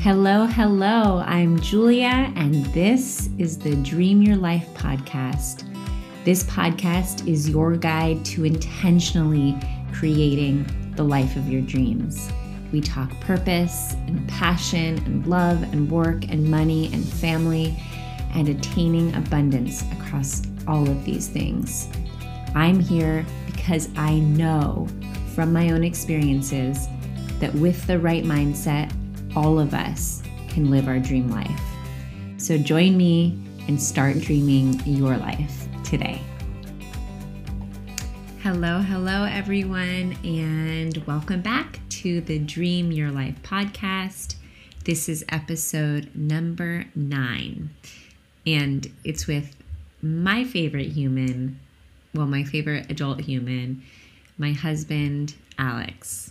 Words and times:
Hello, 0.00 0.46
hello. 0.46 1.24
I'm 1.26 1.58
Julia, 1.58 2.32
and 2.36 2.64
this 2.66 3.30
is 3.36 3.58
the 3.58 3.74
Dream 3.74 4.22
Your 4.22 4.36
Life 4.36 4.64
podcast. 4.74 5.64
This 6.24 6.44
podcast 6.44 7.26
is 7.26 7.50
your 7.50 7.76
guide 7.76 8.24
to 8.26 8.44
intentionally 8.44 9.58
creating 9.92 10.64
the 10.94 11.02
life 11.02 11.34
of 11.34 11.48
your 11.48 11.62
dreams. 11.62 12.30
We 12.70 12.80
talk 12.80 13.10
purpose 13.18 13.94
and 14.06 14.26
passion 14.28 14.98
and 14.98 15.26
love 15.26 15.64
and 15.64 15.90
work 15.90 16.28
and 16.28 16.48
money 16.48 16.92
and 16.92 17.04
family 17.04 17.76
and 18.34 18.48
attaining 18.48 19.12
abundance 19.16 19.82
across 19.90 20.42
all 20.68 20.88
of 20.88 21.04
these 21.04 21.26
things. 21.26 21.88
I'm 22.54 22.78
here 22.78 23.26
because 23.46 23.88
I 23.96 24.20
know 24.20 24.86
from 25.34 25.52
my 25.52 25.70
own 25.70 25.82
experiences 25.82 26.86
that 27.40 27.52
with 27.54 27.84
the 27.88 27.98
right 27.98 28.22
mindset, 28.22 28.92
all 29.36 29.58
of 29.58 29.74
us 29.74 30.22
can 30.48 30.70
live 30.70 30.88
our 30.88 30.98
dream 30.98 31.28
life. 31.28 31.60
So 32.38 32.56
join 32.56 32.96
me 32.96 33.38
and 33.66 33.80
start 33.80 34.18
dreaming 34.20 34.80
your 34.86 35.16
life 35.16 35.68
today. 35.84 36.20
Hello, 38.42 38.78
hello, 38.80 39.24
everyone, 39.24 40.16
and 40.24 40.96
welcome 41.06 41.42
back 41.42 41.80
to 41.90 42.20
the 42.22 42.38
Dream 42.38 42.90
Your 42.90 43.10
Life 43.10 43.34
podcast. 43.42 44.36
This 44.84 45.08
is 45.08 45.24
episode 45.28 46.10
number 46.14 46.86
nine, 46.94 47.70
and 48.46 48.90
it's 49.04 49.26
with 49.26 49.54
my 50.00 50.44
favorite 50.44 50.92
human, 50.92 51.58
well, 52.14 52.26
my 52.26 52.44
favorite 52.44 52.90
adult 52.90 53.20
human, 53.20 53.82
my 54.38 54.52
husband, 54.52 55.34
Alex. 55.58 56.30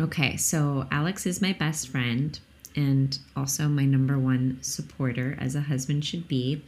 Okay, 0.00 0.36
so 0.36 0.86
Alex 0.90 1.24
is 1.24 1.40
my 1.40 1.52
best 1.52 1.88
friend 1.88 2.38
and 2.74 3.16
also 3.36 3.68
my 3.68 3.84
number 3.84 4.18
one 4.18 4.58
supporter, 4.60 5.38
as 5.40 5.54
a 5.54 5.60
husband 5.60 6.04
should 6.04 6.26
be. 6.26 6.62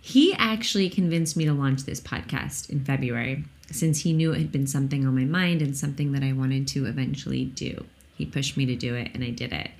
He 0.00 0.34
actually 0.34 0.90
convinced 0.90 1.36
me 1.36 1.44
to 1.44 1.52
launch 1.52 1.84
this 1.84 2.00
podcast 2.00 2.68
in 2.68 2.84
February 2.84 3.44
since 3.70 4.00
he 4.00 4.12
knew 4.12 4.32
it 4.32 4.38
had 4.38 4.50
been 4.50 4.66
something 4.66 5.06
on 5.06 5.14
my 5.14 5.24
mind 5.24 5.62
and 5.62 5.76
something 5.76 6.10
that 6.12 6.24
I 6.24 6.32
wanted 6.32 6.66
to 6.68 6.86
eventually 6.86 7.44
do. 7.44 7.84
He 8.16 8.26
pushed 8.26 8.56
me 8.56 8.66
to 8.66 8.74
do 8.74 8.96
it 8.96 9.12
and 9.14 9.22
I 9.22 9.30
did 9.30 9.52
it. 9.52 9.70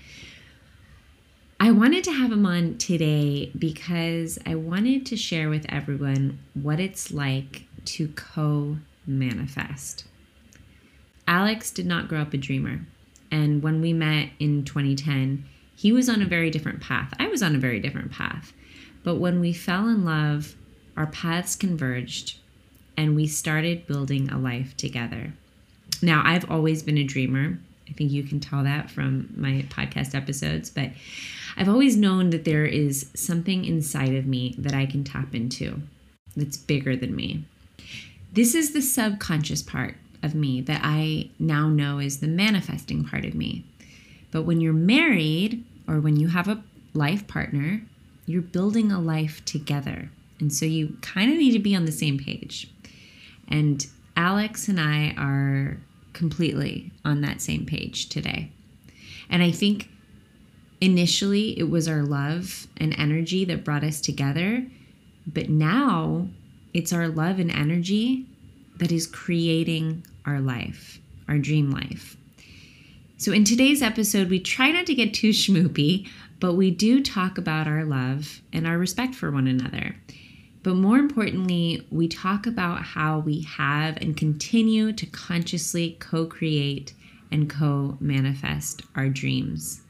I 1.58 1.72
wanted 1.72 2.04
to 2.04 2.12
have 2.12 2.30
him 2.30 2.46
on 2.46 2.78
today 2.78 3.50
because 3.58 4.38
I 4.46 4.54
wanted 4.54 5.04
to 5.06 5.16
share 5.16 5.50
with 5.50 5.66
everyone 5.68 6.38
what 6.54 6.78
it's 6.78 7.10
like 7.12 7.64
to 7.86 8.08
co 8.08 8.78
manifest. 9.06 10.04
Alex 11.30 11.70
did 11.70 11.86
not 11.86 12.08
grow 12.08 12.20
up 12.20 12.34
a 12.34 12.36
dreamer. 12.36 12.80
And 13.30 13.62
when 13.62 13.80
we 13.80 13.92
met 13.92 14.30
in 14.40 14.64
2010, 14.64 15.44
he 15.76 15.92
was 15.92 16.08
on 16.08 16.20
a 16.20 16.26
very 16.26 16.50
different 16.50 16.80
path. 16.80 17.14
I 17.20 17.28
was 17.28 17.40
on 17.40 17.54
a 17.54 17.60
very 17.60 17.78
different 17.78 18.10
path. 18.10 18.52
But 19.04 19.16
when 19.16 19.38
we 19.38 19.52
fell 19.52 19.88
in 19.88 20.04
love, 20.04 20.56
our 20.96 21.06
paths 21.06 21.54
converged 21.54 22.36
and 22.96 23.14
we 23.14 23.28
started 23.28 23.86
building 23.86 24.28
a 24.28 24.38
life 24.38 24.76
together. 24.76 25.32
Now, 26.02 26.22
I've 26.26 26.50
always 26.50 26.82
been 26.82 26.98
a 26.98 27.04
dreamer. 27.04 27.60
I 27.88 27.92
think 27.92 28.10
you 28.10 28.24
can 28.24 28.40
tell 28.40 28.64
that 28.64 28.90
from 28.90 29.32
my 29.36 29.64
podcast 29.68 30.16
episodes, 30.16 30.68
but 30.68 30.90
I've 31.56 31.68
always 31.68 31.96
known 31.96 32.30
that 32.30 32.44
there 32.44 32.66
is 32.66 33.08
something 33.14 33.64
inside 33.64 34.14
of 34.14 34.26
me 34.26 34.56
that 34.58 34.74
I 34.74 34.84
can 34.84 35.04
tap 35.04 35.32
into 35.32 35.80
that's 36.36 36.56
bigger 36.56 36.96
than 36.96 37.14
me. 37.14 37.44
This 38.32 38.56
is 38.56 38.72
the 38.72 38.82
subconscious 38.82 39.62
part 39.62 39.94
of 40.22 40.34
me 40.34 40.60
that 40.62 40.80
I 40.82 41.30
now 41.38 41.68
know 41.68 41.98
is 41.98 42.20
the 42.20 42.28
manifesting 42.28 43.04
part 43.04 43.24
of 43.24 43.34
me. 43.34 43.64
But 44.30 44.42
when 44.42 44.60
you're 44.60 44.72
married 44.72 45.64
or 45.88 46.00
when 46.00 46.16
you 46.16 46.28
have 46.28 46.48
a 46.48 46.62
life 46.94 47.26
partner, 47.26 47.82
you're 48.26 48.42
building 48.42 48.92
a 48.92 49.00
life 49.00 49.44
together. 49.44 50.10
And 50.38 50.52
so 50.52 50.64
you 50.64 50.96
kind 51.02 51.30
of 51.30 51.38
need 51.38 51.52
to 51.52 51.58
be 51.58 51.74
on 51.74 51.84
the 51.84 51.92
same 51.92 52.18
page. 52.18 52.70
And 53.48 53.86
Alex 54.16 54.68
and 54.68 54.80
I 54.80 55.14
are 55.18 55.78
completely 56.12 56.92
on 57.04 57.20
that 57.22 57.40
same 57.40 57.66
page 57.66 58.08
today. 58.08 58.50
And 59.28 59.42
I 59.42 59.50
think 59.50 59.88
initially 60.80 61.58
it 61.58 61.70
was 61.70 61.88
our 61.88 62.02
love 62.02 62.66
and 62.76 62.98
energy 62.98 63.44
that 63.46 63.64
brought 63.64 63.84
us 63.84 64.00
together. 64.00 64.66
But 65.26 65.48
now 65.48 66.28
it's 66.72 66.92
our 66.92 67.08
love 67.08 67.38
and 67.38 67.50
energy 67.50 68.26
that 68.76 68.92
is 68.92 69.06
creating 69.06 70.04
our 70.26 70.40
life, 70.40 70.98
our 71.28 71.38
dream 71.38 71.70
life. 71.70 72.16
So, 73.16 73.32
in 73.32 73.44
today's 73.44 73.82
episode, 73.82 74.30
we 74.30 74.40
try 74.40 74.70
not 74.70 74.86
to 74.86 74.94
get 74.94 75.12
too 75.12 75.30
schmoopy, 75.30 76.08
but 76.40 76.54
we 76.54 76.70
do 76.70 77.02
talk 77.02 77.36
about 77.36 77.68
our 77.68 77.84
love 77.84 78.40
and 78.52 78.66
our 78.66 78.78
respect 78.78 79.14
for 79.14 79.30
one 79.30 79.46
another. 79.46 79.96
But 80.62 80.74
more 80.74 80.98
importantly, 80.98 81.86
we 81.90 82.08
talk 82.08 82.46
about 82.46 82.82
how 82.82 83.18
we 83.18 83.42
have 83.42 83.96
and 83.98 84.16
continue 84.16 84.92
to 84.92 85.06
consciously 85.06 85.96
co 86.00 86.26
create 86.26 86.94
and 87.30 87.48
co 87.48 87.96
manifest 88.00 88.82
our 88.94 89.08
dreams. 89.08 89.82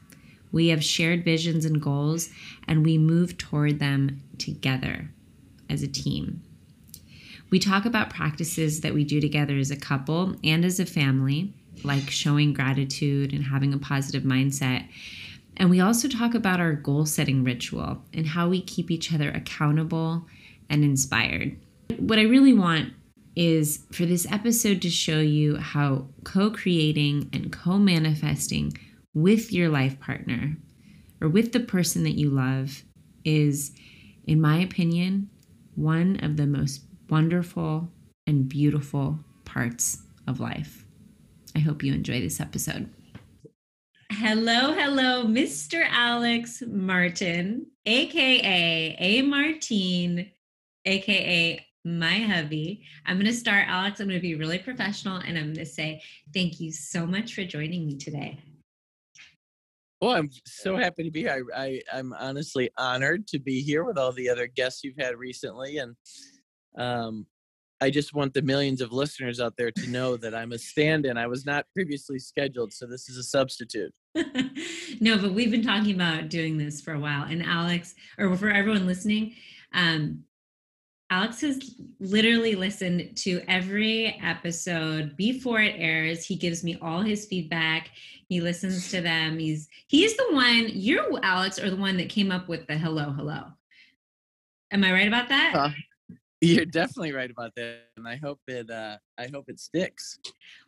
We 0.51 0.67
have 0.67 0.83
shared 0.83 1.23
visions 1.23 1.65
and 1.65 1.81
goals, 1.81 2.29
and 2.67 2.85
we 2.85 2.97
move 2.97 3.37
toward 3.37 3.79
them 3.79 4.21
together 4.37 5.09
as 5.69 5.81
a 5.81 5.87
team. 5.87 6.41
We 7.51 7.59
talk 7.59 7.85
about 7.85 8.09
practices 8.09 8.79
that 8.79 8.93
we 8.93 9.03
do 9.03 9.19
together 9.19 9.57
as 9.57 9.71
a 9.71 9.75
couple 9.75 10.37
and 10.41 10.63
as 10.63 10.79
a 10.79 10.85
family, 10.85 11.53
like 11.83 12.09
showing 12.09 12.53
gratitude 12.53 13.33
and 13.33 13.43
having 13.43 13.73
a 13.73 13.77
positive 13.77 14.23
mindset. 14.23 14.87
And 15.57 15.69
we 15.69 15.81
also 15.81 16.07
talk 16.07 16.33
about 16.33 16.61
our 16.61 16.71
goal 16.71 17.05
setting 17.05 17.43
ritual 17.43 18.01
and 18.13 18.25
how 18.25 18.47
we 18.47 18.61
keep 18.61 18.89
each 18.89 19.13
other 19.13 19.29
accountable 19.31 20.25
and 20.69 20.85
inspired. 20.85 21.57
What 21.97 22.19
I 22.19 22.23
really 22.23 22.53
want 22.53 22.93
is 23.35 23.85
for 23.91 24.05
this 24.05 24.25
episode 24.31 24.81
to 24.81 24.89
show 24.89 25.19
you 25.19 25.57
how 25.57 26.07
co 26.23 26.51
creating 26.51 27.29
and 27.33 27.51
co 27.51 27.77
manifesting 27.77 28.77
with 29.13 29.51
your 29.51 29.67
life 29.67 29.99
partner 29.99 30.55
or 31.19 31.27
with 31.27 31.51
the 31.51 31.59
person 31.59 32.03
that 32.03 32.17
you 32.17 32.29
love 32.29 32.83
is, 33.25 33.73
in 34.25 34.39
my 34.39 34.59
opinion, 34.59 35.29
one 35.75 36.17
of 36.23 36.37
the 36.37 36.47
most 36.47 36.85
wonderful 37.11 37.89
and 38.25 38.47
beautiful 38.47 39.19
parts 39.43 39.99
of 40.27 40.39
life. 40.39 40.85
I 41.55 41.59
hope 41.59 41.83
you 41.83 41.93
enjoy 41.93 42.21
this 42.21 42.39
episode. 42.39 42.89
Hello, 44.11 44.73
hello, 44.73 45.25
Mr. 45.25 45.85
Alex 45.89 46.63
Martin, 46.65 47.67
aka 47.85 48.95
A 48.97 49.21
Martine, 49.23 50.31
aka 50.85 51.65
my 51.83 52.19
hubby. 52.19 52.85
I'm 53.05 53.17
going 53.17 53.25
to 53.25 53.33
start, 53.33 53.67
Alex. 53.67 53.99
I'm 53.99 54.07
going 54.07 54.19
to 54.19 54.21
be 54.21 54.35
really 54.35 54.59
professional 54.59 55.17
and 55.17 55.37
I'm 55.37 55.45
going 55.45 55.55
to 55.55 55.65
say 55.65 56.01
thank 56.33 56.59
you 56.59 56.71
so 56.71 57.05
much 57.05 57.33
for 57.33 57.43
joining 57.43 57.87
me 57.87 57.97
today. 57.97 58.39
Well, 59.99 60.11
I'm 60.11 60.29
so 60.45 60.77
happy 60.77 61.03
to 61.03 61.11
be 61.11 61.21
here. 61.21 61.45
I, 61.55 61.81
I, 61.93 61.99
am 61.99 62.13
honestly 62.17 62.71
honored 62.77 63.27
to 63.27 63.39
be 63.39 63.61
here 63.61 63.83
with 63.83 63.99
all 63.99 64.11
the 64.11 64.29
other 64.29 64.47
guests 64.47 64.83
you've 64.83 64.97
had 64.97 65.15
recently. 65.15 65.77
And 65.77 65.95
um, 66.77 67.25
I 67.81 67.89
just 67.89 68.13
want 68.13 68.35
the 68.35 68.43
millions 68.43 68.79
of 68.79 68.91
listeners 68.91 69.39
out 69.39 69.57
there 69.57 69.71
to 69.71 69.89
know 69.89 70.15
that 70.17 70.35
I'm 70.35 70.51
a 70.51 70.57
stand-in. 70.57 71.17
I 71.17 71.25
was 71.25 71.47
not 71.47 71.65
previously 71.73 72.19
scheduled, 72.19 72.73
so 72.73 72.85
this 72.85 73.09
is 73.09 73.17
a 73.17 73.23
substitute. 73.23 73.91
no, 75.01 75.17
but 75.17 75.33
we've 75.33 75.49
been 75.49 75.65
talking 75.65 75.95
about 75.95 76.29
doing 76.29 76.57
this 76.57 76.79
for 76.79 76.93
a 76.93 76.99
while. 76.99 77.23
And 77.23 77.43
Alex, 77.43 77.95
or 78.19 78.35
for 78.37 78.49
everyone 78.49 78.85
listening, 78.85 79.33
um, 79.73 80.23
Alex 81.09 81.41
has 81.41 81.75
literally 81.99 82.55
listened 82.55 83.17
to 83.17 83.41
every 83.47 84.17
episode 84.23 85.17
before 85.17 85.59
it 85.59 85.75
airs. 85.77 86.23
He 86.23 86.35
gives 86.35 86.63
me 86.63 86.77
all 86.81 87.01
his 87.01 87.25
feedback. 87.25 87.89
He 88.29 88.39
listens 88.39 88.91
to 88.91 89.01
them. 89.01 89.39
He's 89.39 89.67
he's 89.87 90.15
the 90.15 90.27
one. 90.31 90.69
You, 90.69 91.19
Alex, 91.21 91.59
are 91.59 91.69
the 91.69 91.75
one 91.75 91.97
that 91.97 92.07
came 92.07 92.31
up 92.31 92.47
with 92.47 92.65
the 92.67 92.77
hello, 92.77 93.11
hello. 93.11 93.43
Am 94.71 94.85
I 94.85 94.93
right 94.93 95.07
about 95.07 95.27
that? 95.27 95.53
Uh, 95.53 95.69
you're 96.41 96.65
definitely 96.65 97.13
right 97.13 97.29
about 97.29 97.53
that, 97.55 97.83
and 97.97 98.07
I 98.07 98.15
hope 98.15 98.39
it. 98.47 98.69
Uh, 98.69 98.97
I 99.19 99.27
hope 99.31 99.45
it 99.47 99.59
sticks. 99.59 100.17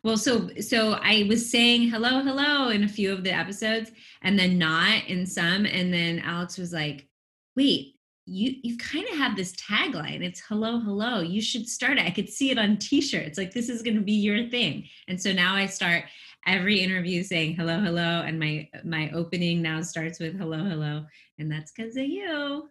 Well, 0.04 0.16
so 0.16 0.48
so 0.60 0.92
I 1.02 1.26
was 1.28 1.50
saying 1.50 1.88
hello, 1.88 2.22
hello 2.22 2.68
in 2.68 2.84
a 2.84 2.88
few 2.88 3.12
of 3.12 3.24
the 3.24 3.32
episodes, 3.32 3.90
and 4.22 4.38
then 4.38 4.56
not 4.56 5.04
in 5.08 5.26
some, 5.26 5.66
and 5.66 5.92
then 5.92 6.20
Alex 6.20 6.56
was 6.58 6.72
like, 6.72 7.08
"Wait, 7.56 7.96
you 8.24 8.54
you 8.62 8.76
kind 8.76 9.06
of 9.08 9.18
have 9.18 9.36
this 9.36 9.52
tagline. 9.56 10.22
It's 10.22 10.40
hello, 10.40 10.78
hello. 10.78 11.20
You 11.20 11.42
should 11.42 11.68
start 11.68 11.98
it. 11.98 12.06
I 12.06 12.10
could 12.10 12.28
see 12.28 12.50
it 12.50 12.58
on 12.58 12.78
T-shirts. 12.78 13.36
Like 13.36 13.52
this 13.52 13.68
is 13.68 13.82
going 13.82 13.96
to 13.96 14.00
be 14.00 14.12
your 14.12 14.48
thing." 14.48 14.88
And 15.08 15.20
so 15.20 15.32
now 15.32 15.56
I 15.56 15.66
start 15.66 16.04
every 16.46 16.80
interview 16.80 17.24
saying 17.24 17.56
hello, 17.56 17.80
hello, 17.80 18.22
and 18.24 18.38
my 18.38 18.68
my 18.84 19.10
opening 19.10 19.60
now 19.60 19.80
starts 19.82 20.20
with 20.20 20.38
hello, 20.38 20.62
hello, 20.62 21.04
and 21.40 21.50
that's 21.50 21.72
because 21.72 21.96
of 21.96 22.06
you. 22.06 22.68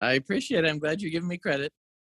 I 0.00 0.14
appreciate 0.14 0.64
it. 0.64 0.68
I'm 0.68 0.78
glad 0.80 1.00
you're 1.00 1.10
giving 1.12 1.28
me 1.28 1.38
credit. 1.38 1.72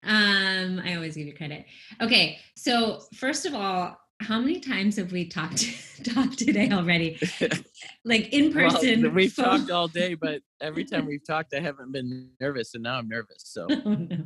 Um, 0.03 0.81
I 0.83 0.95
always 0.95 1.15
give 1.15 1.27
you 1.27 1.33
credit. 1.33 1.65
Okay, 2.01 2.39
so 2.56 3.01
first 3.13 3.45
of 3.45 3.53
all, 3.53 3.98
how 4.21 4.39
many 4.39 4.59
times 4.59 4.98
have 4.98 5.12
we 5.12 5.27
talked 5.27 5.65
talked 6.03 6.38
today 6.39 6.69
already? 6.71 7.19
like 8.06 8.31
in 8.33 8.53
person. 8.53 9.03
Well, 9.03 9.12
we've 9.12 9.36
talked 9.36 9.69
all 9.71 9.88
day, 9.88 10.13
but 10.13 10.42
every 10.62 10.86
time 10.86 11.06
we've 11.07 11.25
talked, 11.25 11.53
I 11.53 11.59
haven't 11.59 11.92
been 11.92 12.30
nervous, 12.39 12.74
and 12.74 12.83
now 12.83 12.98
I'm 12.98 13.07
nervous. 13.07 13.44
So, 13.45 13.68
oh, 13.69 13.94
no. 13.94 14.18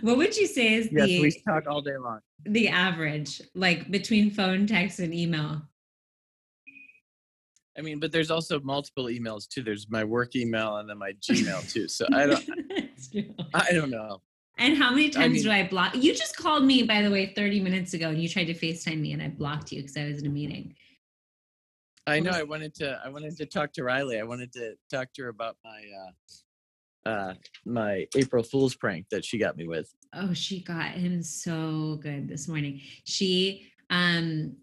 what 0.00 0.16
would 0.16 0.36
you 0.36 0.46
say 0.46 0.74
is 0.74 0.88
yes, 0.90 1.06
the 1.06 1.20
we 1.20 1.42
talk 1.46 1.64
all 1.68 1.80
day 1.80 1.96
long. 1.96 2.20
The 2.44 2.68
average, 2.68 3.40
like 3.54 3.90
between 3.90 4.30
phone, 4.30 4.66
text, 4.66 4.98
and 4.98 5.14
email. 5.14 5.62
I 7.78 7.82
mean, 7.82 8.00
but 8.00 8.10
there's 8.10 8.30
also 8.30 8.58
multiple 8.60 9.04
emails 9.04 9.46
too. 9.46 9.62
There's 9.62 9.86
my 9.90 10.02
work 10.02 10.34
email 10.34 10.78
and 10.78 10.88
then 10.88 10.98
my 10.98 11.12
Gmail 11.12 11.70
too. 11.70 11.88
So 11.88 12.06
I 12.12 12.26
don't. 12.26 12.44
I 13.54 13.72
don't 13.72 13.90
know. 13.90 14.22
And 14.58 14.76
how 14.76 14.90
many 14.90 15.10
times 15.10 15.24
I 15.24 15.28
mean, 15.28 15.42
do 15.42 15.50
I 15.50 15.68
block? 15.68 15.94
You 15.94 16.14
just 16.14 16.36
called 16.36 16.64
me, 16.64 16.82
by 16.82 17.02
the 17.02 17.10
way, 17.10 17.26
30 17.26 17.60
minutes 17.60 17.92
ago, 17.94 18.08
and 18.08 18.20
you 18.20 18.28
tried 18.28 18.46
to 18.46 18.54
FaceTime 18.54 19.00
me, 19.00 19.12
and 19.12 19.22
I 19.22 19.28
blocked 19.28 19.70
you 19.70 19.82
because 19.82 19.96
I 19.96 20.06
was 20.06 20.20
in 20.20 20.26
a 20.26 20.30
meeting. 20.30 20.74
I 22.06 22.20
know. 22.20 22.30
I 22.30 22.44
wanted 22.44 22.74
to. 22.76 23.00
I 23.04 23.08
wanted 23.08 23.36
to 23.36 23.46
talk 23.46 23.72
to 23.74 23.84
Riley. 23.84 24.18
I 24.18 24.22
wanted 24.22 24.52
to 24.52 24.74
talk 24.90 25.12
to 25.14 25.24
her 25.24 25.28
about 25.28 25.56
my 25.64 25.82
uh, 27.04 27.08
uh, 27.08 27.34
my 27.64 28.06
April 28.16 28.42
Fool's 28.42 28.74
prank 28.76 29.06
that 29.10 29.24
she 29.24 29.38
got 29.38 29.56
me 29.56 29.66
with. 29.66 29.92
Oh, 30.14 30.32
she 30.32 30.60
got 30.62 30.92
him 30.92 31.22
so 31.22 31.98
good 32.00 32.28
this 32.28 32.48
morning. 32.48 32.80
She 33.04 33.66
um 33.90 34.56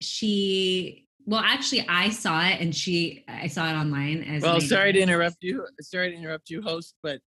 she 0.00 1.06
well 1.26 1.40
actually 1.40 1.84
i 1.88 2.08
saw 2.08 2.46
it 2.46 2.60
and 2.60 2.74
she 2.74 3.24
i 3.28 3.46
saw 3.46 3.68
it 3.68 3.74
online 3.74 4.22
as 4.22 4.42
well 4.42 4.60
sorry 4.60 4.92
to 4.92 5.00
interrupt 5.00 5.38
you 5.40 5.66
sorry 5.80 6.10
to 6.10 6.16
interrupt 6.16 6.48
you 6.48 6.62
host 6.62 6.94
but 7.02 7.20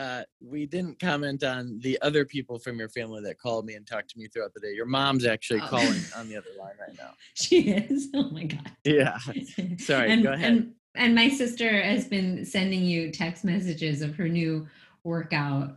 uh, 0.00 0.22
we 0.40 0.64
didn't 0.64 0.98
comment 0.98 1.44
on 1.44 1.78
the 1.82 1.98
other 2.00 2.24
people 2.24 2.58
from 2.58 2.78
your 2.78 2.88
family 2.88 3.20
that 3.22 3.38
called 3.38 3.66
me 3.66 3.74
and 3.74 3.86
talked 3.86 4.08
to 4.08 4.18
me 4.18 4.28
throughout 4.28 4.54
the 4.54 4.60
day. 4.60 4.72
Your 4.72 4.86
mom's 4.86 5.26
actually 5.26 5.60
oh. 5.60 5.66
calling 5.66 6.00
on 6.16 6.28
the 6.28 6.36
other 6.36 6.48
line 6.58 6.72
right 6.80 6.96
now. 6.98 7.10
She 7.34 7.70
is. 7.70 8.08
Oh 8.14 8.30
my 8.30 8.44
god. 8.44 8.72
Yeah. 8.84 9.18
Sorry. 9.78 10.10
and, 10.10 10.22
go 10.22 10.32
ahead. 10.32 10.52
And, 10.52 10.72
and 10.94 11.14
my 11.14 11.28
sister 11.28 11.82
has 11.82 12.08
been 12.08 12.46
sending 12.46 12.82
you 12.82 13.12
text 13.12 13.44
messages 13.44 14.00
of 14.00 14.14
her 14.14 14.28
new 14.28 14.66
workout 15.04 15.76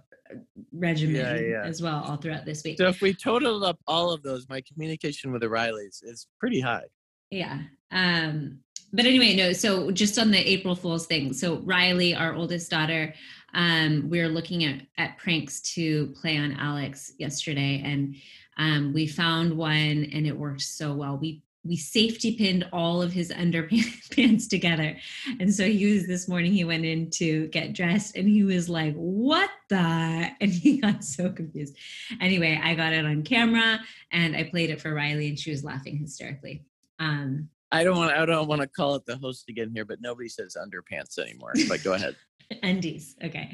regimen 0.72 1.16
yeah, 1.16 1.40
yeah. 1.40 1.64
as 1.64 1.82
well 1.82 2.04
all 2.08 2.16
throughout 2.16 2.46
this 2.46 2.64
week. 2.64 2.78
So 2.78 2.88
if 2.88 3.02
we 3.02 3.14
total 3.14 3.66
up 3.66 3.78
all 3.88 4.12
of 4.12 4.24
those, 4.24 4.48
my 4.48 4.62
communication 4.62 5.34
with 5.34 5.42
the 5.42 5.48
Rileys 5.48 6.02
is 6.02 6.28
pretty 6.40 6.62
high. 6.62 6.86
Yeah. 7.30 7.60
Um, 7.92 8.60
but 8.94 9.06
anyway, 9.06 9.36
no. 9.36 9.54
So 9.54 9.92
just 9.92 10.18
on 10.18 10.32
the 10.32 10.38
April 10.38 10.76
Fool's 10.76 11.08
thing. 11.08 11.34
So 11.34 11.58
Riley, 11.58 12.16
our 12.16 12.34
oldest 12.34 12.72
daughter, 12.72 13.14
um, 13.54 14.10
we 14.10 14.22
were 14.22 14.28
looking 14.28 14.64
at 14.66 14.82
at 14.98 15.18
pranks 15.18 15.62
to 15.76 16.08
play 16.20 16.38
on 16.38 16.54
Alex 16.54 17.14
yesterday, 17.18 17.82
and 17.84 18.16
um, 18.58 18.94
we 18.94 19.08
found 19.08 19.56
one, 19.56 20.10
and 20.12 20.28
it 20.28 20.38
worked 20.38 20.62
so 20.62 20.94
well. 20.94 21.18
We 21.18 21.44
we 21.66 21.78
safety 21.78 22.36
pinned 22.36 22.68
all 22.74 23.02
of 23.02 23.14
his 23.14 23.30
underpants 23.32 24.50
together. 24.50 24.98
And 25.40 25.54
so 25.54 25.66
he 25.66 25.94
was 25.94 26.08
this 26.08 26.28
morning, 26.28 26.52
he 26.52 26.66
went 26.66 26.86
in 26.86 27.10
to 27.12 27.48
get 27.48 27.74
dressed 27.74 28.16
and 28.16 28.28
he 28.28 28.44
was 28.44 28.70
like, 28.70 28.96
What 28.96 29.50
the? 29.70 30.32
And 30.42 30.52
he 30.52 30.82
got 30.82 31.04
so 31.04 31.30
confused. 31.30 31.78
Anyway, 32.20 32.60
I 32.62 32.76
got 32.76 32.94
it 32.94 33.06
on 33.06 33.24
camera 33.24 33.80
and 34.12 34.36
I 34.36 34.44
played 34.44 34.70
it 34.70 34.82
for 34.82 34.94
Riley 34.94 35.30
and 35.30 35.40
she 35.40 35.52
was 35.52 35.64
laughing 35.64 35.98
hysterically. 35.98 36.66
Um, 37.00 37.50
I 37.72 37.84
don't 37.84 37.98
want 37.98 38.12
I 38.12 38.26
don't 38.26 38.48
want 38.48 38.62
to 38.62 38.68
call 38.68 38.96
it 38.96 39.06
the 39.06 39.18
host 39.18 39.50
again 39.50 39.72
here, 39.74 39.84
but 39.84 40.00
nobody 40.00 40.30
says 40.30 40.56
underpants 40.60 41.18
anymore. 41.18 41.54
But 41.68 41.84
go 41.84 41.94
ahead. 41.94 42.16
Undies. 42.62 43.16
Okay. 43.24 43.52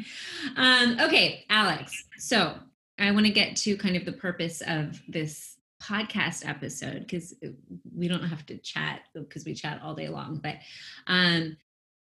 Um, 0.57 0.97
okay, 0.99 1.45
Alex. 1.49 2.05
So 2.17 2.55
I 2.99 3.11
want 3.11 3.25
to 3.25 3.31
get 3.31 3.55
to 3.57 3.77
kind 3.77 3.95
of 3.95 4.05
the 4.05 4.11
purpose 4.11 4.61
of 4.65 5.01
this 5.07 5.57
podcast 5.81 6.47
episode 6.47 6.99
because 6.99 7.33
we 7.95 8.07
don't 8.07 8.23
have 8.23 8.45
to 8.47 8.57
chat 8.57 9.01
because 9.13 9.45
we 9.45 9.53
chat 9.53 9.81
all 9.83 9.95
day 9.95 10.09
long. 10.09 10.39
But 10.43 10.55
um, 11.07 11.55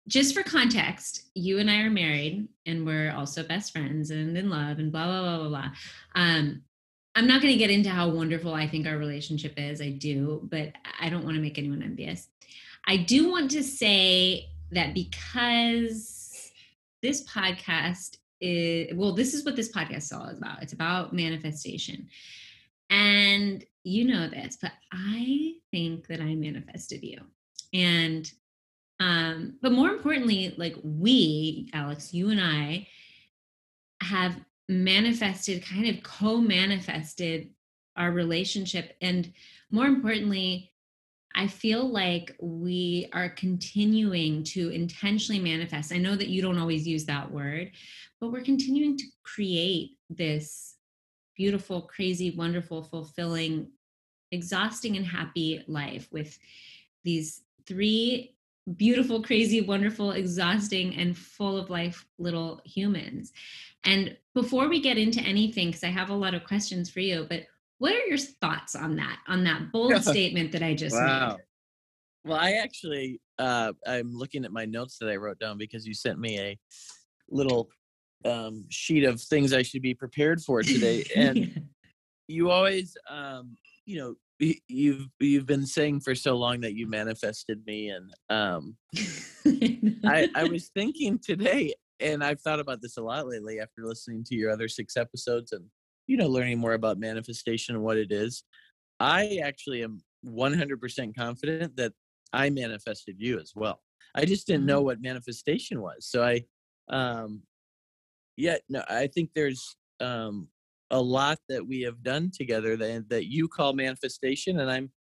just 0.08 0.36
for 0.36 0.44
context, 0.44 1.30
you 1.36 1.60
and 1.60 1.70
I 1.70 1.82
are 1.82 1.90
married 1.90 2.48
and 2.66 2.86
we're 2.86 3.14
also 3.14 3.44
best 3.44 3.72
friends 3.72 4.12
and 4.12 4.36
in 4.38 4.50
love 4.50 4.80
and 4.80 4.92
blah, 4.92 5.06
blah, 5.06 5.22
blah, 5.22 5.38
blah, 5.38 5.50
blah. 5.50 5.72
Um, 6.16 6.64
I'm 7.16 7.28
not 7.28 7.42
going 7.42 7.54
to 7.54 7.60
get 7.60 7.70
into 7.70 7.90
how 7.90 8.10
wonderful 8.10 8.54
I 8.54 8.68
think 8.68 8.88
our 8.88 8.98
relationship 8.98 9.54
is. 9.58 9.82
I 9.82 9.90
do, 9.90 10.48
but 10.50 10.74
I 11.00 11.10
don't 11.10 11.24
want 11.24 11.36
to 11.36 11.42
make 11.42 11.58
anyone 11.58 11.84
envious. 11.84 12.28
I 12.88 12.98
do 12.98 13.30
want 13.30 13.52
to 13.52 13.64
say 13.64 14.50
that 14.72 14.94
because 14.94 16.21
this 17.02 17.24
podcast 17.28 18.18
is 18.40 18.94
well, 18.96 19.14
this 19.14 19.34
is 19.34 19.46
what 19.46 19.56
this 19.56 19.72
podcast 19.72 19.98
is 19.98 20.12
all 20.12 20.30
about. 20.30 20.62
It's 20.62 20.74
about 20.74 21.14
manifestation. 21.14 22.08
And 22.90 23.64
you 23.84 24.06
know 24.06 24.28
this, 24.28 24.58
but 24.62 24.72
I 24.92 25.54
think 25.72 26.08
that 26.08 26.20
I 26.20 26.36
manifested 26.36 27.04
you. 27.04 27.22
And 27.74 28.32
um, 29.00 29.56
but 29.62 29.72
more 29.72 29.90
importantly, 29.90 30.54
like 30.58 30.76
we, 30.84 31.70
Alex, 31.74 32.14
you 32.14 32.30
and 32.30 32.40
I 32.40 32.88
have 34.04 34.40
manifested, 34.70 35.66
kind 35.66 35.88
of 35.88 36.04
co-manifested 36.04 37.50
our 37.98 38.12
relationship. 38.12 38.96
And 39.02 39.34
more 39.72 39.86
importantly, 39.86 40.71
I 41.36 41.48
feel 41.48 41.88
like 41.88 42.36
we 42.42 43.10
are 43.14 43.30
continuing 43.30 44.44
to 44.46 44.70
intentionally 44.70 45.42
manifest. 45.42 45.92
I 45.92 45.98
know 45.98 46.16
that 46.16 46.30
you 46.30 46.42
don't 46.42 46.58
always 46.58 46.88
use 46.88 47.06
that 47.06 47.32
word, 47.32 47.72
but 48.20 48.32
we're 48.32 48.42
continuing 48.42 48.98
to 48.98 49.06
create 49.24 49.98
this 50.10 50.76
beautiful, 51.36 51.82
crazy, 51.82 52.32
wonderful, 52.32 52.84
fulfilling, 52.84 53.72
exhausting, 54.32 54.98
and 54.98 55.06
happy 55.06 55.64
life 55.68 56.08
with 56.12 56.38
these 57.04 57.42
three 57.66 58.36
beautiful, 58.78 59.24
crazy, 59.24 59.62
wonderful, 59.62 60.12
exhausting, 60.12 60.96
and 60.96 61.18
full 61.18 61.58
of 61.58 61.70
life 61.70 62.06
little 62.20 62.62
humans. 62.66 63.32
And 63.84 64.16
before 64.36 64.70
we 64.70 64.80
get 64.82 64.98
into 64.98 65.22
anything, 65.22 65.68
because 65.68 65.84
I 65.84 65.88
have 65.88 66.10
a 66.10 66.16
lot 66.16 66.34
of 66.34 66.44
questions 66.44 66.90
for 66.90 67.00
you, 67.00 67.26
but 67.28 67.46
what 67.82 67.96
are 67.96 68.06
your 68.06 68.18
thoughts 68.20 68.76
on 68.76 68.96
that, 68.98 69.18
on 69.28 69.44
that 69.44 69.72
bold 69.72 70.04
statement 70.04 70.52
that 70.52 70.62
I 70.62 70.76
just 70.76 70.96
wow. 70.96 71.30
made? 71.30 71.38
Well, 72.24 72.38
I 72.40 72.52
actually, 72.52 73.20
uh, 73.40 73.74
I'm 73.88 74.16
looking 74.16 74.46
at 74.46 74.52
my 74.52 74.66
notes 74.66 75.00
that 75.00 75.10
I 75.10 75.16
wrote 75.16 75.40
down 75.40 75.58
because 75.58 75.88
you 75.88 75.96
sent 75.96 76.20
me 76.20 76.38
a 76.38 76.60
little 77.28 77.70
um, 78.24 78.66
sheet 78.70 79.04
of 79.04 79.20
things 79.20 79.52
I 79.52 79.64
should 79.64 79.82
be 79.82 79.96
prepared 79.96 80.42
for 80.42 80.62
today. 80.62 81.06
And 81.16 81.70
you 82.28 82.52
always, 82.52 82.96
um, 83.10 83.56
you 83.88 83.98
know, 83.98 84.16
you've 84.68 85.08
you've 85.20 85.48
been 85.48 85.66
saying 85.66 86.02
for 86.02 86.14
so 86.14 86.36
long 86.36 86.62
that 86.62 86.76
you 86.76 86.88
manifested 86.88 87.66
me 87.66 87.90
and 87.90 88.12
um 88.30 88.76
I, 90.06 90.30
I 90.34 90.46
was 90.46 90.70
thinking 90.74 91.20
today 91.20 91.76
and 92.00 92.24
i've 92.24 92.42
thought 92.42 92.60
about 92.60 92.82
this 92.82 92.98
a 92.98 93.04
lot 93.04 93.28
lately 93.28 93.60
after 93.60 93.86
listening 93.86 94.24
to 94.24 94.36
your 94.36 94.50
other 94.50 94.68
six 94.68 94.98
episodes 94.98 95.52
and 95.52 95.66
you 96.08 96.18
know, 96.18 96.28
learning 96.28 96.60
more 96.60 96.74
about 96.74 96.98
manifestation 97.00 97.76
and 97.76 97.84
what 97.84 97.98
it 97.98 98.12
is. 98.12 98.44
I 99.00 99.40
actually 99.44 99.84
am 99.84 100.04
100% 100.26 101.16
confident 101.16 101.76
that 101.78 101.94
I 102.34 102.50
manifested 102.50 103.16
you 103.20 103.40
as 103.40 103.54
well. 103.56 103.82
I 104.16 104.26
just 104.26 104.48
didn't 104.48 104.66
know 104.66 104.80
mm-hmm. 104.80 104.86
what 104.86 105.02
manifestation 105.02 105.82
was. 105.82 106.08
So 106.08 106.24
I, 106.24 106.44
um, 106.90 107.44
yeah, 108.38 108.58
no, 108.70 108.84
I 108.90 109.08
think 109.08 109.30
there's 109.34 109.76
um, 110.00 110.48
a 110.90 111.02
lot 111.02 111.40
that 111.50 111.66
we 111.66 111.82
have 111.82 112.04
done 112.04 112.32
together 112.34 112.76
that 112.78 113.10
that 113.10 113.32
you 113.32 113.48
call 113.48 113.74
manifestation, 113.74 114.60
and 114.60 114.70
I'm 114.70 114.92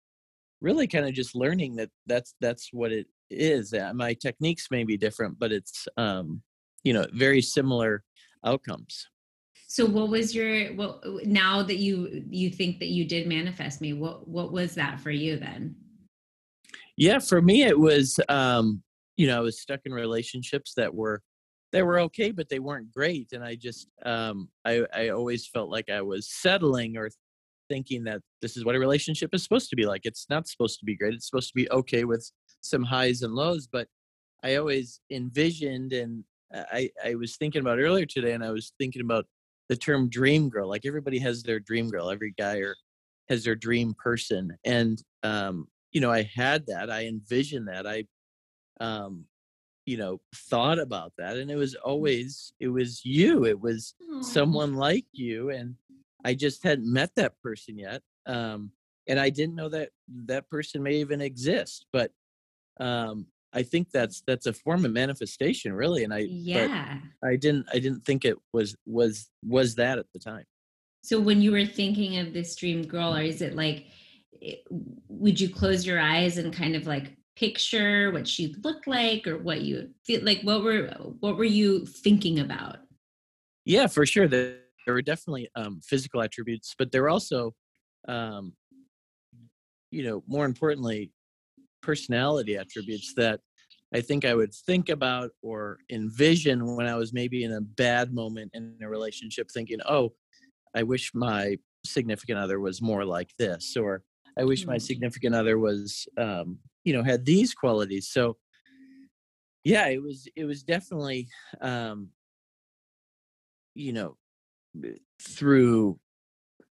really 0.60 0.86
kind 0.86 1.06
of 1.06 1.14
just 1.14 1.34
learning 1.34 1.76
that 1.76 1.90
that's 2.06 2.34
that's 2.40 2.70
what 2.72 2.92
it 2.92 3.06
is. 3.30 3.74
My 3.94 4.14
techniques 4.14 4.68
may 4.70 4.84
be 4.84 4.96
different, 4.96 5.38
but 5.38 5.52
it's 5.52 5.88
um, 5.96 6.42
you 6.84 6.92
know 6.92 7.06
very 7.12 7.42
similar 7.42 8.04
outcomes 8.44 9.06
so 9.72 9.86
what 9.86 10.08
was 10.08 10.34
your 10.34 10.74
well 10.74 11.00
now 11.22 11.62
that 11.62 11.76
you 11.76 12.24
you 12.28 12.50
think 12.50 12.80
that 12.80 12.88
you 12.88 13.04
did 13.04 13.28
manifest 13.28 13.80
me 13.80 13.92
what 13.92 14.26
what 14.26 14.50
was 14.50 14.74
that 14.74 14.98
for 14.98 15.12
you 15.12 15.36
then? 15.36 15.76
Yeah 16.96 17.20
for 17.20 17.40
me 17.40 17.62
it 17.62 17.78
was 17.78 18.18
um 18.28 18.82
you 19.16 19.28
know 19.28 19.36
i 19.36 19.40
was 19.40 19.60
stuck 19.60 19.78
in 19.84 19.92
relationships 19.92 20.74
that 20.76 20.92
were 20.92 21.22
they 21.70 21.84
were 21.84 22.00
okay 22.00 22.32
but 22.32 22.48
they 22.48 22.58
weren't 22.58 22.92
great. 22.92 23.28
And 23.32 23.44
i 23.44 23.54
just 23.54 23.86
um 24.04 24.48
i 24.64 24.84
i 24.92 25.10
always 25.10 25.46
felt 25.46 25.70
like 25.70 25.88
i 25.88 26.02
was 26.02 26.28
settling 26.28 26.96
or 26.96 27.08
thinking 27.68 28.02
that 28.04 28.22
this 28.42 28.56
is 28.56 28.64
what 28.64 28.74
a 28.74 28.80
relationship 28.80 29.32
is 29.32 29.44
supposed 29.44 29.70
to 29.70 29.76
be 29.76 29.86
like. 29.86 30.00
It's 30.02 30.26
not 30.28 30.48
supposed 30.48 30.80
to 30.80 30.84
be 30.84 30.96
great. 30.96 31.14
It's 31.14 31.28
supposed 31.30 31.50
to 31.50 31.54
be 31.54 31.70
okay 31.70 32.02
with 32.02 32.28
some 32.60 32.82
highs 32.82 33.22
and 33.22 33.34
lows. 33.34 33.68
But 33.70 33.86
i 34.42 34.56
always 34.56 35.00
envisioned 35.12 35.92
and 35.92 36.24
i 36.52 36.90
i 37.04 37.14
was 37.14 37.36
thinking 37.36 37.60
about 37.60 37.78
earlier 37.78 38.06
today 38.06 38.32
and 38.32 38.42
i 38.42 38.50
was 38.50 38.72
thinking 38.76 39.02
about 39.02 39.26
the 39.70 39.76
term 39.76 40.10
dream 40.10 40.50
girl 40.50 40.68
like 40.68 40.84
everybody 40.84 41.18
has 41.18 41.42
their 41.42 41.60
dream 41.60 41.88
girl 41.88 42.10
every 42.10 42.34
guy 42.36 42.56
or 42.56 42.76
has 43.30 43.44
their 43.44 43.54
dream 43.54 43.94
person 43.94 44.50
and 44.64 45.02
um 45.22 45.66
you 45.92 46.00
know 46.00 46.10
i 46.10 46.28
had 46.34 46.66
that 46.66 46.90
i 46.90 47.06
envisioned 47.06 47.68
that 47.68 47.86
i 47.86 48.04
um 48.80 49.24
you 49.86 49.96
know 49.96 50.20
thought 50.34 50.78
about 50.78 51.12
that 51.16 51.36
and 51.38 51.50
it 51.50 51.56
was 51.56 51.74
mm. 51.74 51.78
always 51.84 52.52
it 52.60 52.68
was 52.68 53.00
you 53.04 53.46
it 53.46 53.58
was 53.58 53.94
Aww. 54.10 54.24
someone 54.24 54.74
like 54.74 55.06
you 55.12 55.50
and 55.50 55.74
i 56.24 56.34
just 56.34 56.62
hadn't 56.62 56.92
met 56.92 57.14
that 57.14 57.40
person 57.42 57.78
yet 57.78 58.02
um 58.26 58.72
and 59.10 59.18
I 59.18 59.28
didn't 59.28 59.56
know 59.56 59.68
that 59.70 59.90
that 60.26 60.48
person 60.48 60.84
may 60.84 60.94
even 60.94 61.20
exist, 61.20 61.86
but 61.92 62.12
um, 62.78 63.26
I 63.52 63.62
think 63.62 63.90
that's 63.90 64.22
that's 64.26 64.46
a 64.46 64.52
form 64.52 64.84
of 64.84 64.92
manifestation, 64.92 65.72
really. 65.72 66.04
And 66.04 66.14
I 66.14 66.26
yeah, 66.28 66.98
I 67.24 67.36
didn't 67.36 67.66
I 67.72 67.78
didn't 67.78 68.04
think 68.04 68.24
it 68.24 68.36
was 68.52 68.76
was 68.86 69.28
was 69.44 69.74
that 69.76 69.98
at 69.98 70.06
the 70.12 70.18
time. 70.18 70.44
So 71.02 71.18
when 71.18 71.40
you 71.40 71.52
were 71.52 71.66
thinking 71.66 72.18
of 72.18 72.32
this 72.32 72.54
dream 72.56 72.82
girl, 72.82 73.16
or 73.16 73.22
is 73.22 73.40
it 73.40 73.56
like, 73.56 73.86
would 75.08 75.40
you 75.40 75.48
close 75.48 75.86
your 75.86 75.98
eyes 75.98 76.36
and 76.36 76.52
kind 76.52 76.76
of 76.76 76.86
like 76.86 77.16
picture 77.36 78.12
what 78.12 78.28
she 78.28 78.54
looked 78.62 78.86
like, 78.86 79.26
or 79.26 79.38
what 79.38 79.62
you 79.62 79.90
feel 80.04 80.22
like? 80.24 80.42
What 80.42 80.62
were 80.62 80.88
what 81.20 81.36
were 81.36 81.44
you 81.44 81.86
thinking 81.86 82.40
about? 82.40 82.76
Yeah, 83.64 83.86
for 83.86 84.06
sure. 84.06 84.28
There, 84.28 84.58
there 84.86 84.94
were 84.94 85.02
definitely 85.02 85.48
um, 85.56 85.80
physical 85.82 86.22
attributes, 86.22 86.74
but 86.78 86.92
there 86.92 87.02
were 87.02 87.10
also, 87.10 87.54
um, 88.08 88.54
you 89.90 90.02
know, 90.04 90.22
more 90.26 90.44
importantly, 90.44 91.12
personality 91.82 92.56
attributes 92.56 93.14
that 93.14 93.40
I 93.94 94.00
think 94.00 94.24
I 94.24 94.34
would 94.34 94.54
think 94.54 94.88
about 94.88 95.30
or 95.42 95.78
envision 95.90 96.76
when 96.76 96.86
I 96.86 96.94
was 96.94 97.12
maybe 97.12 97.42
in 97.44 97.52
a 97.52 97.60
bad 97.60 98.14
moment 98.14 98.52
in 98.54 98.76
a 98.82 98.88
relationship, 98.88 99.50
thinking, 99.50 99.78
oh, 99.88 100.12
I 100.74 100.84
wish 100.84 101.12
my 101.14 101.56
significant 101.84 102.38
other 102.38 102.60
was 102.60 102.80
more 102.80 103.04
like 103.04 103.30
this, 103.38 103.76
or 103.76 104.02
I 104.38 104.44
wish 104.44 104.64
my 104.66 104.76
mm. 104.76 104.82
significant 104.82 105.34
other 105.34 105.58
was, 105.58 106.06
um, 106.16 106.58
you 106.84 106.92
know, 106.92 107.02
had 107.02 107.24
these 107.24 107.52
qualities. 107.52 108.08
So, 108.08 108.36
yeah, 109.64 109.88
it 109.88 110.00
was 110.00 110.28
it 110.36 110.44
was 110.44 110.62
definitely, 110.62 111.26
um, 111.60 112.10
you 113.74 113.92
know, 113.92 114.16
through 115.20 115.98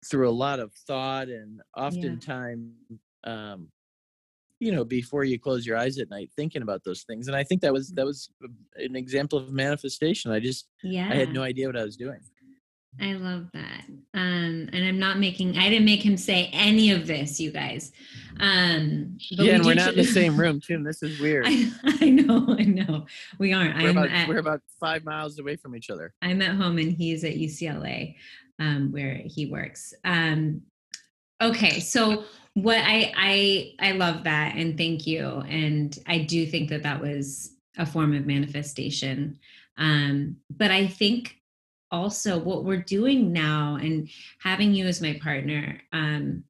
through 0.08 0.28
a 0.28 0.30
lot 0.30 0.60
of 0.60 0.72
thought 0.86 1.28
and 1.28 1.60
oftentimes 1.76 2.70
yeah. 3.26 3.52
um 3.52 3.68
you 4.60 4.72
know 4.72 4.84
before 4.84 5.24
you 5.24 5.38
close 5.38 5.66
your 5.66 5.76
eyes 5.76 5.98
at 5.98 6.10
night 6.10 6.30
thinking 6.36 6.62
about 6.62 6.82
those 6.84 7.02
things 7.02 7.28
and 7.28 7.36
i 7.36 7.44
think 7.44 7.60
that 7.60 7.72
was 7.72 7.90
that 7.90 8.04
was 8.04 8.30
an 8.76 8.96
example 8.96 9.38
of 9.38 9.52
manifestation 9.52 10.30
i 10.30 10.40
just 10.40 10.68
yeah 10.82 11.08
i 11.10 11.14
had 11.14 11.32
no 11.32 11.42
idea 11.42 11.66
what 11.66 11.76
i 11.76 11.84
was 11.84 11.96
doing. 11.96 12.20
I 13.00 13.12
love 13.12 13.46
that 13.54 13.84
um 14.14 14.68
and 14.72 14.84
i'm 14.84 14.98
not 14.98 15.20
making 15.20 15.56
i 15.56 15.68
didn't 15.68 15.84
make 15.84 16.02
him 16.02 16.16
say 16.16 16.50
any 16.52 16.90
of 16.90 17.06
this 17.06 17.38
you 17.38 17.52
guys 17.52 17.92
um 18.40 19.16
yeah 19.30 19.42
we 19.42 19.50
and 19.50 19.64
we're 19.64 19.74
not 19.74 19.90
in 19.90 19.98
the 19.98 20.04
same 20.04 20.36
room 20.36 20.60
tim 20.60 20.82
this 20.82 21.02
is 21.04 21.20
weird. 21.20 21.44
I, 21.46 21.70
I 21.84 22.10
know 22.10 22.56
i 22.58 22.64
know 22.64 23.06
we 23.38 23.52
aren't 23.52 23.76
we're, 23.76 23.90
I'm 23.90 23.98
about, 23.98 24.10
at, 24.10 24.28
we're 24.28 24.38
about 24.38 24.62
five 24.80 25.04
miles 25.04 25.38
away 25.38 25.54
from 25.54 25.76
each 25.76 25.90
other. 25.90 26.12
I'm 26.22 26.42
at 26.42 26.56
home 26.56 26.78
and 26.78 26.90
he's 26.90 27.22
at 27.22 27.34
ucla 27.34 28.16
um 28.58 28.90
where 28.90 29.22
he 29.24 29.46
works 29.46 29.94
um 30.04 30.62
okay 31.40 31.78
so 31.78 32.24
what 32.62 32.78
I 32.78 33.12
I 33.16 33.74
I 33.80 33.92
love 33.92 34.24
that 34.24 34.56
and 34.56 34.76
thank 34.76 35.06
you 35.06 35.26
and 35.48 35.96
I 36.06 36.18
do 36.18 36.46
think 36.46 36.70
that 36.70 36.82
that 36.82 37.00
was 37.00 37.52
a 37.76 37.86
form 37.86 38.14
of 38.14 38.26
manifestation. 38.26 39.38
Um 39.76 40.36
but 40.50 40.70
I 40.70 40.86
think 40.86 41.36
also 41.90 42.38
what 42.38 42.64
we're 42.64 42.82
doing 42.82 43.32
now 43.32 43.76
and 43.80 44.08
having 44.40 44.74
you 44.74 44.86
as 44.86 45.00
my 45.00 45.18
partner 45.22 45.80
um 45.92 46.44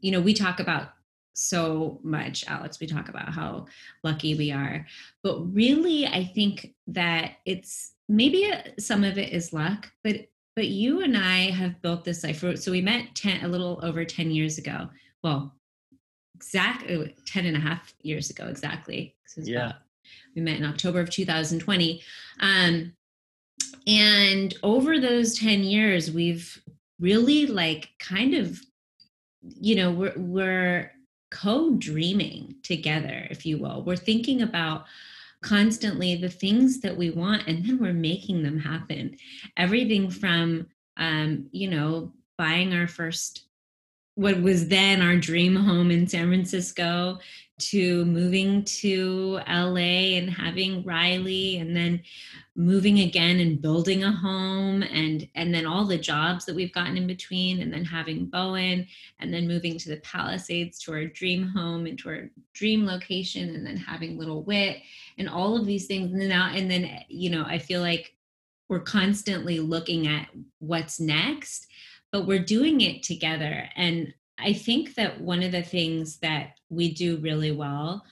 you 0.00 0.10
know 0.10 0.20
we 0.20 0.34
talk 0.34 0.60
about 0.60 0.88
so 1.34 2.00
much 2.02 2.44
alex. 2.46 2.80
We 2.80 2.86
talk 2.86 3.08
about 3.08 3.28
how 3.28 3.66
lucky 4.02 4.34
we 4.34 4.50
are. 4.52 4.86
But 5.22 5.54
really 5.54 6.06
i 6.06 6.24
think 6.24 6.74
that 6.88 7.32
it's 7.44 7.92
maybe 8.08 8.44
a, 8.50 8.72
some 8.78 9.04
of 9.04 9.18
it 9.18 9.32
is 9.32 9.52
luck 9.52 9.90
but 10.02 10.26
but 10.56 10.68
you 10.68 11.02
and 11.02 11.16
i 11.16 11.50
have 11.50 11.82
built 11.82 12.04
this 12.04 12.22
life. 12.22 12.44
So 12.58 12.70
we 12.70 12.80
met 12.80 13.14
10 13.14 13.44
a 13.44 13.48
little 13.48 13.80
over 13.82 14.04
10 14.04 14.30
years 14.30 14.58
ago 14.58 14.88
well, 15.24 15.54
exactly 16.34 16.96
uh, 16.96 17.08
10 17.26 17.46
and 17.46 17.56
a 17.56 17.60
half 17.60 17.94
years 18.02 18.30
ago, 18.30 18.46
exactly. 18.46 19.16
Yeah. 19.36 19.66
About, 19.66 19.74
we 20.36 20.42
met 20.42 20.58
in 20.58 20.66
October 20.66 21.00
of 21.00 21.10
2020. 21.10 22.02
Um, 22.40 22.92
and 23.86 24.54
over 24.62 25.00
those 25.00 25.38
10 25.38 25.64
years, 25.64 26.12
we've 26.12 26.62
really 27.00 27.46
like 27.46 27.88
kind 27.98 28.34
of, 28.34 28.60
you 29.40 29.74
know, 29.74 29.90
we're, 29.90 30.14
we're 30.16 30.92
co-dreaming 31.30 32.56
together, 32.62 33.26
if 33.30 33.46
you 33.46 33.58
will. 33.58 33.82
We're 33.82 33.96
thinking 33.96 34.42
about 34.42 34.84
constantly 35.42 36.16
the 36.16 36.28
things 36.28 36.80
that 36.80 36.96
we 36.96 37.10
want 37.10 37.46
and 37.46 37.64
then 37.64 37.78
we're 37.78 37.92
making 37.92 38.42
them 38.42 38.58
happen 38.58 39.14
everything 39.58 40.08
from 40.08 40.66
um 40.96 41.46
you 41.52 41.68
know 41.68 42.10
buying 42.38 42.72
our 42.72 42.86
first 42.86 43.44
what 44.14 44.40
was 44.40 44.68
then 44.68 45.02
our 45.02 45.16
dream 45.16 45.56
home 45.56 45.90
in 45.90 46.06
San 46.06 46.28
Francisco 46.28 47.18
to 47.56 48.04
moving 48.04 48.64
to 48.64 49.40
LA 49.48 50.16
and 50.16 50.28
having 50.28 50.84
Riley 50.84 51.58
and 51.58 51.74
then 51.74 52.02
moving 52.56 53.00
again 53.00 53.40
and 53.40 53.60
building 53.60 54.04
a 54.04 54.10
home 54.12 54.82
and 54.82 55.28
and 55.34 55.54
then 55.54 55.66
all 55.66 55.84
the 55.84 55.98
jobs 55.98 56.44
that 56.44 56.54
we've 56.54 56.72
gotten 56.72 56.96
in 56.96 57.06
between 57.06 57.60
and 57.60 57.72
then 57.72 57.84
having 57.84 58.26
Bowen 58.26 58.86
and 59.20 59.32
then 59.32 59.46
moving 59.46 59.78
to 59.78 59.88
the 59.88 59.96
Palisades 59.98 60.78
to 60.80 60.92
our 60.92 61.06
dream 61.06 61.48
home 61.48 61.86
and 61.86 61.98
to 62.00 62.08
our 62.08 62.30
dream 62.52 62.86
location 62.86 63.54
and 63.54 63.66
then 63.66 63.76
having 63.76 64.18
little 64.18 64.42
wit 64.42 64.78
and 65.18 65.28
all 65.28 65.56
of 65.56 65.66
these 65.66 65.86
things. 65.86 66.12
And 66.12 66.28
now 66.28 66.50
and 66.52 66.70
then 66.70 67.02
you 67.08 67.30
know 67.30 67.44
I 67.44 67.58
feel 67.58 67.80
like 67.80 68.14
we're 68.68 68.80
constantly 68.80 69.60
looking 69.60 70.06
at 70.08 70.28
what's 70.58 70.98
next 70.98 71.68
but 72.14 72.28
we're 72.28 72.38
doing 72.38 72.80
it 72.80 73.02
together. 73.02 73.68
And 73.74 74.14
I 74.38 74.52
think 74.52 74.94
that 74.94 75.20
one 75.20 75.42
of 75.42 75.50
the 75.50 75.64
things 75.64 76.18
that 76.18 76.50
we 76.70 76.94
do 76.94 77.16
really 77.16 77.50
well, 77.50 78.04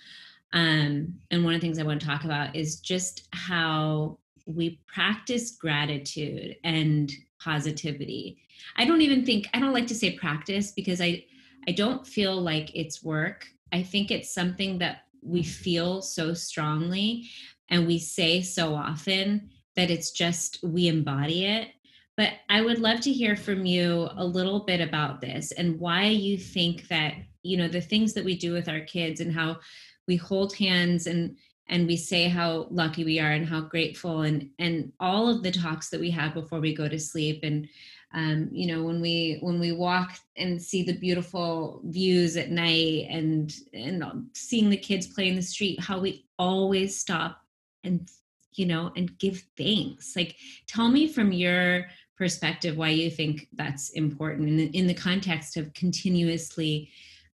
um, 0.52 1.14
and 1.30 1.44
one 1.44 1.54
of 1.54 1.60
the 1.60 1.64
things 1.64 1.78
I 1.78 1.84
want 1.84 2.00
to 2.00 2.06
talk 2.08 2.24
about 2.24 2.56
is 2.56 2.80
just 2.80 3.28
how 3.32 4.18
we 4.44 4.80
practice 4.88 5.52
gratitude 5.52 6.56
and 6.64 7.12
positivity. 7.40 8.38
I 8.76 8.86
don't 8.86 9.02
even 9.02 9.24
think 9.24 9.46
I 9.54 9.60
don't 9.60 9.72
like 9.72 9.86
to 9.86 9.94
say 9.94 10.18
practice 10.18 10.72
because 10.72 11.00
I 11.00 11.24
I 11.68 11.70
don't 11.70 12.04
feel 12.04 12.42
like 12.42 12.74
it's 12.74 13.04
work. 13.04 13.46
I 13.70 13.84
think 13.84 14.10
it's 14.10 14.34
something 14.34 14.78
that 14.78 15.02
we 15.22 15.44
feel 15.44 16.02
so 16.02 16.34
strongly 16.34 17.28
and 17.68 17.86
we 17.86 18.00
say 18.00 18.42
so 18.42 18.74
often 18.74 19.50
that 19.76 19.92
it's 19.92 20.10
just 20.10 20.58
we 20.64 20.88
embody 20.88 21.44
it 21.44 21.68
but 22.16 22.30
I 22.48 22.60
would 22.60 22.78
love 22.78 23.00
to 23.02 23.12
hear 23.12 23.36
from 23.36 23.64
you 23.64 24.08
a 24.16 24.24
little 24.24 24.60
bit 24.60 24.80
about 24.80 25.20
this 25.20 25.52
and 25.52 25.80
why 25.80 26.06
you 26.06 26.36
think 26.36 26.88
that, 26.88 27.14
you 27.42 27.56
know, 27.56 27.68
the 27.68 27.80
things 27.80 28.12
that 28.14 28.24
we 28.24 28.36
do 28.36 28.52
with 28.52 28.68
our 28.68 28.80
kids 28.80 29.20
and 29.20 29.32
how 29.32 29.58
we 30.06 30.16
hold 30.16 30.54
hands 30.54 31.06
and 31.06 31.36
and 31.68 31.86
we 31.86 31.96
say 31.96 32.28
how 32.28 32.66
lucky 32.70 33.04
we 33.04 33.18
are 33.18 33.30
and 33.30 33.48
how 33.48 33.60
grateful 33.60 34.22
and 34.22 34.50
and 34.58 34.92
all 35.00 35.28
of 35.28 35.42
the 35.42 35.50
talks 35.50 35.88
that 35.88 36.00
we 36.00 36.10
have 36.10 36.34
before 36.34 36.60
we 36.60 36.74
go 36.74 36.88
to 36.88 36.98
sleep. 36.98 37.40
And 37.42 37.66
um, 38.14 38.50
you 38.52 38.66
know 38.66 38.82
when 38.82 39.00
we 39.00 39.38
when 39.40 39.58
we 39.58 39.72
walk 39.72 40.18
and 40.36 40.60
see 40.60 40.82
the 40.82 40.92
beautiful 40.92 41.80
views 41.84 42.36
at 42.36 42.50
night 42.50 43.06
and 43.08 43.54
and 43.72 44.04
seeing 44.34 44.68
the 44.68 44.76
kids 44.76 45.06
play 45.06 45.28
in 45.28 45.36
the 45.36 45.42
street 45.42 45.80
how 45.80 45.98
we 45.98 46.26
always 46.38 46.98
stop 46.98 47.40
and 47.84 48.06
you 48.52 48.66
know 48.66 48.92
and 48.96 49.18
give 49.18 49.42
thanks. 49.56 50.14
Like 50.14 50.36
tell 50.66 50.88
me 50.88 51.08
from 51.08 51.32
your 51.32 51.86
perspective 52.22 52.76
why 52.76 52.88
you 52.88 53.10
think 53.10 53.48
that's 53.54 53.90
important 53.90 54.48
in 54.48 54.56
the, 54.56 54.66
in 54.78 54.86
the 54.86 54.94
context 54.94 55.56
of 55.56 55.74
continuously 55.74 56.88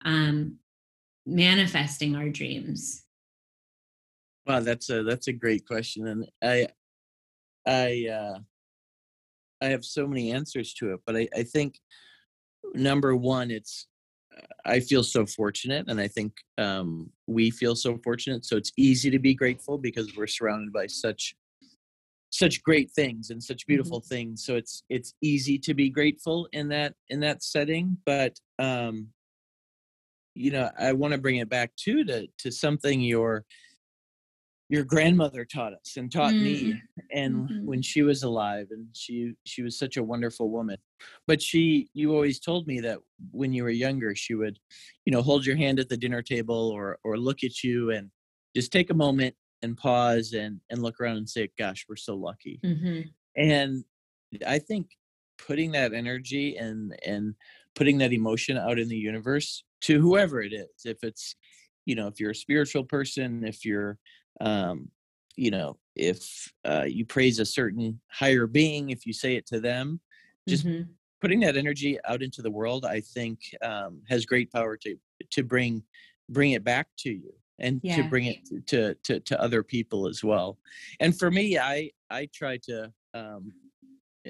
um, 0.07 0.57
manifesting 1.26 2.16
our 2.16 2.30
dreams? 2.30 3.04
Wow 4.47 4.61
that's 4.61 4.88
a 4.88 5.02
that's 5.02 5.28
a 5.28 5.35
great 5.35 5.66
question 5.66 6.07
and 6.07 6.26
i 6.42 6.68
i 7.66 8.09
uh 8.11 8.38
i 9.61 9.66
have 9.66 9.85
so 9.85 10.07
many 10.07 10.33
answers 10.33 10.73
to 10.73 10.95
it 10.95 11.00
but 11.04 11.14
i 11.14 11.28
i 11.37 11.42
think 11.42 11.78
number 12.73 13.14
one 13.14 13.50
it's 13.50 13.88
i 14.64 14.80
feel 14.80 15.04
so 15.04 15.26
fortunate 15.26 15.85
and 15.90 16.00
i 16.00 16.09
think 16.09 16.33
um 16.57 17.11
we 17.26 17.50
feel 17.50 17.76
so 17.76 17.99
fortunate 17.99 18.42
so 18.47 18.57
it's 18.57 18.73
easy 18.78 19.11
to 19.11 19.18
be 19.18 19.35
grateful 19.35 19.76
because 19.76 20.16
we're 20.16 20.26
surrounded 20.26 20.73
by 20.73 20.87
such 20.87 21.37
such 22.30 22.62
great 22.62 22.90
things 22.90 23.30
and 23.30 23.42
such 23.42 23.58
mm-hmm. 23.58 23.73
beautiful 23.73 24.00
mm-hmm. 24.00 24.14
things 24.14 24.44
so 24.44 24.56
it's 24.56 24.82
it's 24.88 25.14
easy 25.23 25.58
to 25.58 25.75
be 25.75 25.88
grateful 25.88 26.49
in 26.52 26.68
that 26.68 26.94
in 27.08 27.20
that 27.20 27.42
setting 27.42 27.97
but 28.04 28.38
um 28.58 29.08
you 30.35 30.50
know 30.50 30.70
i 30.78 30.92
want 30.92 31.12
to 31.12 31.18
bring 31.18 31.37
it 31.37 31.49
back 31.49 31.70
too 31.76 32.04
to 32.04 32.26
to 32.38 32.50
something 32.50 33.00
your 33.00 33.44
your 34.70 34.85
grandmother 34.85 35.47
taught 35.47 35.73
us 35.73 35.97
and 35.97 36.12
taught 36.12 36.32
mm-hmm. 36.32 36.44
me 36.70 36.82
and 37.12 37.35
mm-hmm. 37.35 37.66
when 37.66 37.80
she 37.80 38.02
was 38.02 38.23
alive 38.23 38.66
and 38.70 38.87
she 38.92 39.32
she 39.44 39.62
was 39.62 39.78
such 39.78 39.97
a 39.97 40.02
wonderful 40.02 40.50
woman 40.50 40.76
but 41.26 41.40
she 41.40 41.88
you 41.94 42.12
always 42.12 42.38
told 42.38 42.66
me 42.66 42.80
that 42.80 42.99
when 43.30 43.52
you 43.52 43.62
were 43.62 43.70
younger 43.70 44.14
she 44.14 44.35
would 44.35 44.58
you 45.06 45.12
know 45.12 45.23
hold 45.23 45.47
your 45.47 45.56
hand 45.56 45.80
at 45.80 45.88
the 45.88 45.97
dinner 45.97 46.23
table 46.23 46.68
or 46.68 46.99
or 47.04 47.16
look 47.16 47.42
at 47.42 47.64
you 47.64 47.90
and 47.90 48.11
just 48.54 48.70
take 48.70 48.90
a 48.90 48.94
moment 48.94 49.35
and 49.62 49.77
pause 49.77 50.33
and 50.33 50.61
and 50.71 50.83
look 50.83 51.00
around 51.00 51.17
and 51.17 51.29
say 51.29 51.49
gosh 51.59 51.87
we're 51.88 51.97
so 51.97 52.15
lucky 52.15 52.61
mm-hmm. 52.65 53.00
and 53.37 53.85
i 54.47 54.59
think 54.59 54.91
putting 55.38 55.73
that 55.73 55.93
energy 55.93 56.57
and 56.57 56.97
and 57.07 57.35
putting 57.75 57.99
that 57.99 58.12
emotion 58.12 58.57
out 58.57 58.79
in 58.79 58.88
the 58.88 58.97
universe 58.97 59.65
to 59.81 60.00
whoever 60.00 60.41
it 60.41 60.53
is 60.53 60.69
if 60.85 61.03
it's 61.05 61.37
you 61.87 61.95
know 61.95 62.07
if 62.09 62.19
you're 62.21 62.33
a 62.33 62.35
spiritual 62.35 62.85
person 62.85 63.45
if 63.45 63.65
you're 63.65 63.99
um 64.41 64.88
you 65.37 65.50
know 65.50 65.79
if 65.95 66.53
uh, 66.65 66.85
you 66.87 67.05
praise 67.05 67.38
a 67.38 67.45
certain 67.45 68.00
higher 68.09 68.47
being 68.47 68.91
if 68.91 69.07
you 69.07 69.12
say 69.12 69.37
it 69.37 69.47
to 69.47 69.61
them 69.61 70.00
just 70.49 70.67
Mhm. 70.67 70.88
putting 71.21 71.41
that 71.41 71.57
energy 71.57 71.99
out 72.05 72.23
into 72.23 72.43
the 72.43 72.50
world 72.50 72.85
i 72.85 73.00
think 73.00 73.38
um, 73.62 74.03
has 74.09 74.27
great 74.27 74.50
power 74.53 74.77
to 74.77 74.97
to 75.31 75.43
bring 75.43 75.83
bring 76.29 76.53
it 76.53 76.65
back 76.65 76.88
to 76.99 77.11
you 77.11 77.33
and 77.59 77.83
to 77.83 78.03
bring 78.05 78.27
it 78.27 78.38
to, 78.67 78.95
to 79.05 79.21
to 79.21 79.41
other 79.41 79.62
people 79.62 80.07
as 80.09 80.23
well 80.23 80.59
and 81.00 81.19
for 81.19 81.31
me 81.31 81.59
i 81.59 81.91
i 82.11 82.29
try 82.33 82.57
to 82.57 82.93
um 83.15 83.53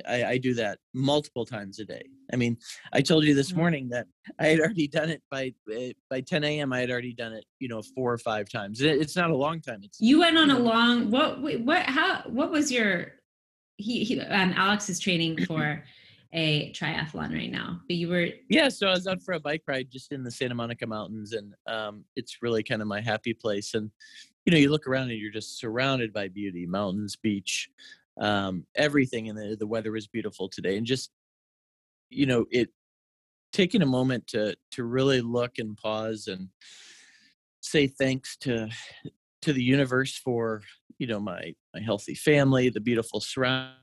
I, 0.06 0.25
I 0.25 0.38
do 0.38 0.54
that 0.54 0.78
multiple 0.94 1.44
times 1.44 1.80
a 1.80 1.85
day. 1.85 2.04
I 2.32 2.37
mean, 2.37 2.56
I 2.92 3.00
told 3.00 3.25
you 3.25 3.35
this 3.35 3.50
Mhm. 3.52 3.56
morning 3.56 3.88
that 3.88 4.06
I 4.38 4.47
had 4.49 4.61
already 4.61 4.87
done 4.87 5.08
it 5.08 5.23
by 5.28 5.52
uh, 5.75 5.92
by 6.08 6.20
10 6.20 6.44
a.m. 6.44 6.73
I 6.73 6.78
had 6.80 6.90
already 6.90 7.14
done 7.14 7.32
it, 7.32 7.44
you 7.58 7.66
know, 7.68 7.82
four 7.97 8.12
or 8.12 8.18
five 8.18 8.49
times. 8.49 8.80
It- 8.80 9.00
It's 9.00 9.16
not 9.16 9.30
a 9.30 9.37
long 9.37 9.61
time. 9.61 9.80
It's 9.82 9.99
You 10.00 10.20
went 10.20 10.37
on 10.38 10.50
a 10.52 10.58
long 10.58 11.11
what 11.11 11.40
what 11.64 11.82
how 11.87 12.23
what 12.28 12.52
was 12.52 12.70
your 12.70 13.14
he, 13.78 14.04
he 14.04 14.20
um 14.20 14.52
Alex 14.56 14.88
is 14.88 15.00
training 15.00 15.38
for 15.49 15.82
a 16.32 16.73
triathlon 16.73 17.32
right 17.32 17.50
now. 17.50 17.80
But 17.87 17.97
you 17.97 18.08
were 18.08 18.28
Yeah, 18.49 18.68
so 18.68 18.88
I 18.88 18.92
was 18.92 19.06
out 19.06 19.23
for 19.23 19.35
a 19.35 19.40
bike 19.40 19.62
ride 19.66 19.90
just 19.90 20.12
in 20.12 20.23
the 20.23 20.30
Santa 20.30 20.54
Monica 20.54 20.87
Mountains, 20.87 21.32
and 21.32 21.54
um, 21.66 22.04
it's 22.16 22.38
really 22.42 22.62
kind 22.62 22.82
of 22.82 22.88
my 22.88 23.00
happy 23.00 23.35
place. 23.35 23.75
And 23.75 23.90
you 24.44 24.52
know, 24.52 24.58
you 24.58 24.70
look 24.70 24.87
around 24.87 25.11
and 25.11 25.18
you're 25.18 25.32
just 25.32 25.58
surrounded 25.58 26.12
by 26.12 26.28
beauty, 26.28 26.66
mountains, 26.66 27.16
beach, 27.16 27.68
um, 28.20 28.66
everything, 28.75 29.28
and 29.28 29.38
the 29.38 29.56
the 29.58 29.66
weather 29.66 29.92
was 29.92 30.06
beautiful 30.06 30.49
today. 30.49 30.76
And 30.76 30.87
just 30.87 31.11
you 32.11 32.26
know, 32.26 32.47
it 32.50 32.70
taking 33.52 33.82
a 33.82 33.87
moment 33.87 34.26
to 34.28 34.54
to 34.73 34.85
really 34.85 35.20
look 35.20 35.58
and 35.58 35.76
pause 35.76 36.26
and 36.26 36.49
say 37.61 37.87
thanks 37.87 38.37
to 38.37 38.68
to 39.42 39.52
the 39.52 39.62
universe 39.62 40.16
for 40.18 40.62
you 40.99 41.06
know 41.06 41.20
my 41.20 41.54
my 41.75 41.80
healthy 41.80 42.14
family, 42.14 42.68
the 42.68 42.80
beautiful 42.80 43.20
surroundings, 43.20 43.78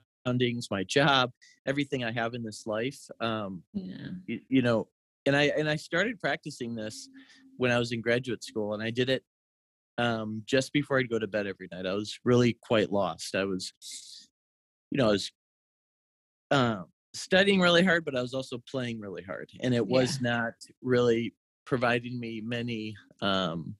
my 0.72 0.84
job, 0.84 1.32
everything 1.66 2.04
I 2.04 2.12
have 2.12 2.34
in 2.34 2.44
this 2.44 2.66
life. 2.66 3.00
Um, 3.20 3.64
yeah. 3.74 4.08
you, 4.26 4.40
you 4.50 4.62
know 4.62 4.88
and 5.26 5.36
i 5.36 5.44
and 5.58 5.70
i 5.70 5.76
started 5.76 6.20
practicing 6.20 6.76
this 6.76 7.10
when 7.58 7.72
i 7.72 7.80
was 7.80 7.92
in 7.92 8.02
graduate 8.02 8.44
school 8.44 8.74
and 8.74 8.84
i 8.84 8.90
did 8.90 9.10
it 9.10 9.24
um 9.98 10.42
just 10.46 10.74
before 10.74 11.00
i'd 11.00 11.10
go 11.10 11.20
to 11.20 11.28
bed 11.28 11.48
every 11.48 11.68
night 11.72 11.86
i 11.86 11.94
was 11.94 12.20
really 12.24 12.58
quite 12.62 12.92
lost 12.92 13.36
i 13.36 13.44
was 13.44 13.74
you 14.92 14.98
know 14.98 15.08
i 15.08 15.12
was 15.12 15.32
um 16.52 16.86
studying 17.14 17.60
really 17.60 17.84
hard 17.84 18.04
but 18.04 18.16
i 18.16 18.22
was 18.22 18.34
also 18.34 18.62
playing 18.70 19.00
really 19.00 19.24
hard 19.24 19.50
and 19.62 19.74
it 19.74 19.86
was 19.86 20.22
not 20.22 20.54
really 20.82 21.34
providing 21.66 22.20
me 22.20 22.42
many 22.44 22.94
um 23.22 23.76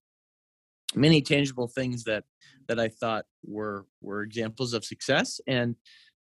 many 0.96 1.22
tangible 1.22 1.68
things 1.68 2.06
that 2.06 2.24
that 2.68 2.80
i 2.80 2.88
thought 2.88 3.26
were 3.44 3.86
were 4.02 4.24
examples 4.24 4.74
of 4.74 4.86
success 4.86 5.42
and 5.48 5.76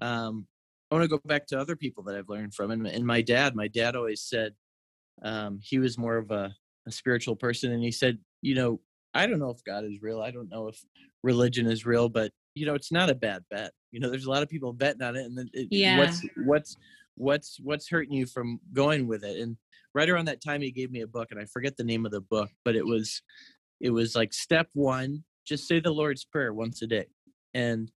um 0.00 0.46
I 0.90 0.94
want 0.94 1.04
to 1.04 1.08
go 1.08 1.20
back 1.24 1.46
to 1.48 1.58
other 1.58 1.76
people 1.76 2.02
that 2.04 2.16
I've 2.16 2.30
learned 2.30 2.54
from, 2.54 2.70
and, 2.70 2.86
and 2.86 3.04
my 3.04 3.20
dad. 3.20 3.54
My 3.54 3.68
dad 3.68 3.94
always 3.94 4.22
said 4.22 4.54
um, 5.22 5.58
he 5.62 5.78
was 5.78 5.98
more 5.98 6.16
of 6.16 6.30
a, 6.30 6.54
a 6.86 6.90
spiritual 6.92 7.36
person, 7.36 7.72
and 7.72 7.82
he 7.82 7.92
said, 7.92 8.18
you 8.40 8.54
know, 8.54 8.80
I 9.14 9.26
don't 9.26 9.38
know 9.38 9.50
if 9.50 9.62
God 9.64 9.84
is 9.84 10.00
real. 10.00 10.22
I 10.22 10.30
don't 10.30 10.48
know 10.48 10.68
if 10.68 10.82
religion 11.22 11.66
is 11.66 11.84
real, 11.84 12.08
but 12.08 12.32
you 12.54 12.66
know, 12.66 12.74
it's 12.74 12.90
not 12.92 13.10
a 13.10 13.14
bad 13.14 13.42
bet. 13.50 13.72
You 13.90 14.00
know, 14.00 14.10
there's 14.10 14.24
a 14.24 14.30
lot 14.30 14.42
of 14.42 14.48
people 14.48 14.72
betting 14.72 15.02
on 15.02 15.16
it, 15.16 15.24
and 15.24 15.36
then 15.36 15.48
it, 15.52 15.68
Yeah. 15.70 15.96
what's 15.96 16.26
what's 16.44 16.76
what's 17.16 17.58
what's 17.62 17.88
hurting 17.90 18.12
you 18.14 18.26
from 18.26 18.60
going 18.72 19.06
with 19.06 19.24
it? 19.24 19.40
And 19.40 19.56
right 19.94 20.08
around 20.08 20.26
that 20.26 20.42
time, 20.42 20.62
he 20.62 20.70
gave 20.70 20.90
me 20.90 21.02
a 21.02 21.06
book, 21.06 21.28
and 21.30 21.40
I 21.40 21.44
forget 21.44 21.76
the 21.76 21.84
name 21.84 22.06
of 22.06 22.12
the 22.12 22.20
book, 22.20 22.50
but 22.64 22.76
it 22.76 22.86
was 22.86 23.22
it 23.80 23.90
was 23.90 24.14
like 24.14 24.32
step 24.32 24.68
one: 24.72 25.24
just 25.46 25.68
say 25.68 25.80
the 25.80 25.90
Lord's 25.90 26.24
prayer 26.24 26.54
once 26.54 26.80
a 26.82 26.86
day, 26.86 27.06
and 27.54 27.90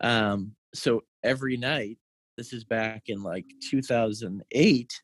um, 0.00 0.54
so 0.74 1.02
every 1.22 1.56
night 1.56 1.98
this 2.36 2.52
is 2.52 2.64
back 2.64 3.04
in 3.08 3.22
like 3.22 3.44
2008 3.70 5.02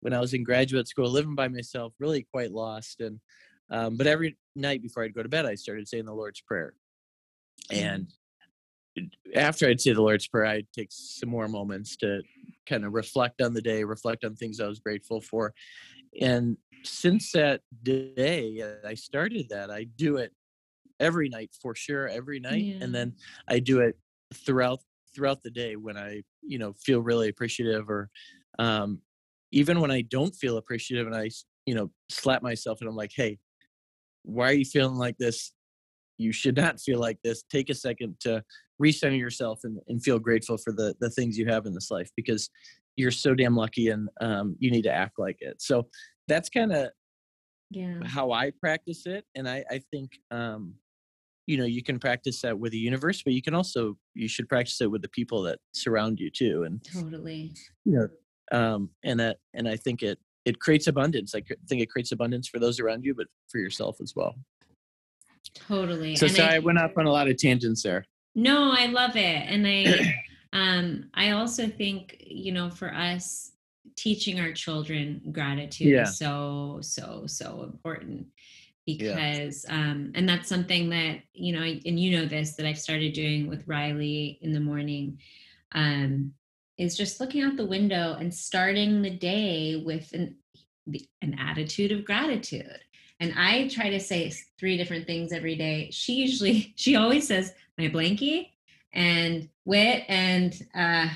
when 0.00 0.14
I 0.14 0.20
was 0.20 0.32
in 0.32 0.42
graduate 0.44 0.88
school, 0.88 1.10
living 1.10 1.34
by 1.34 1.48
myself, 1.48 1.92
really 1.98 2.26
quite 2.32 2.52
lost. 2.52 3.00
And 3.00 3.20
um, 3.70 3.96
but 3.96 4.06
every 4.06 4.36
night 4.56 4.82
before 4.82 5.04
I'd 5.04 5.14
go 5.14 5.22
to 5.22 5.28
bed, 5.28 5.46
I 5.46 5.54
started 5.54 5.86
saying 5.86 6.06
the 6.06 6.14
Lord's 6.14 6.40
Prayer. 6.40 6.72
And 7.70 8.08
after 9.34 9.68
I'd 9.68 9.80
say 9.80 9.92
the 9.92 10.02
Lord's 10.02 10.26
Prayer, 10.26 10.46
I'd 10.46 10.72
take 10.72 10.88
some 10.90 11.28
more 11.28 11.48
moments 11.48 11.96
to 11.98 12.22
kind 12.66 12.84
of 12.84 12.94
reflect 12.94 13.40
on 13.42 13.52
the 13.54 13.62
day, 13.62 13.84
reflect 13.84 14.24
on 14.24 14.34
things 14.34 14.58
I 14.58 14.66
was 14.66 14.80
grateful 14.80 15.20
for. 15.20 15.54
And 16.20 16.56
since 16.82 17.30
that 17.32 17.60
day, 17.82 18.60
uh, 18.62 18.88
I 18.88 18.94
started 18.94 19.50
that. 19.50 19.70
I 19.70 19.84
do 19.84 20.16
it 20.16 20.32
every 20.98 21.28
night 21.28 21.50
for 21.62 21.74
sure, 21.74 22.08
every 22.08 22.40
night, 22.40 22.62
Yeah. 22.64 22.78
and 22.82 22.94
then 22.94 23.14
I 23.46 23.60
do 23.60 23.80
it 23.80 23.96
throughout 24.34 24.80
throughout 25.14 25.42
the 25.42 25.50
day 25.50 25.76
when 25.76 25.96
I, 25.96 26.22
you 26.42 26.58
know, 26.58 26.74
feel 26.74 27.00
really 27.02 27.28
appreciative 27.28 27.88
or 27.88 28.10
um, 28.58 29.02
even 29.52 29.80
when 29.80 29.90
I 29.90 30.02
don't 30.02 30.34
feel 30.34 30.56
appreciative 30.56 31.06
and 31.06 31.16
I, 31.16 31.30
you 31.66 31.74
know, 31.74 31.90
slap 32.10 32.42
myself 32.42 32.80
and 32.80 32.88
I'm 32.88 32.96
like, 32.96 33.12
hey, 33.14 33.38
why 34.22 34.50
are 34.50 34.54
you 34.54 34.64
feeling 34.64 34.96
like 34.96 35.16
this? 35.18 35.52
You 36.18 36.32
should 36.32 36.56
not 36.56 36.80
feel 36.80 37.00
like 37.00 37.18
this. 37.24 37.42
Take 37.44 37.70
a 37.70 37.74
second 37.74 38.20
to 38.20 38.44
recenter 38.82 39.18
yourself 39.18 39.60
and, 39.64 39.78
and 39.88 40.02
feel 40.02 40.18
grateful 40.18 40.58
for 40.58 40.72
the 40.72 40.94
the 41.00 41.10
things 41.10 41.38
you 41.38 41.46
have 41.46 41.66
in 41.66 41.74
this 41.74 41.90
life 41.90 42.10
because 42.16 42.50
you're 42.96 43.10
so 43.10 43.34
damn 43.34 43.56
lucky 43.56 43.88
and 43.88 44.08
um, 44.20 44.56
you 44.58 44.70
need 44.70 44.82
to 44.82 44.92
act 44.92 45.18
like 45.18 45.36
it. 45.40 45.62
So 45.62 45.88
that's 46.28 46.48
kind 46.50 46.72
of 46.72 46.90
Yeah. 47.70 48.04
how 48.04 48.32
I 48.32 48.50
practice 48.50 49.06
it, 49.06 49.24
and 49.34 49.48
I, 49.48 49.64
I 49.70 49.80
think 49.90 50.12
um, 50.30 50.74
you 51.50 51.56
know 51.58 51.64
you 51.64 51.82
can 51.82 51.98
practice 51.98 52.40
that 52.42 52.56
with 52.58 52.70
the 52.70 52.78
universe, 52.78 53.22
but 53.24 53.32
you 53.32 53.42
can 53.42 53.54
also 53.54 53.98
you 54.14 54.28
should 54.28 54.48
practice 54.48 54.80
it 54.80 54.90
with 54.90 55.02
the 55.02 55.08
people 55.08 55.42
that 55.42 55.58
surround 55.72 56.20
you 56.20 56.30
too, 56.30 56.62
and 56.62 56.80
Totally. 56.92 57.52
yeah 57.84 58.06
um, 58.52 58.90
and 59.02 59.18
that 59.18 59.38
and 59.54 59.68
I 59.68 59.76
think 59.76 60.02
it 60.02 60.18
it 60.44 60.60
creates 60.60 60.86
abundance. 60.86 61.34
I 61.34 61.42
think 61.68 61.82
it 61.82 61.90
creates 61.90 62.12
abundance 62.12 62.46
for 62.48 62.58
those 62.60 62.78
around 62.80 63.04
you, 63.04 63.14
but 63.14 63.26
for 63.50 63.58
yourself 63.58 63.96
as 64.00 64.14
well. 64.14 64.36
Totally. 65.54 66.14
So 66.16 66.26
And 66.26 66.36
sorry, 66.36 66.48
I- 66.48 66.56
I 66.56 66.58
went 66.60 66.78
off 66.78 66.92
on 66.96 67.06
a 67.06 67.10
lot 67.10 67.28
of 67.28 67.36
tangents 67.36 67.82
there. 67.82 68.06
No, 68.36 68.72
I 68.72 68.86
love 68.86 69.16
it. 69.16 69.42
And 69.52 69.66
I 69.66 70.14
um 70.52 71.10
I 71.14 71.30
also 71.32 71.66
think, 71.66 72.16
you 72.24 72.52
know, 72.52 72.70
for 72.70 72.94
us 72.94 73.52
teaching 73.96 74.38
our 74.38 74.52
children 74.52 75.20
gratitude 75.32 75.88
Yeah. 75.88 76.02
is 76.04 76.16
so 76.16 76.78
so 76.80 77.24
so 77.26 77.64
important 77.64 78.26
Yeah. 78.86 79.14
because 79.14 79.64
um 79.68 80.12
and 80.14 80.28
that's 80.28 80.48
something 80.48 80.90
that, 80.90 81.20
you 81.32 81.52
know, 81.52 81.62
and 81.62 82.00
you 82.00 82.18
know 82.18 82.26
this 82.26 82.56
that 82.56 82.66
I've 82.66 82.78
started 82.78 83.12
doing 83.12 83.48
with 83.48 83.68
Riley 83.68 84.38
in 84.42 84.52
the 84.52 84.60
morning 84.60 85.18
um 85.72 86.32
is 86.78 86.96
just 86.96 87.20
looking 87.20 87.42
out 87.42 87.56
the 87.56 87.66
window 87.66 88.16
and 88.18 88.34
starting 88.34 89.02
the 89.02 89.10
day 89.10 89.82
with 89.84 90.12
an 90.12 90.36
an 91.22 91.38
attitude 91.38 91.92
of 91.92 92.04
gratitude. 92.04 92.80
And 93.20 93.34
I 93.36 93.68
try 93.68 93.90
to 93.90 94.00
say 94.00 94.32
three 94.58 94.78
different 94.78 95.06
things 95.06 95.32
every 95.32 95.54
day. 95.54 95.90
She 95.92 96.14
usually, 96.14 96.72
she 96.76 96.96
always 96.96 97.28
says 97.28 97.52
my 97.78 97.88
blankie 97.88 98.48
and 98.92 99.48
wit 99.64 100.04
and 100.08 100.54
uh, 100.74 101.08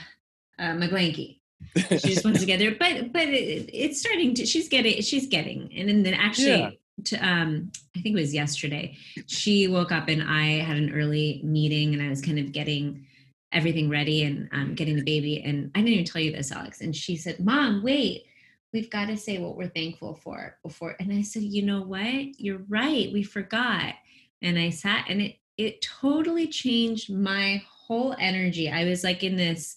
uh, 0.59 0.74
my 0.74 0.87
blankie. 0.87 1.40
She 1.77 2.11
just 2.11 2.24
wants 2.27 2.40
to 2.40 2.46
get 2.46 2.59
there, 2.59 2.77
but 2.79 3.12
but 3.12 3.29
it, 3.29 3.70
it's 3.72 4.00
starting 4.00 4.35
to. 4.35 4.46
She's 4.46 4.68
getting. 4.68 5.00
She's 5.00 5.27
getting, 5.27 5.72
and 5.74 5.88
then, 5.88 6.03
then 6.03 6.14
actually. 6.14 6.61
Yeah. 6.61 6.70
To, 7.07 7.16
um, 7.16 7.72
I 7.96 8.00
think 8.00 8.16
it 8.16 8.20
was 8.20 8.33
yesterday. 8.33 8.96
She 9.26 9.68
woke 9.68 9.92
up 9.92 10.09
and 10.09 10.22
I 10.22 10.62
had 10.62 10.76
an 10.76 10.94
early 10.94 11.40
meeting, 11.44 11.92
and 11.92 12.02
I 12.02 12.09
was 12.09 12.22
kind 12.22 12.38
of 12.38 12.52
getting 12.52 13.07
everything 13.52 13.88
ready 13.88 14.24
and 14.24 14.48
um, 14.52 14.74
getting 14.74 14.96
the 14.96 15.04
baby. 15.04 15.42
And 15.42 15.70
I 15.74 15.80
didn't 15.80 15.92
even 15.94 16.04
tell 16.04 16.20
you 16.22 16.33
this, 16.33 16.52
Alex. 16.52 16.80
And 16.80 16.94
she 16.94 17.16
said, 17.16 17.40
"Mom, 17.40 17.83
wait, 17.83 18.24
we've 18.72 18.90
got 18.90 19.07
to 19.07 19.16
say 19.16 19.38
what 19.38 19.57
we're 19.57 19.68
thankful 19.68 20.14
for 20.14 20.57
before." 20.62 20.96
And 21.00 21.12
I 21.12 21.22
said, 21.22 21.42
"You 21.42 21.62
know 21.62 21.83
what? 21.83 22.38
You're 22.40 22.64
right. 22.68 23.12
We 23.12 23.22
forgot." 23.22 23.94
And 24.42 24.59
I 24.59 24.70
sat, 24.70 25.07
and 25.09 25.20
it 25.20 25.37
it 25.57 25.83
totally 25.83 26.48
changed 26.48 27.12
my 27.12 27.62
whole 27.68 28.14
energy. 28.18 28.70
I 28.70 28.85
was 28.85 29.04
like 29.04 29.22
in 29.22 29.37
this. 29.37 29.76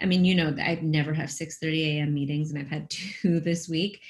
I 0.00 0.04
mean, 0.04 0.26
you 0.26 0.34
know, 0.34 0.54
I've 0.62 0.82
never 0.82 1.14
have 1.14 1.30
6:30 1.30 1.96
a.m. 1.96 2.14
meetings, 2.14 2.50
and 2.50 2.58
I've 2.58 2.68
had 2.68 2.90
two 3.20 3.40
this 3.40 3.68
week. 3.68 4.02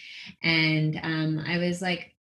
And 0.43 0.99
um, 1.03 1.45
I 1.47 1.59
was 1.59 1.81
like, 1.81 2.16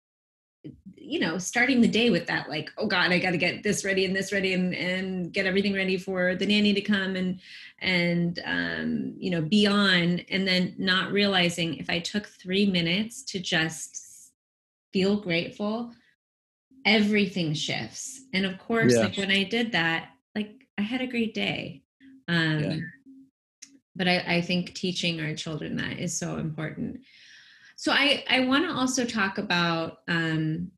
you 0.96 1.20
know, 1.20 1.36
starting 1.36 1.80
the 1.80 1.88
day 1.88 2.08
with 2.08 2.26
that, 2.26 2.48
like, 2.48 2.70
oh 2.78 2.86
God, 2.86 3.12
I 3.12 3.18
got 3.18 3.32
to 3.32 3.36
get 3.36 3.62
this 3.62 3.84
ready 3.84 4.06
and 4.06 4.16
this 4.16 4.32
ready 4.32 4.54
and 4.54 4.74
and 4.74 5.32
get 5.32 5.46
everything 5.46 5.74
ready 5.74 5.98
for 5.98 6.34
the 6.34 6.46
nanny 6.46 6.72
to 6.72 6.80
come 6.80 7.16
and 7.16 7.40
and 7.80 8.40
um, 8.44 9.14
you 9.18 9.30
know, 9.30 9.42
be 9.42 9.66
on, 9.66 10.20
and 10.30 10.46
then 10.48 10.74
not 10.78 11.12
realizing 11.12 11.76
if 11.76 11.90
I 11.90 11.98
took 11.98 12.26
three 12.26 12.66
minutes 12.66 13.22
to 13.24 13.38
just 13.38 14.32
feel 14.92 15.16
grateful, 15.20 15.92
everything 16.86 17.52
shifts. 17.52 18.22
And 18.32 18.46
of 18.46 18.58
course, 18.58 18.94
Yeah. 18.94 19.00
like 19.00 19.16
when 19.16 19.30
I 19.30 19.44
did 19.44 19.72
that, 19.72 20.10
like 20.34 20.66
I 20.78 20.82
had 20.82 21.02
a 21.02 21.06
great 21.06 21.34
day. 21.34 21.82
Um, 22.28 22.62
Yeah. 22.62 22.76
But 23.96 24.08
I, 24.08 24.36
I 24.36 24.40
think 24.40 24.74
teaching 24.74 25.20
our 25.20 25.34
children 25.34 25.76
that 25.76 26.00
is 26.00 26.18
so 26.18 26.38
important. 26.38 27.02
So 27.76 27.92
I 27.92 28.24
I 28.28 28.40
want 28.40 28.64
to 28.68 28.74
also 28.74 29.04
talk 29.04 29.38
about 29.38 29.98
um, 30.08 30.70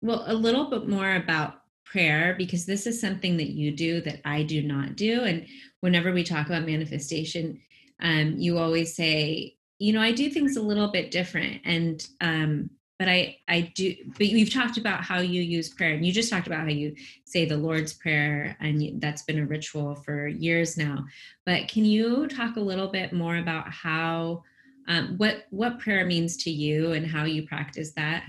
well 0.00 0.24
a 0.26 0.34
little 0.34 0.70
bit 0.70 0.88
more 0.88 1.16
about 1.16 1.62
prayer 1.84 2.34
because 2.36 2.66
this 2.66 2.86
is 2.86 3.00
something 3.00 3.36
that 3.38 3.50
you 3.50 3.70
do 3.70 4.00
that 4.02 4.20
I 4.24 4.42
do 4.42 4.62
not 4.62 4.96
do, 4.96 5.22
and 5.22 5.46
whenever 5.80 6.12
we 6.12 6.24
talk 6.24 6.46
about 6.46 6.66
manifestation, 6.66 7.60
um, 8.00 8.34
you 8.38 8.58
always 8.58 8.94
say, 8.94 9.56
you 9.78 9.92
know, 9.92 10.00
I 10.00 10.12
do 10.12 10.30
things 10.30 10.56
a 10.56 10.62
little 10.62 10.88
bit 10.88 11.10
different, 11.10 11.62
and 11.64 12.06
um, 12.20 12.70
but 12.98 13.08
I 13.08 13.38
I 13.48 13.72
do. 13.74 13.94
But 14.06 14.18
we've 14.18 14.52
talked 14.52 14.78
about 14.78 15.04
how 15.04 15.20
you 15.20 15.42
use 15.42 15.68
prayer, 15.68 15.94
and 15.94 16.04
you 16.04 16.12
just 16.12 16.30
talked 16.30 16.46
about 16.46 16.60
how 16.60 16.68
you 16.68 16.94
say 17.24 17.44
the 17.44 17.56
Lord's 17.56 17.92
prayer, 17.92 18.56
and 18.60 19.00
that's 19.00 19.22
been 19.22 19.38
a 19.38 19.46
ritual 19.46 19.94
for 19.94 20.26
years 20.26 20.76
now. 20.76 21.04
But 21.46 21.68
can 21.68 21.84
you 21.84 22.26
talk 22.28 22.56
a 22.56 22.60
little 22.60 22.88
bit 22.88 23.12
more 23.12 23.36
about 23.36 23.70
how 23.70 24.42
um, 24.88 25.14
what 25.18 25.44
what 25.50 25.78
prayer 25.78 26.04
means 26.04 26.36
to 26.38 26.50
you 26.50 26.92
and 26.92 27.06
how 27.06 27.24
you 27.24 27.46
practice 27.46 27.92
that? 27.94 28.24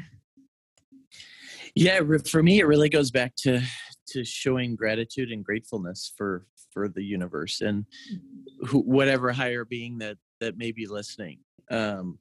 Yeah, 1.74 2.02
for 2.28 2.44
me, 2.44 2.60
it 2.60 2.68
really 2.68 2.90
goes 2.90 3.12
back 3.12 3.34
to 3.38 3.62
to 4.10 4.26
showing 4.26 4.76
gratitude 4.76 5.32
and 5.32 5.44
gratefulness 5.44 6.12
for 6.18 6.46
for 6.72 6.90
the 6.90 7.04
universe 7.04 7.62
and 7.62 7.86
mm-hmm. 8.12 8.78
whatever 8.78 9.32
higher 9.32 9.66
being 9.66 9.98
that 10.00 10.18
that 10.40 10.58
may 10.58 10.72
be 10.72 10.86
listening. 10.86 11.40
Um, 11.72 12.20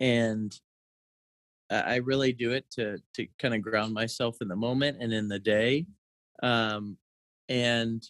and 0.00 0.52
I 1.70 1.96
really 1.96 2.32
do 2.32 2.52
it 2.52 2.70
to 2.72 2.98
to 3.14 3.26
kind 3.38 3.54
of 3.54 3.62
ground 3.62 3.94
myself 3.94 4.38
in 4.40 4.48
the 4.48 4.56
moment 4.56 4.98
and 5.00 5.12
in 5.12 5.28
the 5.28 5.38
day. 5.38 5.86
Um, 6.42 6.96
and 7.48 8.02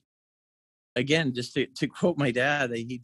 again, 0.97 1.35
just 1.35 1.55
to, 1.55 1.67
to 1.67 1.87
quote 1.87 2.19
my 2.19 2.31
dad, 2.31 2.71
he 2.75 3.03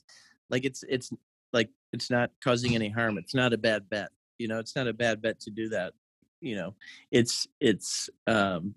like 0.51 0.65
it's 0.65 0.85
it's 0.89 1.11
like 1.53 1.71
it's 1.95 2.11
not 2.11 2.31
causing 2.43 2.75
any 2.75 2.91
harm. 2.91 3.19
It's 3.19 3.35
not 3.35 3.53
a 3.53 3.59
bad 3.59 3.89
bet. 3.89 4.11
You 4.39 4.49
know, 4.49 4.59
it's 4.59 4.77
not 4.77 4.89
a 4.89 4.93
bad 4.93 5.23
bet 5.23 5.41
to 5.41 5.51
do 5.51 5.69
that. 5.71 5.93
You 6.41 6.57
know, 6.57 6.75
it's 7.11 7.47
it's 7.61 8.11
um, 8.27 8.75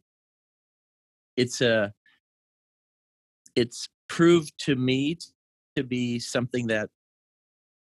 it's 1.36 1.62
a 1.62 1.94
it's 3.56 3.90
proved 4.08 4.54
to 4.60 4.76
me 4.76 5.18
to 5.76 5.84
be 5.84 6.20
something 6.20 6.68
that 6.68 6.90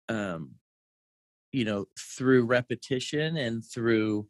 um, 0.08 0.52
you 1.52 1.66
know 1.66 1.86
through 2.00 2.46
repetition 2.46 3.38
and 3.38 3.66
through 3.66 4.28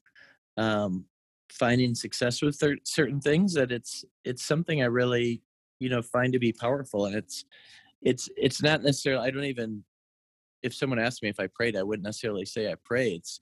um, 0.58 1.06
finding 1.52 1.94
success 1.94 2.42
with 2.42 2.60
th- 2.60 2.80
certain 2.84 3.20
things 3.20 3.54
that 3.54 3.72
it's 3.72 4.04
it's 4.24 4.44
something 4.44 4.82
i 4.82 4.86
really 4.86 5.42
you 5.80 5.90
know 5.90 6.02
find 6.02 6.34
to 6.34 6.40
be 6.40 6.52
powerful 6.52 7.06
and 7.06 7.16
it's 7.16 7.46
it's 8.02 8.30
it's 8.36 8.62
not 8.62 8.84
necessarily 8.84 9.26
i 9.26 9.32
don't 9.32 9.46
even 9.46 9.84
if 10.64 10.74
someone 10.74 11.00
asked 11.00 11.24
me 11.24 11.30
if 11.30 11.40
i 11.40 11.48
prayed 11.48 11.76
i 11.76 11.84
wouldn't 11.84 12.06
necessarily 12.06 12.46
say 12.46 12.72
i 12.72 12.76
pray 12.84 13.12
it's 13.12 13.42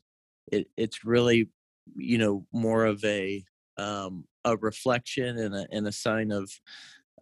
it, 0.52 0.68
it's 0.78 1.04
really 1.06 1.50
you 1.96 2.18
know 2.18 2.46
more 2.52 2.86
of 2.86 3.04
a 3.04 3.44
um 3.78 4.26
a 4.44 4.56
reflection 4.58 5.38
and 5.38 5.56
a 5.56 5.68
and 5.72 5.88
a 5.88 5.92
sign 5.92 6.32
of 6.32 6.50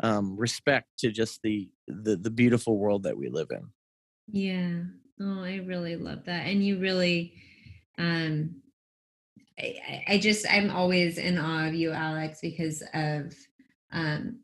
um 0.01 0.35
respect 0.37 0.87
to 0.97 1.11
just 1.11 1.41
the 1.43 1.69
the 1.87 2.15
the 2.15 2.31
beautiful 2.31 2.77
world 2.77 3.03
that 3.03 3.17
we 3.17 3.29
live 3.29 3.47
in 3.51 3.67
yeah 4.31 4.83
Oh, 5.21 5.43
I 5.43 5.57
really 5.57 5.95
love 5.95 6.25
that. 6.25 6.47
And 6.47 6.65
you 6.65 6.79
really, 6.79 7.33
um, 7.97 8.61
I, 9.59 10.03
I 10.07 10.17
just, 10.17 10.45
I'm 10.49 10.71
always 10.71 11.17
in 11.17 11.37
awe 11.37 11.67
of 11.67 11.75
you, 11.75 11.91
Alex, 11.91 12.39
because 12.41 12.83
of, 12.93 13.33
um, 13.91 14.39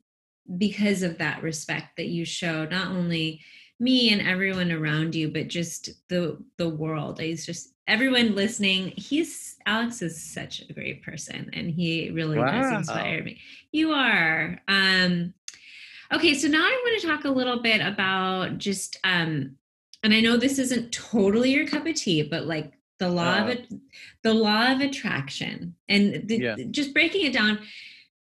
because 0.57 1.01
of 1.01 1.17
that 1.17 1.41
respect 1.41 1.97
that 1.97 2.07
you 2.07 2.23
show, 2.25 2.65
not 2.65 2.88
only 2.88 3.41
me 3.79 4.11
and 4.11 4.21
everyone 4.27 4.71
around 4.71 5.15
you, 5.15 5.29
but 5.29 5.47
just 5.47 5.89
the, 6.09 6.37
the 6.57 6.69
world. 6.69 7.19
He's 7.19 7.45
just, 7.45 7.73
everyone 7.87 8.35
listening. 8.35 8.93
He's, 8.95 9.57
Alex 9.65 10.01
is 10.01 10.21
such 10.21 10.61
a 10.61 10.73
great 10.73 11.03
person 11.03 11.49
and 11.53 11.69
he 11.71 12.09
really 12.11 12.37
wow. 12.37 12.51
does 12.51 12.71
inspire 12.73 13.23
me. 13.23 13.39
You 13.71 13.91
are. 13.91 14.59
Um, 14.67 15.33
okay. 16.11 16.33
So 16.33 16.47
now 16.47 16.63
I 16.63 16.81
want 16.83 17.01
to 17.01 17.07
talk 17.07 17.23
a 17.25 17.29
little 17.29 17.61
bit 17.61 17.81
about 17.81 18.57
just, 18.57 18.97
um, 19.03 19.55
and 20.03 20.13
I 20.13 20.21
know 20.21 20.37
this 20.37 20.59
isn't 20.59 20.91
totally 20.91 21.51
your 21.51 21.67
cup 21.67 21.85
of 21.85 21.95
tea, 21.95 22.23
but 22.23 22.45
like 22.45 22.73
the 22.99 23.09
law 23.09 23.37
uh, 23.37 23.43
of 23.43 23.49
it, 23.49 23.73
the 24.23 24.33
law 24.33 24.71
of 24.71 24.81
attraction, 24.81 25.75
and 25.87 26.27
the, 26.27 26.37
yeah. 26.37 26.55
just 26.69 26.93
breaking 26.93 27.25
it 27.25 27.33
down, 27.33 27.59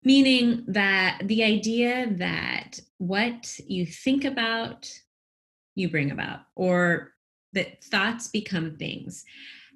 meaning 0.02 0.64
that 0.68 1.22
the 1.24 1.42
idea 1.44 2.08
that 2.12 2.80
what 2.98 3.58
you 3.66 3.86
think 3.86 4.24
about, 4.24 4.92
you 5.74 5.88
bring 5.88 6.10
about, 6.10 6.40
or 6.54 7.12
that 7.52 7.82
thoughts 7.84 8.28
become 8.28 8.76
things. 8.76 9.24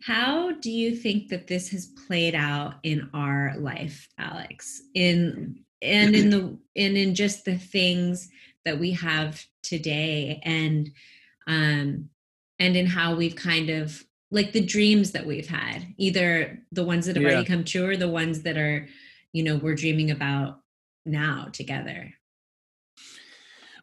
How 0.03 0.53
do 0.53 0.71
you 0.71 0.95
think 0.95 1.29
that 1.29 1.47
this 1.47 1.71
has 1.71 1.87
played 2.07 2.35
out 2.35 2.75
in 2.83 3.11
our 3.15 3.55
life, 3.59 4.09
Alex? 4.19 4.81
In 4.95 5.65
and 5.83 6.15
in 6.15 6.31
the 6.31 6.59
and 6.77 6.97
in 6.97 7.15
just 7.15 7.45
the 7.45 7.57
things 7.57 8.29
that 8.65 8.79
we 8.79 8.93
have 8.93 9.45
today 9.63 10.41
and 10.45 10.91
um, 11.47 12.11
and 12.59 12.77
in 12.77 12.87
how 12.87 13.15
we've 13.15 13.37
kind 13.37 13.71
of 13.71 14.05
like 14.31 14.53
the 14.53 14.65
dreams 14.65 15.13
that 15.13 15.27
we've 15.27 15.49
had, 15.49 15.87
either 15.97 16.63
the 16.73 16.85
ones 16.85 17.07
that 17.07 17.17
have 17.17 17.23
yeah. 17.23 17.31
already 17.31 17.47
come 17.47 17.65
true 17.65 17.89
or 17.89 17.97
the 17.97 18.09
ones 18.09 18.43
that 18.43 18.59
are, 18.59 18.87
you 19.33 19.43
know, 19.43 19.57
we're 19.57 19.75
dreaming 19.75 20.11
about 20.11 20.61
now 21.07 21.49
together. 21.53 22.13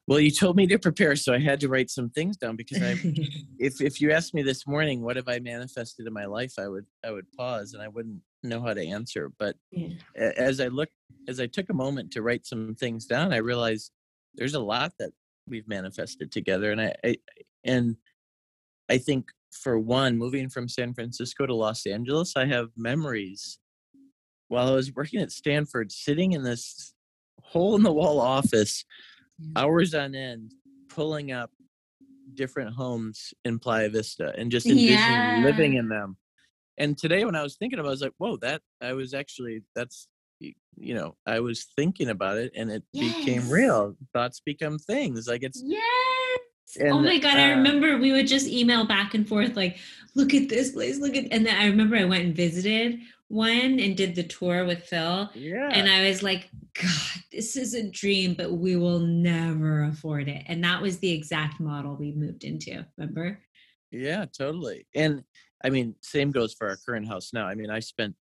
Well, 0.08 0.20
you 0.20 0.30
told 0.30 0.56
me 0.56 0.68
to 0.68 0.78
prepare, 0.78 1.16
so 1.16 1.34
I 1.34 1.40
had 1.40 1.60
to 1.62 1.68
write 1.68 1.90
some 1.90 2.10
things 2.12 2.38
down 2.38 2.56
because 2.56 2.82
I, 2.82 2.92
if 3.60 3.82
if 3.82 4.00
you 4.00 4.12
asked 4.12 4.34
me 4.34 4.44
this 4.44 4.68
morning, 4.68 5.02
what 5.02 5.16
have 5.16 5.28
I 5.28 5.40
manifested 5.40 6.06
in 6.06 6.14
my 6.14 6.26
life, 6.26 6.54
I 6.60 6.68
would 6.68 6.86
I 7.04 7.12
would 7.12 7.32
pause 7.32 7.74
and 7.74 7.82
I 7.82 7.88
wouldn't 7.88 8.22
know 8.44 8.62
how 8.62 8.74
to 8.74 8.86
answer. 8.86 9.32
But 9.40 9.56
yeah. 9.72 9.90
as 10.16 10.60
I 10.60 10.68
look, 10.68 10.90
as 11.28 11.40
I 11.40 11.48
took 11.48 11.70
a 11.70 11.74
moment 11.74 12.12
to 12.12 12.22
write 12.22 12.46
some 12.46 12.76
things 12.76 13.06
down, 13.06 13.34
I 13.34 13.38
realized 13.38 13.92
there's 14.36 14.54
a 14.54 14.60
lot 14.60 14.94
that 15.00 15.12
we've 15.48 15.68
manifested 15.68 16.32
together, 16.32 16.72
and 16.72 16.82
I, 16.82 16.94
I 17.04 17.18
and 17.64 17.96
I 18.90 19.00
think 19.00 19.32
for 19.52 19.80
one, 19.80 20.18
moving 20.18 20.50
from 20.50 20.68
San 20.68 20.94
Francisco 20.94 21.48
to 21.48 21.56
Los 21.56 21.86
Angeles, 21.88 22.34
I 22.36 22.46
have 22.46 22.70
memories 22.78 23.58
while 24.50 24.68
I 24.68 24.76
was 24.76 24.94
working 24.94 25.22
at 25.22 25.32
Stanford, 25.32 25.92
sitting 25.92 26.34
in 26.34 26.44
this 26.44 26.94
hole 27.42 27.76
in 27.76 27.84
the 27.84 27.94
wall 27.94 28.20
office, 28.20 28.86
hours 29.56 29.94
on 29.94 30.16
end, 30.16 30.54
pulling 30.90 31.32
up 31.32 31.52
different 32.34 32.74
homes 32.74 33.34
in 33.44 33.60
Playa 33.60 33.90
Vista 33.90 34.34
and 34.38 34.52
just 34.52 34.66
envisioning 34.66 34.98
yeah. 34.98 35.42
living 35.44 35.76
in 35.76 35.90
them. 35.90 36.18
And 36.78 36.98
today, 36.98 37.24
when 37.24 37.36
I 37.36 37.44
was 37.44 37.56
thinking 37.56 37.80
about, 37.80 37.88
it, 37.88 37.92
I 37.92 37.92
was 37.92 38.02
like, 38.02 38.14
"Whoa, 38.18 38.38
that 38.38 38.62
I 38.82 38.94
was 38.94 39.14
actually 39.14 39.64
that's 39.76 40.08
you 40.40 40.94
know 40.94 41.16
I 41.26 41.40
was 41.40 41.66
thinking 41.76 42.10
about 42.10 42.38
it, 42.38 42.52
and 42.56 42.70
it 42.70 42.84
yes. 42.92 43.16
became 43.16 43.50
real. 43.50 43.96
Thoughts 44.14 44.42
become 44.42 44.78
things. 44.78 45.28
Like 45.28 45.44
it's 45.44 45.62
yes. 45.64 45.82
and, 46.80 46.92
oh 46.92 47.00
my 47.00 47.18
god, 47.18 47.38
uh, 47.38 47.42
I 47.42 47.50
remember 47.52 47.98
we 47.98 48.12
would 48.12 48.28
just 48.28 48.48
email 48.48 48.86
back 48.86 49.14
and 49.14 49.28
forth 49.28 49.56
like, 49.56 49.78
look 50.16 50.34
at 50.34 50.50
this 50.50 50.72
place, 50.72 51.00
look 51.00 51.16
at 51.16 51.26
and 51.32 51.46
then 51.46 51.56
I 51.56 51.68
remember 51.68 51.96
I 51.96 52.06
went 52.06 52.26
and 52.26 52.36
visited 52.36 53.00
one 53.28 53.80
and 53.80 53.98
did 53.98 54.16
the 54.16 54.24
tour 54.24 54.66
with 54.66 54.84
Phil. 54.84 55.30
Yeah. 55.34 55.70
And 55.72 55.90
I 55.90 56.08
was 56.08 56.22
like, 56.22 56.50
God, 56.74 57.24
this 57.32 57.56
is 57.56 57.74
a 57.74 57.90
dream, 57.90 58.36
but 58.36 58.54
we 58.54 58.76
will 58.76 59.00
never 59.00 59.84
afford 59.84 60.28
it. 60.28 60.44
And 60.48 60.64
that 60.64 60.82
was 60.82 61.00
the 61.00 61.12
exact 61.12 61.60
model 61.60 61.96
we 61.96 62.12
moved 62.12 62.44
into, 62.44 62.86
remember? 62.98 63.40
Yeah, 63.92 64.26
totally. 64.26 64.86
And 64.94 65.24
I 65.64 65.70
mean, 65.70 65.96
same 66.02 66.32
goes 66.32 66.54
for 66.54 66.68
our 66.70 66.78
current 66.86 67.08
house 67.08 67.32
now. 67.34 67.48
I 67.48 67.56
mean, 67.56 67.70
I 67.70 67.80
spent 67.80 68.16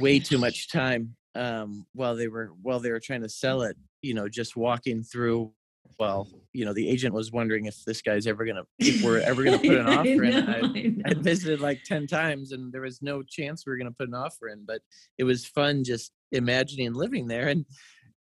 way 0.00 0.18
too 0.18 0.38
much 0.38 0.70
time 0.70 1.14
um 1.34 1.84
while 1.94 2.14
they 2.14 2.28
were 2.28 2.52
while 2.62 2.78
they 2.80 2.90
were 2.90 3.00
trying 3.00 3.22
to 3.22 3.28
sell 3.28 3.62
it, 3.62 3.76
you 4.02 4.14
know, 4.14 4.28
just 4.28 4.56
walking 4.56 5.02
through 5.02 5.52
well, 5.98 6.28
you 6.52 6.64
know, 6.64 6.72
the 6.72 6.88
agent 6.88 7.14
was 7.14 7.32
wondering 7.32 7.66
if 7.66 7.84
this 7.84 8.02
guy's 8.02 8.26
ever 8.26 8.44
gonna, 8.44 8.64
if 8.78 9.02
we're 9.02 9.20
ever 9.20 9.42
gonna 9.42 9.58
put 9.58 9.78
an 9.78 9.86
offer 9.98 10.24
in. 10.24 11.02
I, 11.04 11.10
I'd 11.10 11.22
visited 11.22 11.60
like 11.60 11.82
ten 11.84 12.06
times, 12.06 12.52
and 12.52 12.72
there 12.72 12.82
was 12.82 13.02
no 13.02 13.22
chance 13.22 13.64
we 13.66 13.70
were 13.70 13.78
gonna 13.78 13.92
put 13.92 14.08
an 14.08 14.14
offer 14.14 14.48
in. 14.48 14.64
But 14.64 14.80
it 15.18 15.24
was 15.24 15.46
fun 15.46 15.84
just 15.84 16.12
imagining 16.32 16.94
living 16.94 17.26
there, 17.26 17.48
and 17.48 17.64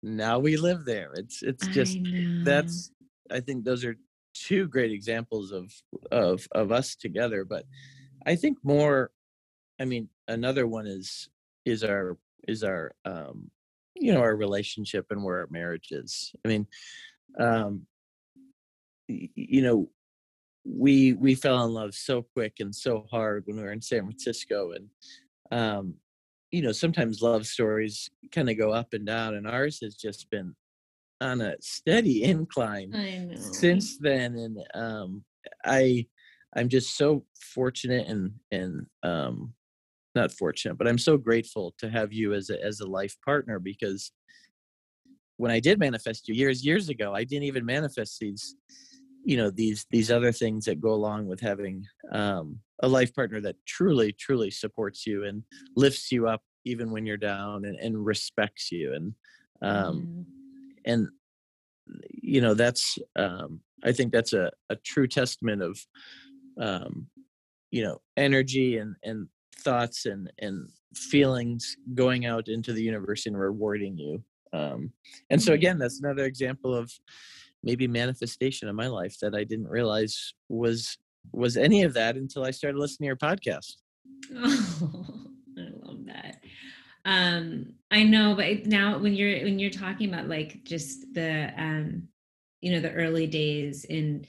now 0.02 0.40
we 0.40 0.58
live 0.58 0.86
there. 0.86 1.14
It's 1.16 1.44
it's 1.44 1.68
just 1.68 1.98
that's. 2.44 2.92
I 3.32 3.40
think 3.40 3.64
those 3.64 3.86
are 3.86 3.96
two 4.34 4.68
great 4.68 4.92
examples 4.92 5.52
of 5.52 5.72
of 6.12 6.48
of 6.52 6.72
us 6.72 6.96
together. 6.96 7.46
But 7.46 7.66
I 8.26 8.36
think 8.36 8.58
more. 8.64 9.12
I 9.80 9.86
mean, 9.86 10.10
another 10.28 10.68
one 10.68 10.88
is 10.88 11.30
is 11.66 11.84
our 11.84 12.18
is 12.48 12.64
our 12.64 12.94
um 13.06 13.50
you 13.96 14.14
know 14.14 14.22
our 14.22 14.36
relationship 14.36 15.08
and 15.12 15.24
where 15.24 15.40
our 15.40 15.48
marriage 15.50 15.90
is. 15.92 16.34
I 16.44 16.48
mean 16.48 16.68
um, 17.39 17.86
you 19.08 19.62
know, 19.62 19.89
we 20.65 21.13
we 21.13 21.36
fell 21.36 21.63
in 21.65 21.72
love 21.74 21.93
so 21.93 22.22
quick 22.22 22.56
and 22.60 22.74
so 22.74 23.06
hard 23.12 23.43
when 23.46 23.58
we 23.58 23.63
were 23.63 23.72
in 23.72 23.82
San 23.82 24.04
Francisco, 24.04 24.72
and 24.72 24.88
um, 25.52 25.96
you 26.52 26.62
know, 26.62 26.72
sometimes 26.72 27.22
love 27.22 27.46
stories 27.46 28.10
kind 28.32 28.50
of 28.50 28.58
go 28.58 28.72
up 28.72 28.93
and 28.93 29.06
down, 29.06 29.36
and 29.36 29.48
ours 29.48 29.80
has 29.82 29.96
just 29.96 30.30
been 30.30 30.56
on 31.22 31.41
a 31.41 31.56
steady 31.62 32.24
incline 32.24 32.93
since 33.36 33.98
then. 33.98 34.36
And 34.38 34.58
um, 34.74 35.24
I 35.65 36.08
I'm 36.56 36.69
just 36.69 36.98
so 36.98 37.26
fortunate 37.54 38.08
and 38.08 38.32
and 38.52 38.86
um, 39.04 39.54
not 40.15 40.32
fortunate, 40.32 40.78
but 40.78 40.88
I'm 40.88 40.98
so 40.98 41.17
grateful 41.17 41.74
to 41.80 41.89
have 41.89 42.13
you 42.13 42.34
as 42.34 42.50
a 42.50 42.63
as 42.63 42.80
a 42.80 42.88
life 42.88 43.17
partner 43.26 43.60
because 43.60 44.12
when 45.38 45.52
I 45.52 45.60
did 45.60 45.80
manifest 45.80 46.28
you 46.28 46.36
years 46.36 46.65
years 46.65 46.89
ago, 46.89 47.13
I 47.13 47.24
didn't 47.24 47.43
even 47.43 47.65
manifest 47.65 48.19
these 48.19 48.56
you 49.24 49.38
know 49.38 49.50
these 49.50 49.86
these 49.89 50.12
other 50.12 50.32
things 50.32 50.65
that 50.65 50.82
go 50.82 50.93
along 50.93 51.28
with 51.28 51.39
having 51.39 51.86
um, 52.12 52.60
a 52.82 52.88
life 52.88 53.15
partner 53.15 53.39
that 53.41 53.56
truly 53.65 54.12
truly 54.12 54.52
supports 54.52 55.08
you 55.08 55.24
and 55.24 55.43
lifts 55.76 56.12
you 56.12 56.28
up 56.28 56.41
even 56.65 56.91
when 56.91 57.06
you're 57.06 57.17
down 57.17 57.65
and, 57.65 57.78
and 57.80 58.06
respects 58.06 58.72
you 58.72 58.93
and 58.93 59.13
um, 59.62 60.08
mm. 60.08 60.26
and 60.86 61.08
you 62.12 62.41
know 62.41 62.54
that's 62.54 62.98
um, 63.15 63.62
i 63.84 63.91
think 63.91 64.12
that's 64.12 64.34
a, 64.34 64.52
a 64.69 64.76
true 64.76 65.08
testament 65.08 65.62
of 65.62 65.80
um, 66.60 67.08
you 67.72 67.84
know 67.84 68.00
energy 68.17 68.78
and 68.78 68.96
and 69.04 69.28
thoughts 69.56 70.06
and 70.06 70.32
and 70.39 70.67
feelings 70.93 71.78
going 71.96 72.26
out 72.26 72.48
into 72.48 72.74
the 72.74 72.84
universe 72.84 73.26
and 73.26 73.39
rewarding 73.39 73.98
you 73.98 74.22
um, 74.54 74.92
and 75.30 75.42
so 75.42 75.50
mm-hmm. 75.50 75.56
again 75.56 75.78
that's 75.78 76.00
another 76.00 76.26
example 76.26 76.74
of 76.74 76.92
maybe 77.63 77.88
manifestation 77.88 78.68
in 78.68 78.76
my 78.76 78.88
life 78.88 79.18
that 79.20 79.36
i 79.36 79.44
didn't 79.44 79.68
realize 79.68 80.34
was 80.50 80.98
was 81.32 81.58
any 81.58 81.84
of 81.84 81.94
that 81.94 82.16
until 82.16 82.44
i 82.44 82.52
started 82.52 82.78
listening 82.78 83.08
to 83.08 83.10
your 83.10 83.16
podcast 83.16 83.76
oh 84.36 85.26
i 85.58 85.68
love 85.84 86.06
that 86.06 86.44
um 87.06 87.74
i 87.92 88.04
know 88.04 88.36
but 88.36 88.66
now 88.66 88.98
when 88.98 89.13
you're 89.13 89.44
when 89.44 89.60
you're 89.60 89.70
talking 89.70 90.13
about 90.13 90.28
like 90.28 90.63
just 90.63 91.13
the 91.13 91.52
um 91.58 92.08
you 92.62 92.72
know 92.72 92.80
the 92.80 92.92
early 92.94 93.28
days 93.28 93.84
in 93.86 94.26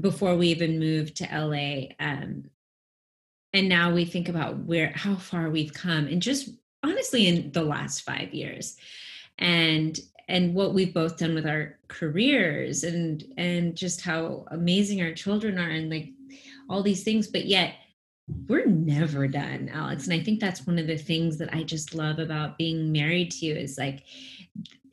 before 0.00 0.36
we 0.36 0.48
even 0.48 0.78
moved 0.78 1.16
to 1.16 1.24
la 1.32 1.86
um 1.98 2.44
and 3.52 3.68
now 3.68 3.92
we 3.92 4.04
think 4.04 4.28
about 4.28 4.58
where 4.58 4.92
how 4.94 5.16
far 5.16 5.48
we've 5.48 5.72
come 5.72 6.06
and 6.06 6.22
just 6.22 6.50
honestly 6.82 7.26
in 7.26 7.50
the 7.52 7.62
last 7.62 8.02
five 8.02 8.32
years 8.32 8.76
and 9.38 10.00
and 10.28 10.54
what 10.54 10.74
we've 10.74 10.94
both 10.94 11.16
done 11.16 11.34
with 11.34 11.46
our 11.46 11.78
careers 11.88 12.84
and 12.84 13.24
and 13.36 13.76
just 13.76 14.00
how 14.00 14.44
amazing 14.50 15.02
our 15.02 15.12
children 15.12 15.58
are 15.58 15.70
and 15.70 15.90
like 15.90 16.10
all 16.68 16.82
these 16.82 17.04
things 17.04 17.28
but 17.28 17.46
yet 17.46 17.74
we're 18.48 18.66
never 18.66 19.28
done 19.28 19.70
alex 19.72 20.04
and 20.04 20.14
i 20.14 20.22
think 20.22 20.40
that's 20.40 20.66
one 20.66 20.78
of 20.78 20.86
the 20.86 20.96
things 20.96 21.38
that 21.38 21.52
i 21.54 21.62
just 21.62 21.94
love 21.94 22.18
about 22.18 22.58
being 22.58 22.90
married 22.90 23.30
to 23.30 23.46
you 23.46 23.54
is 23.54 23.78
like 23.78 24.02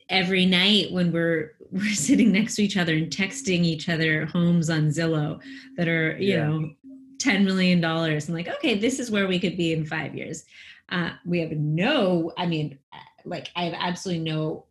every 0.08 0.46
night 0.46 0.92
when 0.92 1.12
we're 1.12 1.54
we're 1.72 1.92
sitting 1.92 2.30
next 2.30 2.54
to 2.54 2.62
each 2.62 2.76
other 2.76 2.94
and 2.94 3.10
texting 3.10 3.64
each 3.64 3.88
other 3.88 4.26
homes 4.26 4.70
on 4.70 4.88
zillow 4.88 5.40
that 5.76 5.88
are 5.88 6.16
you 6.18 6.34
yeah. 6.34 6.46
know 6.46 6.70
10 7.18 7.44
million 7.44 7.80
dollars 7.80 8.28
i'm 8.28 8.34
like 8.34 8.48
okay 8.48 8.78
this 8.78 9.00
is 9.00 9.10
where 9.10 9.26
we 9.26 9.40
could 9.40 9.56
be 9.56 9.72
in 9.72 9.84
five 9.84 10.14
years 10.14 10.44
uh, 10.90 11.10
we 11.24 11.40
have 11.40 11.50
no 11.52 12.30
i 12.36 12.46
mean 12.46 12.78
like 13.24 13.50
i 13.56 13.64
have 13.64 13.74
absolutely 13.76 14.22
no 14.22 14.66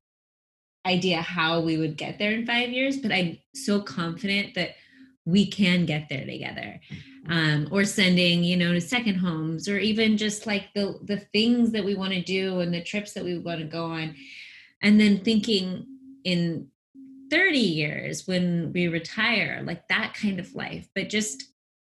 idea 0.85 1.21
how 1.21 1.61
we 1.61 1.77
would 1.77 1.95
get 1.95 2.19
there 2.19 2.31
in 2.31 2.45
five 2.45 2.69
years 2.69 2.97
but 2.97 3.11
i'm 3.11 3.37
so 3.53 3.81
confident 3.81 4.53
that 4.55 4.75
we 5.25 5.45
can 5.45 5.85
get 5.85 6.09
there 6.09 6.25
together. 6.25 6.79
Um, 7.29 7.69
or 7.71 7.85
sending 7.85 8.43
you 8.43 8.57
know 8.57 8.73
to 8.73 8.81
second 8.81 9.15
homes 9.15 9.69
or 9.69 9.77
even 9.77 10.17
just 10.17 10.45
like 10.45 10.73
the 10.75 10.99
the 11.03 11.19
things 11.31 11.71
that 11.71 11.85
we 11.85 11.95
want 11.95 12.11
to 12.11 12.21
do 12.21 12.59
and 12.59 12.73
the 12.73 12.83
trips 12.83 13.13
that 13.13 13.23
we 13.23 13.37
want 13.37 13.61
to 13.61 13.65
go 13.65 13.85
on. 13.85 14.15
And 14.81 14.99
then 14.99 15.23
thinking 15.23 15.87
in 16.25 16.67
30 17.31 17.57
years 17.57 18.27
when 18.27 18.73
we 18.73 18.89
retire 18.89 19.63
like 19.65 19.87
that 19.87 20.13
kind 20.13 20.37
of 20.37 20.53
life. 20.53 20.89
But 20.93 21.07
just 21.07 21.45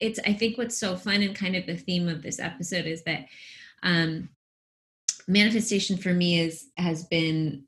it's 0.00 0.20
i 0.24 0.32
think 0.32 0.56
what's 0.56 0.78
so 0.78 0.96
fun 0.96 1.22
and 1.22 1.34
kind 1.34 1.56
of 1.56 1.66
the 1.66 1.76
theme 1.76 2.08
of 2.08 2.22
this 2.22 2.38
episode 2.38 2.86
is 2.86 3.02
that 3.02 3.26
um 3.82 4.28
manifestation 5.28 5.98
for 5.98 6.12
me 6.12 6.40
is 6.40 6.68
has 6.76 7.04
been 7.04 7.64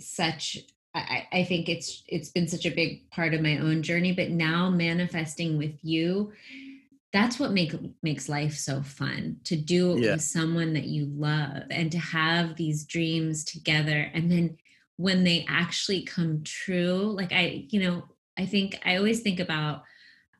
such 0.00 0.58
I, 0.94 1.26
I 1.32 1.44
think 1.44 1.68
it's 1.68 2.02
it's 2.08 2.30
been 2.30 2.48
such 2.48 2.64
a 2.64 2.70
big 2.70 3.10
part 3.10 3.34
of 3.34 3.42
my 3.42 3.58
own 3.58 3.82
journey 3.82 4.12
but 4.12 4.30
now 4.30 4.70
manifesting 4.70 5.58
with 5.58 5.74
you 5.82 6.32
that's 7.12 7.40
what 7.40 7.50
make 7.50 7.74
makes 8.02 8.28
life 8.28 8.56
so 8.56 8.82
fun 8.82 9.38
to 9.44 9.56
do 9.56 9.96
it 9.96 10.00
yeah. 10.00 10.12
with 10.12 10.22
someone 10.22 10.72
that 10.74 10.84
you 10.84 11.06
love 11.06 11.64
and 11.70 11.90
to 11.92 11.98
have 11.98 12.56
these 12.56 12.84
dreams 12.84 13.44
together 13.44 14.10
and 14.14 14.30
then 14.30 14.56
when 14.96 15.24
they 15.24 15.44
actually 15.48 16.02
come 16.02 16.42
true 16.44 17.12
like 17.16 17.32
i 17.32 17.66
you 17.68 17.82
know 17.82 18.04
i 18.38 18.46
think 18.46 18.78
i 18.84 18.96
always 18.96 19.20
think 19.20 19.40
about 19.40 19.82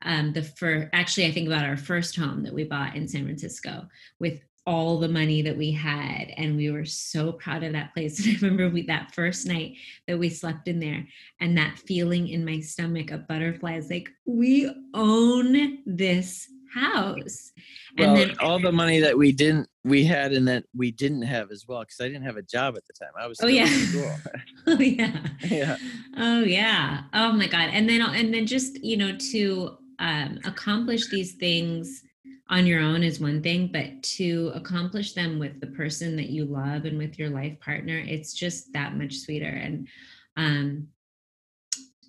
um 0.02 0.32
the 0.32 0.42
first 0.42 0.88
actually 0.92 1.26
i 1.26 1.32
think 1.32 1.48
about 1.48 1.64
our 1.64 1.76
first 1.76 2.14
home 2.16 2.44
that 2.44 2.54
we 2.54 2.64
bought 2.64 2.94
in 2.94 3.08
san 3.08 3.24
francisco 3.24 3.88
with 4.20 4.40
all 4.70 5.00
the 5.00 5.08
money 5.08 5.42
that 5.42 5.56
we 5.56 5.72
had 5.72 6.32
and 6.36 6.56
we 6.56 6.70
were 6.70 6.84
so 6.84 7.32
proud 7.32 7.64
of 7.64 7.72
that 7.72 7.92
place. 7.92 8.20
And 8.24 8.36
i 8.36 8.40
remember 8.40 8.70
we 8.70 8.86
that 8.86 9.12
first 9.12 9.48
night 9.48 9.74
that 10.06 10.16
we 10.16 10.30
slept 10.30 10.68
in 10.68 10.78
there 10.78 11.04
and 11.40 11.58
that 11.58 11.76
feeling 11.76 12.28
in 12.28 12.44
my 12.44 12.60
stomach 12.60 13.10
of 13.10 13.26
butterflies 13.26 13.90
like 13.90 14.08
we 14.26 14.72
own 14.94 15.78
this 15.86 16.48
house. 16.72 17.50
Well, 17.98 18.10
and 18.10 18.16
then 18.16 18.38
all 18.38 18.60
the 18.60 18.70
money 18.70 19.00
that 19.00 19.18
we 19.18 19.32
didn't 19.32 19.68
we 19.82 20.04
had 20.04 20.32
and 20.32 20.46
that 20.46 20.62
we 20.76 20.92
didn't 20.92 21.22
have 21.22 21.50
as 21.50 21.66
well 21.66 21.80
because 21.80 22.00
i 22.00 22.06
didn't 22.06 22.22
have 22.22 22.36
a 22.36 22.42
job 22.42 22.76
at 22.76 22.86
the 22.86 22.92
time. 22.92 23.10
I 23.18 23.26
was 23.26 23.40
oh 23.42 23.48
yeah. 23.48 23.66
oh 24.68 24.78
yeah. 24.78 25.16
Yeah. 25.50 25.76
Oh 26.16 26.42
yeah. 26.44 27.02
Oh 27.12 27.32
my 27.32 27.48
god. 27.48 27.70
And 27.72 27.88
then 27.88 28.02
and 28.02 28.32
then 28.32 28.46
just 28.46 28.84
you 28.84 28.96
know 28.96 29.16
to 29.32 29.78
um, 29.98 30.38
accomplish 30.44 31.08
these 31.08 31.32
things 31.34 32.04
on 32.50 32.66
your 32.66 32.80
own 32.80 33.04
is 33.04 33.20
one 33.20 33.42
thing, 33.42 33.70
but 33.72 34.02
to 34.02 34.50
accomplish 34.54 35.12
them 35.12 35.38
with 35.38 35.60
the 35.60 35.68
person 35.68 36.16
that 36.16 36.30
you 36.30 36.44
love 36.44 36.84
and 36.84 36.98
with 36.98 37.18
your 37.18 37.30
life 37.30 37.58
partner, 37.60 37.96
it's 37.96 38.34
just 38.34 38.72
that 38.72 38.96
much 38.96 39.18
sweeter. 39.18 39.46
And 39.46 39.88
um 40.36 40.88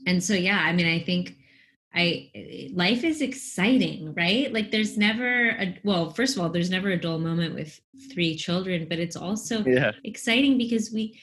and 0.07 0.23
so 0.23 0.33
yeah, 0.33 0.59
I 0.59 0.73
mean, 0.73 0.87
I 0.87 0.99
think 1.03 1.37
I 1.93 2.69
life 2.73 3.03
is 3.03 3.21
exciting, 3.21 4.15
right? 4.15 4.51
Like 4.51 4.71
there's 4.71 4.97
never 4.97 5.49
a 5.49 5.77
well, 5.83 6.09
first 6.09 6.35
of 6.35 6.41
all, 6.41 6.49
there's 6.49 6.71
never 6.71 6.89
a 6.89 6.99
dull 6.99 7.19
moment 7.19 7.53
with 7.53 7.79
three 8.11 8.35
children, 8.35 8.87
but 8.89 8.97
it's 8.97 9.15
also 9.15 9.63
yeah. 9.63 9.91
exciting 10.03 10.57
because 10.57 10.91
we 10.91 11.19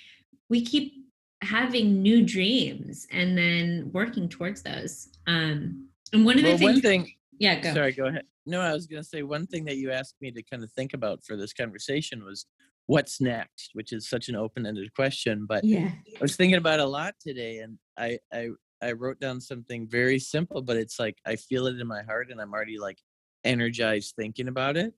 we 0.49 0.65
keep 0.65 0.95
having 1.43 2.03
new 2.03 2.25
dreams 2.25 3.07
and 3.11 3.37
then 3.37 3.91
working 3.93 4.29
towards 4.29 4.63
those. 4.63 5.09
Um 5.27 5.89
and 6.13 6.25
one 6.25 6.37
of 6.37 6.45
the 6.45 6.51
well, 6.51 6.59
things 6.59 6.73
one 6.75 6.81
thing 6.83 7.15
yeah, 7.39 7.61
go. 7.61 7.73
Sorry, 7.73 7.93
go 7.93 8.07
ahead. 8.07 8.25
No, 8.49 8.61
I 8.61 8.73
was 8.73 8.87
going 8.87 9.03
to 9.03 9.09
say 9.09 9.23
one 9.23 9.47
thing 9.47 9.65
that 9.67 9.77
you 9.77 9.93
asked 9.93 10.17
me 10.21 10.31
to 10.33 10.43
kind 10.43 10.65
of 10.65 10.73
think 10.73 10.95
about 10.95 11.23
for 11.25 11.37
this 11.37 11.53
conversation 11.53 12.25
was 12.25 12.47
what's 12.87 13.21
next, 13.21 13.71
which 13.75 13.93
is 13.93 14.09
such 14.09 14.29
an 14.29 14.37
open-ended 14.37 14.93
question. 14.95 15.47
But 15.47 15.65
yeah, 15.65 15.91
I 16.17 16.21
was 16.21 16.35
thinking 16.35 16.59
about 16.59 16.81
a 16.81 16.87
lot 16.87 17.15
today, 17.21 17.59
and 17.59 17.79
I 17.99 18.19
I 18.33 18.49
I 18.83 18.93
wrote 18.93 19.21
down 19.21 19.41
something 19.41 19.87
very 19.89 20.19
simple, 20.19 20.63
but 20.63 20.77
it's 20.77 20.99
like 20.99 21.19
I 21.27 21.37
feel 21.37 21.67
it 21.67 21.79
in 21.79 21.87
my 21.87 22.03
heart, 22.03 22.29
and 22.31 22.41
I'm 22.41 22.53
already 22.53 22.79
like 22.79 22.99
energized 23.45 24.15
thinking 24.17 24.49
about 24.49 24.77
it. 24.77 24.95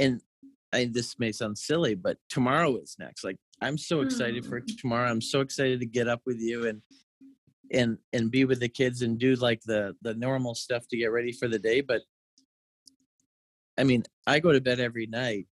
And 0.00 0.20
I, 0.72 0.88
this 0.90 1.18
may 1.18 1.32
sound 1.32 1.58
silly, 1.58 1.94
but 1.94 2.16
tomorrow 2.28 2.76
is 2.78 2.96
next. 2.98 3.24
Like 3.24 3.36
I'm 3.60 3.76
so 3.76 4.00
excited 4.00 4.46
for 4.46 4.60
hmm. 4.60 4.66
tomorrow. 4.78 5.10
I'm 5.10 5.20
so 5.20 5.40
excited 5.40 5.80
to 5.80 5.86
get 5.86 6.08
up 6.08 6.22
with 6.24 6.40
you 6.40 6.66
and 6.66 6.80
and 7.72 7.98
and 8.12 8.30
be 8.30 8.44
with 8.44 8.60
the 8.60 8.68
kids 8.68 9.02
and 9.02 9.18
do 9.18 9.34
like 9.36 9.60
the 9.62 9.94
the 10.02 10.14
normal 10.14 10.54
stuff 10.54 10.86
to 10.88 10.96
get 10.96 11.12
ready 11.12 11.32
for 11.32 11.48
the 11.48 11.58
day 11.58 11.80
but 11.80 12.02
i 13.78 13.84
mean 13.84 14.02
i 14.26 14.38
go 14.38 14.52
to 14.52 14.60
bed 14.60 14.80
every 14.80 15.06
night 15.06 15.46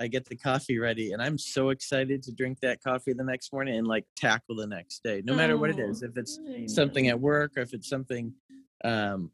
i 0.00 0.06
get 0.06 0.24
the 0.26 0.36
coffee 0.36 0.78
ready 0.78 1.12
and 1.12 1.22
i'm 1.22 1.38
so 1.38 1.70
excited 1.70 2.22
to 2.22 2.32
drink 2.32 2.58
that 2.60 2.82
coffee 2.82 3.12
the 3.12 3.24
next 3.24 3.52
morning 3.52 3.76
and 3.78 3.86
like 3.86 4.04
tackle 4.16 4.56
the 4.56 4.66
next 4.66 5.02
day 5.02 5.22
no 5.24 5.34
matter 5.34 5.56
what 5.56 5.70
it 5.70 5.78
is 5.78 6.02
if 6.02 6.16
it's 6.16 6.38
something 6.66 7.08
at 7.08 7.18
work 7.18 7.52
or 7.56 7.60
if 7.60 7.72
it's 7.74 7.88
something 7.88 8.32
um 8.84 9.30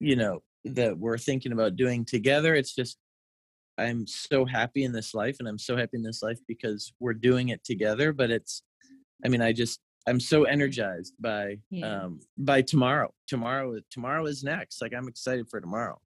you 0.00 0.16
know 0.16 0.42
that 0.64 0.96
we're 0.98 1.18
thinking 1.18 1.52
about 1.52 1.76
doing 1.76 2.04
together 2.04 2.54
it's 2.54 2.74
just 2.74 2.98
i'm 3.78 4.06
so 4.06 4.44
happy 4.44 4.84
in 4.84 4.92
this 4.92 5.14
life 5.14 5.36
and 5.38 5.48
i'm 5.48 5.58
so 5.58 5.76
happy 5.76 5.96
in 5.96 6.02
this 6.02 6.22
life 6.22 6.38
because 6.46 6.92
we're 7.00 7.14
doing 7.14 7.50
it 7.50 7.62
together 7.64 8.12
but 8.12 8.30
it's 8.30 8.62
i 9.24 9.28
mean 9.28 9.42
i 9.42 9.52
just 9.52 9.80
I'm 10.08 10.20
so 10.20 10.44
energized 10.44 11.14
by 11.20 11.58
yeah. 11.70 12.04
um 12.04 12.20
by 12.38 12.62
tomorrow. 12.62 13.12
Tomorrow 13.26 13.78
tomorrow 13.90 14.24
is 14.26 14.42
next. 14.42 14.80
Like 14.80 14.94
I'm 14.94 15.06
excited 15.06 15.48
for 15.50 15.60
tomorrow. 15.60 16.00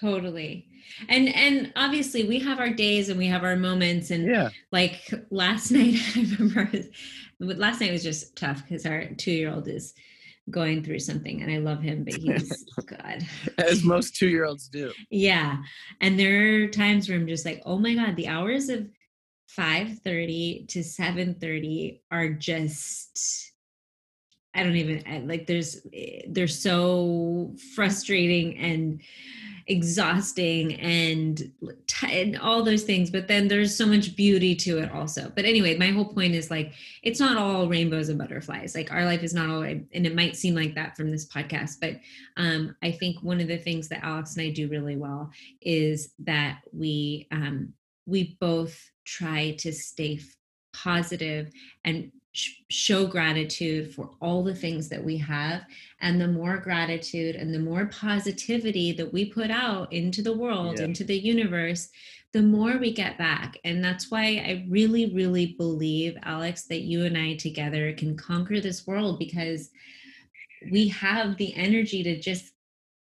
Totally. 0.00 0.66
And 1.08 1.28
and 1.34 1.72
obviously 1.76 2.24
we 2.24 2.38
have 2.40 2.60
our 2.60 2.70
days 2.70 3.08
and 3.08 3.18
we 3.18 3.26
have 3.26 3.44
our 3.44 3.56
moments 3.56 4.10
and 4.10 4.26
yeah. 4.26 4.50
like 4.70 5.12
last 5.30 5.70
night 5.72 5.96
I 6.16 6.20
remember 6.38 6.70
last 7.40 7.80
night 7.80 7.92
was 7.92 8.02
just 8.02 8.36
tough 8.36 8.62
because 8.62 8.86
our 8.86 9.02
2-year-old 9.02 9.68
is 9.68 9.94
going 10.50 10.82
through 10.82 11.00
something 11.00 11.42
and 11.42 11.50
I 11.50 11.58
love 11.58 11.82
him 11.82 12.04
but 12.04 12.14
he's 12.14 12.64
god 12.86 13.26
as 13.58 13.84
most 13.84 14.14
2-year-olds 14.14 14.68
do. 14.68 14.92
Yeah. 15.10 15.58
And 16.00 16.18
there 16.18 16.64
are 16.64 16.68
times 16.68 17.08
where 17.08 17.18
I'm 17.18 17.26
just 17.26 17.44
like, 17.44 17.62
"Oh 17.66 17.78
my 17.78 17.94
god, 17.94 18.16
the 18.16 18.28
hours 18.28 18.68
of 18.68 18.88
5:30 19.58 20.68
to 20.68 20.80
7:30 20.80 22.00
are 22.10 22.30
just 22.30 23.47
I 24.58 24.62
don't 24.64 24.76
even 24.76 25.26
like 25.28 25.46
there's 25.46 25.86
they're 26.28 26.48
so 26.48 27.54
frustrating 27.74 28.58
and 28.58 29.00
exhausting 29.68 30.74
and, 30.76 31.52
and 32.02 32.38
all 32.38 32.62
those 32.62 32.84
things 32.84 33.10
but 33.10 33.28
then 33.28 33.48
there's 33.48 33.76
so 33.76 33.84
much 33.84 34.16
beauty 34.16 34.56
to 34.56 34.78
it 34.78 34.90
also. 34.92 35.30
But 35.34 35.44
anyway 35.44 35.76
my 35.76 35.88
whole 35.88 36.12
point 36.12 36.34
is 36.34 36.50
like 36.50 36.72
it's 37.02 37.20
not 37.20 37.36
all 37.36 37.68
rainbows 37.68 38.08
and 38.08 38.18
butterflies. 38.18 38.74
Like 38.74 38.90
our 38.90 39.04
life 39.04 39.22
is 39.22 39.34
not 39.34 39.48
all 39.48 39.62
and 39.62 39.86
it 39.92 40.14
might 40.14 40.36
seem 40.36 40.54
like 40.54 40.74
that 40.74 40.96
from 40.96 41.10
this 41.10 41.28
podcast 41.28 41.76
but 41.80 42.00
um, 42.36 42.74
i 42.82 42.90
think 42.90 43.22
one 43.22 43.40
of 43.40 43.48
the 43.48 43.58
things 43.58 43.88
that 43.88 44.02
alex 44.02 44.36
and 44.36 44.46
i 44.46 44.50
do 44.50 44.68
really 44.68 44.96
well 44.96 45.30
is 45.60 46.14
that 46.18 46.60
we 46.72 47.26
um, 47.30 47.72
we 48.06 48.36
both 48.40 48.90
try 49.04 49.54
to 49.58 49.72
stay 49.72 50.18
positive 50.72 51.50
and 51.84 52.10
show 52.32 53.06
gratitude 53.06 53.94
for 53.94 54.10
all 54.20 54.42
the 54.42 54.54
things 54.54 54.88
that 54.88 55.02
we 55.02 55.16
have. 55.16 55.62
And 56.00 56.20
the 56.20 56.28
more 56.28 56.58
gratitude 56.58 57.34
and 57.36 57.52
the 57.52 57.58
more 57.58 57.86
positivity 57.86 58.92
that 58.92 59.12
we 59.12 59.26
put 59.26 59.50
out 59.50 59.92
into 59.92 60.22
the 60.22 60.36
world, 60.36 60.78
yeah. 60.78 60.84
into 60.84 61.04
the 61.04 61.18
universe, 61.18 61.88
the 62.32 62.42
more 62.42 62.76
we 62.78 62.92
get 62.92 63.18
back. 63.18 63.56
And 63.64 63.82
that's 63.82 64.10
why 64.10 64.42
I 64.46 64.66
really, 64.68 65.12
really 65.14 65.54
believe, 65.58 66.16
Alex, 66.22 66.64
that 66.64 66.82
you 66.82 67.04
and 67.04 67.16
I 67.16 67.36
together 67.36 67.92
can 67.94 68.16
conquer 68.16 68.60
this 68.60 68.86
world 68.86 69.18
because 69.18 69.70
we 70.70 70.88
have 70.88 71.36
the 71.36 71.54
energy 71.54 72.02
to 72.02 72.20
just 72.20 72.52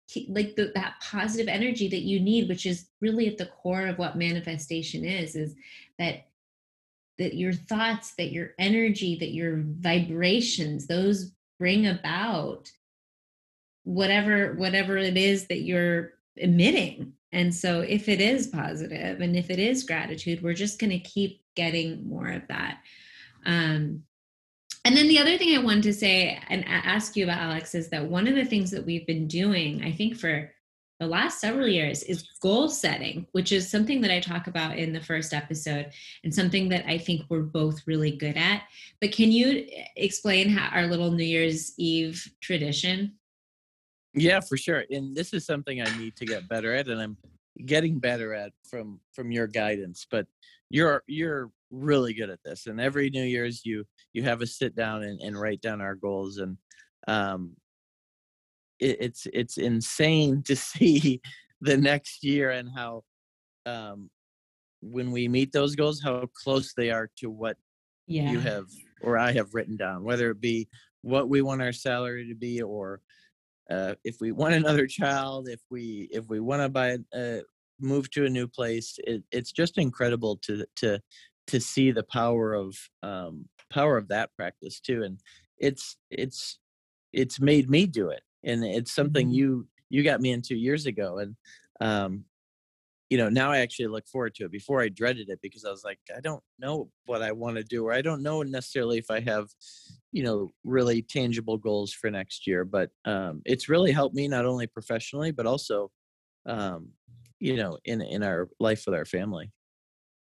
keep, 0.08 0.28
like 0.30 0.56
the, 0.56 0.72
that 0.76 0.96
positive 1.02 1.48
energy 1.48 1.90
that 1.90 2.04
you 2.04 2.20
need 2.20 2.48
which 2.48 2.66
is 2.66 2.88
really 3.02 3.28
at 3.28 3.38
the 3.38 3.48
core 3.48 3.88
of 3.88 3.98
what 3.98 4.18
manifestation 4.18 5.04
is 5.04 5.36
is 5.36 5.56
that 6.00 6.28
that 7.17 7.36
your 7.36 7.53
thoughts 7.53 8.13
that 8.17 8.32
your 8.32 8.51
energy 8.60 9.17
that 9.19 9.34
your 9.34 9.63
vibrations 9.63 10.88
those 10.88 11.34
bring 11.60 11.88
about 11.88 12.69
whatever 13.84 14.53
whatever 14.53 14.97
it 14.97 15.17
is 15.17 15.47
that 15.47 15.62
you're 15.62 16.13
emitting. 16.36 17.13
And 17.32 17.53
so 17.53 17.82
if 17.82 18.08
it 18.08 18.21
is 18.21 18.47
positive 18.47 19.21
and 19.21 19.36
if 19.36 19.49
it 19.49 19.60
is 19.60 19.84
gratitude 19.84 20.41
we're 20.41 20.53
just 20.53 20.80
going 20.80 20.91
to 20.91 20.99
keep 20.99 21.41
getting 21.56 22.08
more 22.08 22.30
of 22.30 22.47
that. 22.47 22.80
Um 23.45 24.03
and 24.86 24.95
then 24.95 25.10
the 25.10 25.19
other 25.19 25.38
thing 25.38 25.56
i 25.56 25.62
wanted 25.62 25.84
to 25.84 25.93
say 25.93 26.39
and 26.49 26.63
ask 26.65 27.17
you 27.17 27.25
about 27.25 27.41
alex 27.41 27.75
is 27.75 27.89
that 27.89 28.10
one 28.10 28.25
of 28.25 28.36
the 28.36 28.45
things 28.45 28.71
that 28.71 28.86
we've 28.86 29.06
been 29.06 29.27
doing 29.27 29.84
i 29.84 29.91
think 29.91 30.15
for 30.15 30.49
the 31.00 31.08
last 31.08 31.40
several 31.40 31.68
years 31.68 32.04
is 32.04 32.28
goal 32.42 32.70
setting, 32.70 33.28
which 33.32 33.52
is 33.52 33.70
something 33.70 34.02
that 34.02 34.12
I 34.12 34.20
talk 34.20 34.48
about 34.48 34.78
in 34.78 34.94
the 34.94 35.02
first 35.02 35.34
episode 35.34 35.92
and 36.24 36.34
something 36.34 36.70
that 36.70 36.86
I 36.88 36.98
think 36.98 37.24
we're 37.30 37.42
both 37.42 37.86
really 37.86 38.12
good 38.12 38.36
at. 38.36 38.64
But 39.00 39.12
can 39.12 39.32
you 39.32 39.68
explain 39.96 40.50
how 40.50 40.70
our 40.76 40.88
little 40.88 41.12
New 41.12 41.24
Year's 41.24 41.74
Eve 41.78 42.28
tradition? 42.42 43.14
Yeah, 44.14 44.40
for 44.40 44.58
sure. 44.58 44.86
And 44.90 45.16
this 45.16 45.34
is 45.34 45.46
something 45.46 45.82
I 45.82 45.98
need 45.98 46.16
to 46.16 46.26
get 46.26 46.50
better 46.50 46.74
at 46.74 46.88
and 46.88 47.00
I'm 47.00 47.18
getting 47.66 48.00
better 48.00 48.34
at 48.34 48.52
from 48.68 49.00
from 49.14 49.32
your 49.32 49.48
guidance. 49.48 50.08
But 50.10 50.26
you're 50.70 51.04
you're 51.08 51.52
really 51.70 52.14
good 52.14 52.32
at 52.32 52.44
this. 52.44 52.66
And 52.66 52.82
every 52.82 53.12
New 53.12 53.24
Year's 53.24 53.64
you 53.64 53.86
you 54.14 54.24
have 54.24 54.42
a 54.42 54.48
sit 54.48 54.76
down 54.76 55.04
and, 55.04 55.22
and 55.22 55.40
write 55.40 55.62
down 55.62 55.82
our 55.82 55.96
goals 55.96 56.40
and 56.40 56.58
um 57.08 57.56
it, 58.80 58.98
it's 59.00 59.28
it's 59.34 59.58
insane 59.58 60.44
to 60.48 60.56
see 60.56 61.22
the 61.62 61.78
next 61.78 62.24
year 62.24 62.52
and 62.52 62.70
how 62.76 63.04
um, 63.66 64.10
when 64.82 65.12
we 65.12 65.28
meet 65.28 65.52
those 65.52 65.76
goals 65.76 66.02
how 66.02 66.26
close 66.44 66.74
they 66.74 66.92
are 66.92 67.10
to 67.18 67.30
what 67.30 67.58
yeah. 68.08 68.32
you 68.32 68.40
have 68.40 68.66
or 69.02 69.18
I 69.18 69.32
have 69.34 69.54
written 69.54 69.78
down, 69.78 70.04
whether 70.04 70.32
it 70.32 70.42
be 70.42 70.68
what 71.02 71.30
we 71.30 71.42
want 71.42 71.62
our 71.62 71.72
salary 71.72 72.28
to 72.28 72.36
be 72.36 72.62
or 72.62 73.02
uh, 73.70 73.96
if 74.04 74.18
we 74.22 74.32
want 74.32 74.54
another 74.54 74.88
child, 74.88 75.50
if 75.50 75.60
we 75.70 76.08
if 76.12 76.28
we 76.30 76.40
want 76.40 76.62
to 76.62 76.70
buy 76.70 76.98
a 77.13 77.42
move 77.80 78.10
to 78.12 78.26
a 78.26 78.30
new 78.30 78.48
place, 78.48 78.98
it, 79.04 79.24
it's 79.32 79.52
just 79.52 79.78
incredible 79.78 80.38
to 80.44 80.66
to 80.78 81.00
to 81.48 81.60
see 81.60 81.92
the 81.92 82.04
power 82.04 82.54
of 82.54 82.76
um, 83.04 83.46
power 83.72 83.98
of 83.98 84.08
that 84.08 84.30
practice 84.38 84.80
too, 84.80 85.04
and 85.04 85.20
it's 85.58 85.98
it's 86.10 86.60
it's 87.12 87.40
made 87.40 87.70
me 87.70 87.86
do 87.86 88.10
it 88.10 88.22
and 88.43 88.63
it's 88.63 88.93
something 88.93 89.28
mm-hmm. 89.28 89.36
you 89.36 89.67
you 89.89 90.04
got 90.04 90.21
me 90.21 90.32
into 90.32 90.56
years 90.56 90.86
ago 90.86 91.19
and 91.19 91.36
um 91.82 92.23
you 93.10 93.17
know 93.17 93.30
now 93.30 93.52
i 93.52 93.60
actually 93.60 93.88
look 93.88 94.08
forward 94.08 94.36
to 94.36 94.45
it. 94.45 94.52
Before 94.52 94.82
i 94.82 94.89
dreaded 94.89 95.30
it 95.30 95.39
because 95.41 95.65
i 95.65 95.71
was 95.71 95.84
like 95.84 96.00
i 96.15 96.19
don't 96.19 96.43
know 96.60 96.89
what 97.06 97.21
i 97.21 97.32
want 97.32 97.58
to 97.58 97.63
do 97.63 97.86
or 97.86 97.93
i 97.93 98.02
don't 98.02 98.23
know 98.23 98.41
necessarily 98.43 98.97
if 98.97 99.10
i 99.10 99.19
have 99.21 99.47
you 100.12 100.23
know 100.23 100.50
really 100.63 101.02
tangible 101.02 101.58
goals 101.58 101.93
for 101.93 102.12
next 102.12 102.47
year 102.47 102.65
but 102.65 102.89
um 103.06 103.41
it's 103.45 103.69
really 103.69 103.91
helped 103.91 104.15
me 104.15 104.28
not 104.28 104.45
only 104.45 104.67
professionally 104.67 105.32
but 105.32 105.45
also 105.45 105.89
um 106.47 106.89
you 107.39 107.56
know 107.56 107.78
in 107.86 108.02
in 108.02 108.23
our 108.23 108.50
life 108.60 108.84
with 108.86 108.95
our 108.95 109.06
family. 109.06 109.52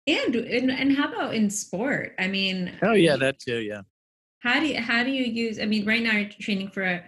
And 0.06 0.34
and, 0.34 0.70
and 0.70 0.96
how 0.96 1.12
about 1.12 1.34
in 1.34 1.48
sport? 1.50 2.14
I 2.18 2.28
mean 2.28 2.72
oh 2.82 2.92
yeah 2.92 3.16
that 3.16 3.38
too 3.38 3.60
yeah. 3.60 3.82
How 4.40 4.60
do 4.60 4.66
you 4.66 4.80
how 4.80 5.04
do 5.04 5.10
you 5.10 5.24
use 5.24 5.60
i 5.60 5.64
mean 5.64 5.86
right 5.86 6.02
now 6.02 6.16
you're 6.16 6.28
training 6.28 6.70
for 6.70 6.82
a 6.82 7.04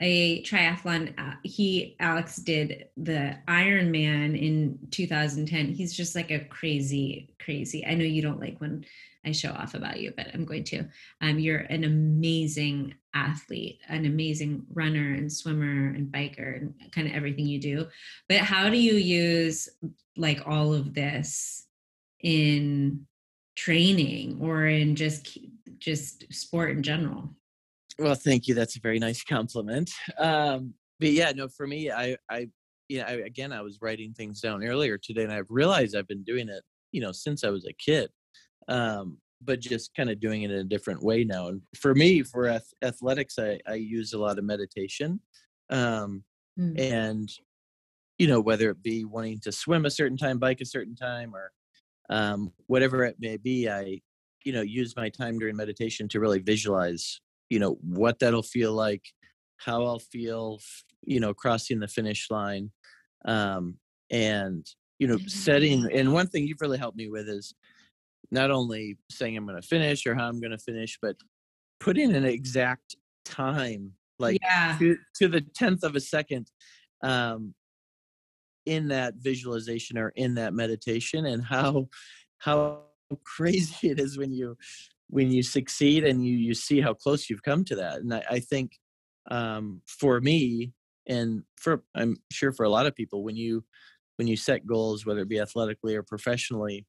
a 0.00 0.42
triathlon. 0.42 1.12
Uh, 1.18 1.34
he 1.42 1.96
Alex 2.00 2.36
did 2.36 2.88
the 2.96 3.36
Ironman 3.48 4.40
in 4.40 4.78
2010. 4.90 5.66
He's 5.66 5.96
just 5.96 6.14
like 6.14 6.30
a 6.30 6.40
crazy, 6.40 7.34
crazy. 7.38 7.84
I 7.86 7.94
know 7.94 8.04
you 8.04 8.22
don't 8.22 8.40
like 8.40 8.60
when 8.60 8.84
I 9.24 9.32
show 9.32 9.50
off 9.50 9.74
about 9.74 10.00
you, 10.00 10.12
but 10.16 10.28
I'm 10.32 10.44
going 10.44 10.64
to. 10.64 10.84
Um, 11.20 11.38
you're 11.38 11.58
an 11.58 11.84
amazing 11.84 12.94
athlete, 13.14 13.80
an 13.88 14.06
amazing 14.06 14.64
runner 14.72 15.14
and 15.14 15.32
swimmer 15.32 15.88
and 15.88 16.12
biker 16.12 16.56
and 16.56 16.74
kind 16.92 17.08
of 17.08 17.14
everything 17.14 17.46
you 17.46 17.60
do. 17.60 17.86
But 18.28 18.38
how 18.38 18.68
do 18.68 18.78
you 18.78 18.94
use 18.94 19.68
like 20.16 20.46
all 20.46 20.72
of 20.72 20.94
this 20.94 21.66
in 22.20 23.06
training 23.56 24.38
or 24.40 24.66
in 24.66 24.94
just 24.94 25.38
just 25.78 26.32
sport 26.32 26.70
in 26.70 26.82
general? 26.82 27.34
Well, 27.98 28.14
thank 28.14 28.46
you. 28.46 28.54
That's 28.54 28.76
a 28.76 28.80
very 28.80 28.98
nice 28.98 29.24
compliment. 29.24 29.90
Um, 30.18 30.74
but 31.00 31.10
yeah, 31.10 31.32
no, 31.32 31.48
for 31.48 31.66
me, 31.66 31.90
I, 31.90 32.16
I, 32.30 32.48
you 32.88 32.98
know, 32.98 33.04
I, 33.04 33.12
again, 33.12 33.52
I 33.52 33.60
was 33.60 33.78
writing 33.82 34.12
things 34.12 34.40
down 34.40 34.64
earlier 34.64 34.98
today, 34.98 35.24
and 35.24 35.32
I've 35.32 35.50
realized 35.50 35.96
I've 35.96 36.08
been 36.08 36.24
doing 36.24 36.48
it, 36.48 36.62
you 36.92 37.00
know, 37.00 37.12
since 37.12 37.44
I 37.44 37.50
was 37.50 37.66
a 37.66 37.72
kid, 37.72 38.10
um, 38.68 39.18
but 39.42 39.60
just 39.60 39.94
kind 39.94 40.10
of 40.10 40.20
doing 40.20 40.42
it 40.42 40.50
in 40.50 40.58
a 40.58 40.64
different 40.64 41.02
way 41.02 41.24
now. 41.24 41.48
And 41.48 41.62
for 41.76 41.94
me, 41.94 42.22
for 42.22 42.46
ath- 42.46 42.72
athletics, 42.82 43.38
I, 43.38 43.58
I 43.66 43.74
use 43.74 44.12
a 44.12 44.18
lot 44.18 44.38
of 44.38 44.44
meditation, 44.44 45.20
um, 45.70 46.24
mm. 46.58 46.78
and 46.78 47.28
you 48.18 48.26
know, 48.26 48.40
whether 48.40 48.70
it 48.70 48.82
be 48.82 49.04
wanting 49.04 49.38
to 49.40 49.52
swim 49.52 49.84
a 49.84 49.90
certain 49.90 50.16
time, 50.16 50.38
bike 50.38 50.60
a 50.60 50.66
certain 50.66 50.96
time, 50.96 51.34
or 51.34 51.52
um, 52.10 52.52
whatever 52.66 53.04
it 53.04 53.16
may 53.20 53.36
be, 53.36 53.68
I, 53.68 54.00
you 54.44 54.52
know, 54.52 54.62
use 54.62 54.96
my 54.96 55.08
time 55.08 55.38
during 55.38 55.56
meditation 55.56 56.08
to 56.08 56.20
really 56.20 56.40
visualize 56.40 57.20
you 57.50 57.58
know 57.58 57.78
what 57.82 58.18
that'll 58.18 58.42
feel 58.42 58.72
like 58.72 59.02
how 59.56 59.84
i'll 59.84 59.98
feel 59.98 60.58
you 61.04 61.20
know 61.20 61.34
crossing 61.34 61.80
the 61.80 61.88
finish 61.88 62.30
line 62.30 62.70
um 63.24 63.76
and 64.10 64.66
you 64.98 65.06
know 65.06 65.18
setting 65.26 65.88
and 65.92 66.12
one 66.12 66.26
thing 66.26 66.46
you've 66.46 66.60
really 66.60 66.78
helped 66.78 66.96
me 66.96 67.08
with 67.08 67.28
is 67.28 67.54
not 68.30 68.50
only 68.50 68.98
saying 69.10 69.36
i'm 69.36 69.46
going 69.46 69.60
to 69.60 69.66
finish 69.66 70.06
or 70.06 70.14
how 70.14 70.28
i'm 70.28 70.40
going 70.40 70.50
to 70.50 70.58
finish 70.58 70.98
but 71.00 71.16
putting 71.80 72.14
an 72.14 72.24
exact 72.24 72.96
time 73.24 73.92
like 74.18 74.38
yeah. 74.42 74.76
to, 74.78 74.96
to 75.14 75.28
the 75.28 75.40
tenth 75.40 75.84
of 75.84 75.94
a 75.94 76.00
second 76.00 76.50
um 77.02 77.54
in 78.66 78.88
that 78.88 79.14
visualization 79.16 79.96
or 79.96 80.10
in 80.10 80.34
that 80.34 80.52
meditation 80.52 81.26
and 81.26 81.42
how 81.42 81.88
how 82.38 82.82
crazy 83.24 83.88
it 83.88 83.98
is 83.98 84.18
when 84.18 84.32
you 84.32 84.56
when 85.08 85.30
you 85.30 85.42
succeed 85.42 86.04
and 86.04 86.24
you 86.24 86.36
you 86.36 86.54
see 86.54 86.80
how 86.80 86.94
close 86.94 87.28
you've 87.28 87.42
come 87.42 87.64
to 87.64 87.76
that 87.76 87.96
and 87.96 88.14
i, 88.14 88.22
I 88.30 88.40
think 88.40 88.72
um, 89.30 89.82
for 89.86 90.20
me 90.20 90.72
and 91.06 91.42
for 91.56 91.82
i'm 91.94 92.16
sure 92.32 92.52
for 92.52 92.64
a 92.64 92.70
lot 92.70 92.86
of 92.86 92.94
people 92.94 93.24
when 93.24 93.36
you 93.36 93.64
when 94.16 94.28
you 94.28 94.36
set 94.36 94.66
goals 94.66 95.04
whether 95.04 95.20
it 95.20 95.28
be 95.28 95.40
athletically 95.40 95.94
or 95.96 96.02
professionally 96.02 96.86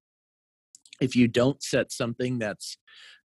if 1.02 1.16
you 1.16 1.28
don't 1.28 1.64
set 1.64 1.92
something 1.92 2.40
that's 2.40 2.78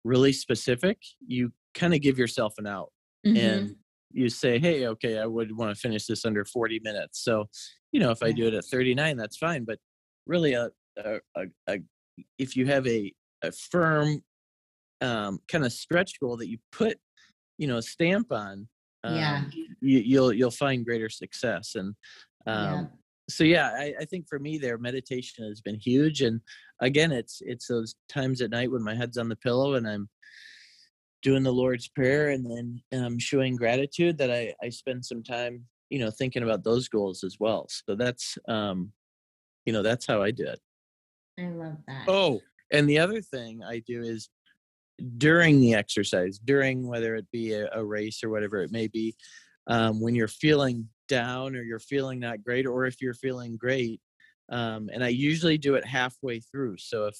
really 0.03 0.33
specific 0.33 0.97
you 1.25 1.51
kind 1.73 1.93
of 1.93 2.01
give 2.01 2.17
yourself 2.17 2.53
an 2.57 2.67
out 2.67 2.91
mm-hmm. 3.25 3.37
and 3.37 3.75
you 4.11 4.29
say 4.29 4.59
hey 4.59 4.87
okay 4.87 5.19
i 5.19 5.25
would 5.25 5.55
want 5.55 5.73
to 5.73 5.79
finish 5.79 6.05
this 6.05 6.25
under 6.25 6.43
40 6.43 6.81
minutes 6.83 7.23
so 7.23 7.49
you 7.91 7.99
know 7.99 8.11
if 8.11 8.23
i 8.23 8.31
do 8.31 8.47
it 8.47 8.53
at 8.53 8.65
39 8.65 9.17
that's 9.17 9.37
fine 9.37 9.63
but 9.63 9.79
really 10.25 10.53
a, 10.53 10.69
a, 10.97 11.19
a, 11.35 11.43
a 11.67 11.77
if 12.37 12.55
you 12.55 12.65
have 12.67 12.85
a, 12.87 13.13
a 13.41 13.51
firm 13.51 14.21
um, 15.01 15.39
kind 15.47 15.65
of 15.65 15.71
stretch 15.71 16.19
goal 16.19 16.37
that 16.37 16.49
you 16.49 16.57
put 16.71 16.97
you 17.57 17.67
know 17.67 17.77
a 17.77 17.81
stamp 17.81 18.31
on 18.31 18.67
um, 19.03 19.15
yeah 19.15 19.43
you, 19.51 19.97
will 19.97 20.03
you'll, 20.03 20.33
you'll 20.33 20.51
find 20.51 20.85
greater 20.85 21.09
success 21.09 21.75
and 21.75 21.95
um, 22.47 22.63
yeah. 22.63 22.83
so 23.29 23.43
yeah 23.43 23.71
I, 23.75 23.93
I 24.01 24.05
think 24.05 24.27
for 24.27 24.39
me 24.39 24.57
there 24.57 24.77
meditation 24.77 25.45
has 25.45 25.61
been 25.61 25.79
huge 25.79 26.21
and 26.21 26.41
again 26.81 27.11
it's 27.11 27.41
it's 27.45 27.67
those 27.67 27.95
times 28.09 28.41
at 28.41 28.51
night 28.51 28.71
when 28.71 28.83
my 28.83 28.95
head's 28.95 29.17
on 29.17 29.29
the 29.29 29.35
pillow 29.35 29.75
and 29.75 29.87
i'm 29.87 30.09
doing 31.21 31.43
the 31.43 31.53
Lord's 31.53 31.87
Prayer 31.87 32.29
and 32.29 32.45
then 32.45 32.81
um, 32.99 33.19
showing 33.19 33.55
gratitude 33.55 34.17
that 34.17 34.31
I, 34.31 34.53
I 34.63 34.69
spend 34.69 35.05
some 35.05 35.23
time, 35.23 35.65
you 35.89 35.99
know, 35.99 36.11
thinking 36.11 36.43
about 36.43 36.63
those 36.63 36.87
goals 36.89 37.23
as 37.23 37.37
well. 37.39 37.67
So 37.69 37.95
that's, 37.95 38.37
um, 38.47 38.91
you 39.65 39.73
know, 39.73 39.83
that's 39.83 40.07
how 40.07 40.21
I 40.21 40.31
do 40.31 40.45
it. 40.45 40.59
I 41.39 41.49
love 41.49 41.77
that. 41.87 42.05
Oh, 42.07 42.41
and 42.71 42.89
the 42.89 42.99
other 42.99 43.21
thing 43.21 43.61
I 43.63 43.79
do 43.85 44.01
is 44.01 44.29
during 45.17 45.59
the 45.59 45.73
exercise, 45.73 46.39
during 46.39 46.87
whether 46.87 47.15
it 47.15 47.29
be 47.31 47.53
a, 47.53 47.69
a 47.73 47.83
race 47.83 48.23
or 48.23 48.29
whatever 48.29 48.61
it 48.61 48.71
may 48.71 48.87
be, 48.87 49.15
um, 49.67 50.01
when 50.01 50.15
you're 50.15 50.27
feeling 50.27 50.87
down 51.07 51.55
or 51.55 51.61
you're 51.61 51.79
feeling 51.79 52.19
not 52.19 52.43
great, 52.43 52.65
or 52.65 52.85
if 52.85 53.01
you're 53.01 53.13
feeling 53.13 53.57
great, 53.57 53.99
um, 54.49 54.89
and 54.93 55.03
I 55.03 55.09
usually 55.09 55.57
do 55.57 55.75
it 55.75 55.85
halfway 55.85 56.39
through. 56.39 56.77
So 56.77 57.07
if 57.07 57.17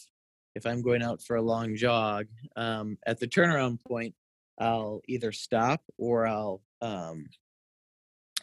if 0.56 0.66
I'm 0.66 0.82
going 0.82 1.02
out 1.02 1.22
for 1.22 1.38
a 1.38 1.42
long 1.42 1.76
jog, 1.76 2.28
um, 2.58 2.98
at 3.06 3.20
the 3.20 3.28
turnaround 3.28 3.80
point, 3.88 4.14
I'll 4.60 5.02
either 5.08 5.32
stop 5.32 5.82
or 5.98 6.28
I'll, 6.28 6.62
um, 6.82 7.26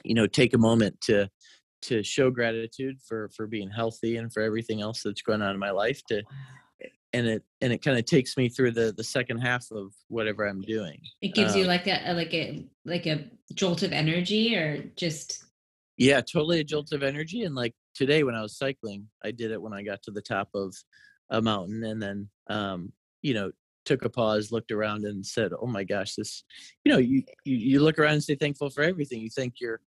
you 0.04 0.14
know, 0.14 0.26
take 0.26 0.54
a 0.54 0.58
moment 0.58 1.00
to 1.02 1.28
to 1.82 2.02
show 2.02 2.30
gratitude 2.30 2.98
for 3.06 3.30
for 3.36 3.46
being 3.46 3.70
healthy 3.70 4.16
and 4.16 4.32
for 4.32 4.42
everything 4.42 4.80
else 4.80 5.02
that's 5.02 5.22
going 5.22 5.42
on 5.42 5.54
in 5.54 5.58
my 5.58 5.70
life. 5.70 6.02
To 6.08 6.22
and 7.12 7.26
it 7.26 7.42
and 7.60 7.72
it 7.72 7.82
kind 7.82 7.98
of 7.98 8.04
takes 8.04 8.36
me 8.36 8.48
through 8.48 8.72
the 8.72 8.92
the 8.96 9.04
second 9.04 9.38
half 9.38 9.70
of 9.70 9.92
whatever 10.08 10.46
I'm 10.46 10.62
doing. 10.62 11.00
It 11.22 11.34
gives 11.34 11.54
um, 11.54 11.60
you 11.60 11.64
like 11.64 11.86
a, 11.86 12.00
a 12.04 12.12
like 12.12 12.34
a 12.34 12.66
like 12.84 13.06
a 13.06 13.24
jolt 13.54 13.82
of 13.82 13.92
energy, 13.92 14.56
or 14.56 14.82
just 14.96 15.44
yeah, 15.96 16.20
totally 16.20 16.60
a 16.60 16.64
jolt 16.64 16.92
of 16.92 17.02
energy. 17.02 17.42
And 17.42 17.54
like 17.54 17.74
today 17.94 18.22
when 18.22 18.34
I 18.34 18.42
was 18.42 18.56
cycling, 18.56 19.08
I 19.24 19.30
did 19.30 19.50
it 19.50 19.60
when 19.60 19.72
I 19.72 19.82
got 19.82 20.02
to 20.02 20.10
the 20.10 20.22
top 20.22 20.48
of 20.54 20.74
a 21.30 21.42
mountain 21.42 21.84
and 21.84 22.02
then 22.02 22.28
um, 22.48 22.92
you 23.22 23.34
know 23.34 23.50
took 23.84 24.04
a 24.04 24.10
pause 24.10 24.52
looked 24.52 24.70
around 24.70 25.04
and 25.04 25.24
said 25.24 25.50
oh 25.58 25.66
my 25.66 25.82
gosh 25.82 26.14
this 26.14 26.44
you 26.84 26.92
know 26.92 26.98
you, 26.98 27.22
you 27.44 27.56
you 27.56 27.80
look 27.80 27.98
around 27.98 28.14
and 28.14 28.24
say 28.24 28.34
thankful 28.34 28.68
for 28.68 28.82
everything 28.82 29.20
you 29.20 29.30
thank 29.30 29.54
your 29.60 29.80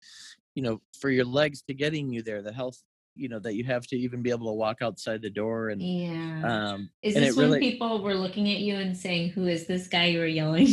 you 0.54 0.62
know 0.62 0.80
for 1.00 1.10
your 1.10 1.24
legs 1.24 1.62
to 1.62 1.74
getting 1.74 2.12
you 2.12 2.22
there 2.22 2.40
the 2.40 2.52
health 2.52 2.80
you 3.18 3.28
know 3.28 3.38
that 3.38 3.54
you 3.54 3.64
have 3.64 3.86
to 3.86 3.96
even 3.96 4.22
be 4.22 4.30
able 4.30 4.46
to 4.46 4.52
walk 4.52 4.78
outside 4.82 5.20
the 5.22 5.30
door 5.30 5.68
and 5.70 5.82
yeah 5.82 6.72
um 6.72 6.90
is 7.02 7.14
this 7.14 7.36
when 7.36 7.46
really, 7.46 7.60
people 7.60 8.02
were 8.02 8.14
looking 8.14 8.48
at 8.50 8.58
you 8.58 8.76
and 8.76 8.96
saying 8.96 9.30
who 9.30 9.46
is 9.46 9.66
this 9.66 9.88
guy 9.88 10.06
you 10.06 10.18
were 10.18 10.26
yelling 10.26 10.68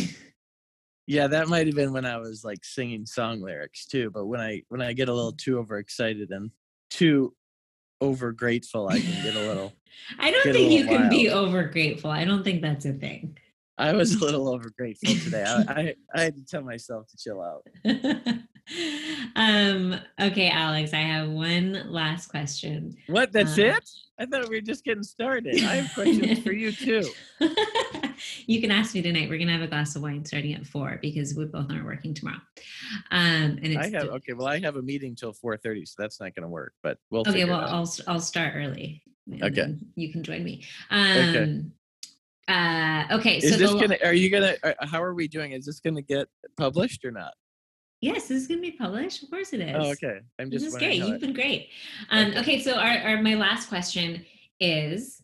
yeah 1.08 1.28
that 1.28 1.48
might 1.48 1.68
have 1.68 1.76
been 1.76 1.94
when 1.94 2.06
i 2.06 2.18
was 2.18 2.44
like 2.44 2.64
singing 2.64 3.06
song 3.06 3.42
lyrics 3.42 3.86
too 3.86 4.10
but 4.12 4.26
when 4.26 4.40
i 4.40 4.62
when 4.70 4.82
i 4.82 4.94
get 4.94 5.10
a 5.10 5.14
little 5.14 5.34
too 5.34 5.58
overexcited 5.58 6.32
and 6.32 6.52
too 6.90 7.34
over 8.02 8.32
grateful, 8.32 8.88
I 8.88 9.00
can 9.00 9.24
get 9.24 9.36
a 9.36 9.48
little. 9.48 9.74
I 10.20 10.32
don't 10.32 10.44
think 10.44 10.72
you 10.72 10.86
can 10.86 11.02
wild. 11.02 11.10
be 11.10 11.30
over 11.30 11.64
grateful. 11.64 12.12
I 12.12 12.26
don't 12.26 12.44
think 12.44 12.62
that's 12.62 12.86
a 12.86 12.94
thing. 12.94 13.38
I 13.78 13.94
was 13.94 14.14
a 14.14 14.20
little 14.26 14.50
over 14.50 14.70
grateful 14.78 15.14
today. 15.16 15.44
I, 15.44 15.74
I, 15.74 15.96
I 16.14 16.22
had 16.22 16.36
to 16.36 16.46
tell 16.46 16.62
myself 16.62 17.08
to 17.08 17.18
chill 17.18 17.42
out. 17.42 17.66
um. 19.36 20.00
Okay, 20.20 20.50
Alex. 20.50 20.94
I 20.94 21.02
have 21.02 21.30
one 21.30 21.84
last 21.88 22.28
question. 22.28 22.96
What? 23.08 23.32
That's 23.32 23.58
um, 23.58 23.66
it? 23.66 23.90
I 24.18 24.26
thought 24.26 24.48
we 24.50 24.56
were 24.56 24.62
just 24.62 24.84
getting 24.84 25.04
started. 25.04 25.64
I 25.64 25.76
have 25.76 25.94
questions 25.94 26.40
for 26.40 26.54
you 26.54 26.72
too. 26.72 27.04
you 28.48 28.62
can 28.62 28.72
ask 28.72 28.96
me 28.96 29.02
tonight. 29.02 29.30
We're 29.30 29.40
gonna 29.40 29.52
have 29.52 29.62
a 29.62 29.68
glass 29.68 29.96
of 29.96 30.02
wine 30.02 30.24
starting 30.26 30.54
at 30.54 30.66
four 30.66 31.00
because 31.02 31.36
we 31.36 31.46
both 31.46 31.70
aren't 31.70 31.86
working 31.86 32.14
tomorrow. 32.14 32.42
Um, 33.12 33.60
and 33.62 33.78
I 33.78 33.90
have 33.90 34.08
okay. 34.08 34.34
Well, 34.34 34.48
I 34.48 34.60
have 34.60 34.78
a 34.78 34.82
meeting 34.82 35.16
till 35.16 35.34
four 35.34 35.58
thirty, 35.58 35.86
so 35.86 35.96
that's 35.98 36.20
not 36.20 36.34
gonna 36.34 36.50
work. 36.50 36.74
But 36.82 36.98
we'll 37.12 37.22
okay. 37.28 37.46
Well, 37.46 37.60
I'll 37.60 37.92
I'll 38.08 38.22
start 38.22 38.54
early. 38.56 39.04
Okay. 39.42 39.76
You 39.96 40.12
can 40.12 40.24
join 40.24 40.44
me. 40.44 40.64
Um, 40.92 41.18
okay. 41.18 41.64
Uh, 42.48 43.18
okay. 43.18 43.38
Is 43.38 43.52
so 43.52 43.58
this 43.58 43.72
the, 43.72 43.80
gonna? 43.80 43.98
Are 44.04 44.14
you 44.14 44.30
gonna? 44.30 44.56
How 44.82 45.04
are 45.04 45.14
we 45.14 45.28
doing? 45.28 45.52
Is 45.52 45.66
this 45.66 45.80
gonna 45.80 46.02
get 46.02 46.28
published 46.58 47.04
or 47.04 47.12
not? 47.12 47.34
Yes, 48.02 48.28
this 48.28 48.42
is 48.42 48.48
going 48.48 48.62
to 48.62 48.72
be 48.72 48.78
published. 48.78 49.24
Of 49.24 49.30
course 49.30 49.54
it 49.54 49.62
is. 49.62 49.76
Oh, 49.78 49.92
okay. 49.92 50.20
I'm 50.38 50.52
just. 50.52 50.66
This 50.66 50.74
is 50.74 50.80
great. 50.80 51.02
You've 51.02 51.22
been 51.22 51.34
great. 51.34 51.70
Um, 52.10 52.28
okay. 52.28 52.40
okay. 52.40 52.62
So, 52.62 52.74
our, 52.74 52.98
our 53.00 53.22
my 53.22 53.36
last 53.36 53.70
question 53.70 54.26
is: 54.60 55.22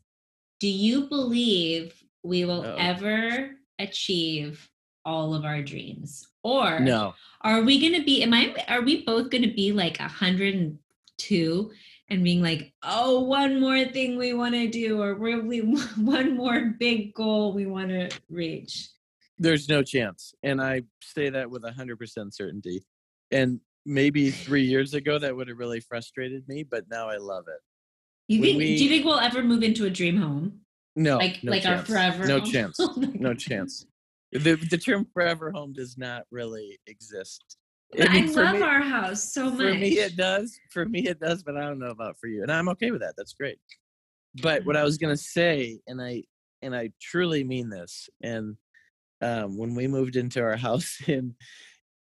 Do 0.60 0.68
you 0.68 1.08
believe 1.08 1.94
we 2.24 2.46
will 2.46 2.62
Uh-oh. 2.62 2.76
ever 2.80 3.52
achieve 3.80 4.70
all 5.04 5.34
of 5.34 5.46
our 5.46 5.62
dreams, 5.62 6.28
or 6.44 6.80
no? 6.80 7.14
Are 7.42 7.62
we 7.62 7.80
going 7.80 8.00
to 8.00 8.06
be? 8.06 8.24
Am 8.24 8.34
I? 8.34 8.56
Are 8.68 8.82
we 8.82 9.04
both 9.04 9.30
going 9.30 9.44
to 9.44 9.54
be 9.54 9.74
like 9.74 9.98
hundred 9.98 10.56
and 10.56 10.80
two? 11.18 11.72
And 12.10 12.26
being 12.26 12.42
like, 12.42 12.74
oh, 12.84 13.22
one 13.22 13.62
more 13.62 13.86
thing 13.86 14.18
we 14.18 14.34
want 14.34 14.54
to 14.54 14.68
do, 14.68 15.02
or 15.02 15.14
really 15.14 15.60
one 15.98 16.36
more 16.36 16.76
big 16.78 17.14
goal 17.14 17.54
we 17.54 17.66
want 17.66 17.88
to 17.88 18.10
reach. 18.30 18.90
There's 19.42 19.68
no 19.68 19.82
chance. 19.82 20.36
And 20.44 20.62
I 20.62 20.84
say 21.02 21.32
that 21.32 21.50
with 21.50 21.64
100% 21.64 22.34
certainty. 22.34 22.86
And 23.32 23.60
maybe 23.88 24.30
three 24.30 24.62
years 24.62 24.94
ago, 24.94 25.18
that 25.18 25.36
would 25.36 25.48
have 25.48 25.58
really 25.58 25.80
frustrated 25.80 26.48
me, 26.48 26.64
but 26.64 26.86
now 26.92 27.10
I 27.10 27.18
love 27.18 27.46
it. 27.48 27.60
You 28.28 28.40
think, 28.40 28.58
we, 28.60 28.78
do 28.78 28.84
you 28.84 28.90
think 28.90 29.04
we'll 29.04 29.20
ever 29.20 29.42
move 29.42 29.64
into 29.64 29.86
a 29.86 29.90
dream 29.90 30.18
home? 30.18 30.60
No. 30.96 31.18
Like, 31.18 31.44
no 31.44 31.52
like 31.52 31.64
chance. 31.64 31.80
our 31.80 31.86
forever 31.86 32.28
No 32.28 32.40
home? 32.40 32.52
chance. 32.52 32.78
Oh 32.80 32.94
no 32.98 33.34
chance. 33.34 33.88
The, 34.32 34.56
the 34.70 34.78
term 34.78 35.08
forever 35.12 35.52
home 35.52 35.74
does 35.74 35.98
not 35.98 36.24
really 36.30 36.80
exist. 36.86 37.58
I, 38.00 38.14
mean, 38.14 38.30
I 38.30 38.42
love 38.44 38.56
me, 38.56 38.62
our 38.62 38.82
house 38.82 39.34
so 39.34 39.50
much. 39.50 39.58
For 39.58 39.74
me, 39.74 39.90
it 39.98 40.16
does. 40.16 40.58
For 40.70 40.86
me, 40.86 41.08
it 41.08 41.20
does, 41.20 41.42
but 41.42 41.58
I 41.58 41.62
don't 41.62 41.80
know 41.80 41.90
about 41.90 42.16
for 42.20 42.28
you. 42.28 42.44
And 42.44 42.52
I'm 42.52 42.70
okay 42.70 42.92
with 42.92 43.02
that. 43.02 43.16
That's 43.18 43.34
great. 43.34 43.58
But 44.42 44.64
what 44.66 44.78
I 44.78 44.80
mm-hmm. 44.80 44.86
was 44.86 44.98
going 45.00 45.14
to 45.14 45.22
say, 45.22 45.80
and 45.88 46.00
I, 46.00 46.24
and 46.62 46.76
I 46.76 46.92
truly 47.02 47.44
mean 47.44 47.70
this, 47.70 48.08
and 48.22 48.56
um, 49.22 49.58
when 49.58 49.76
we 49.76 49.88
moved 49.88 50.16
into 50.16 50.42
our 50.42 50.56
house 50.56 50.98
in 51.08 51.36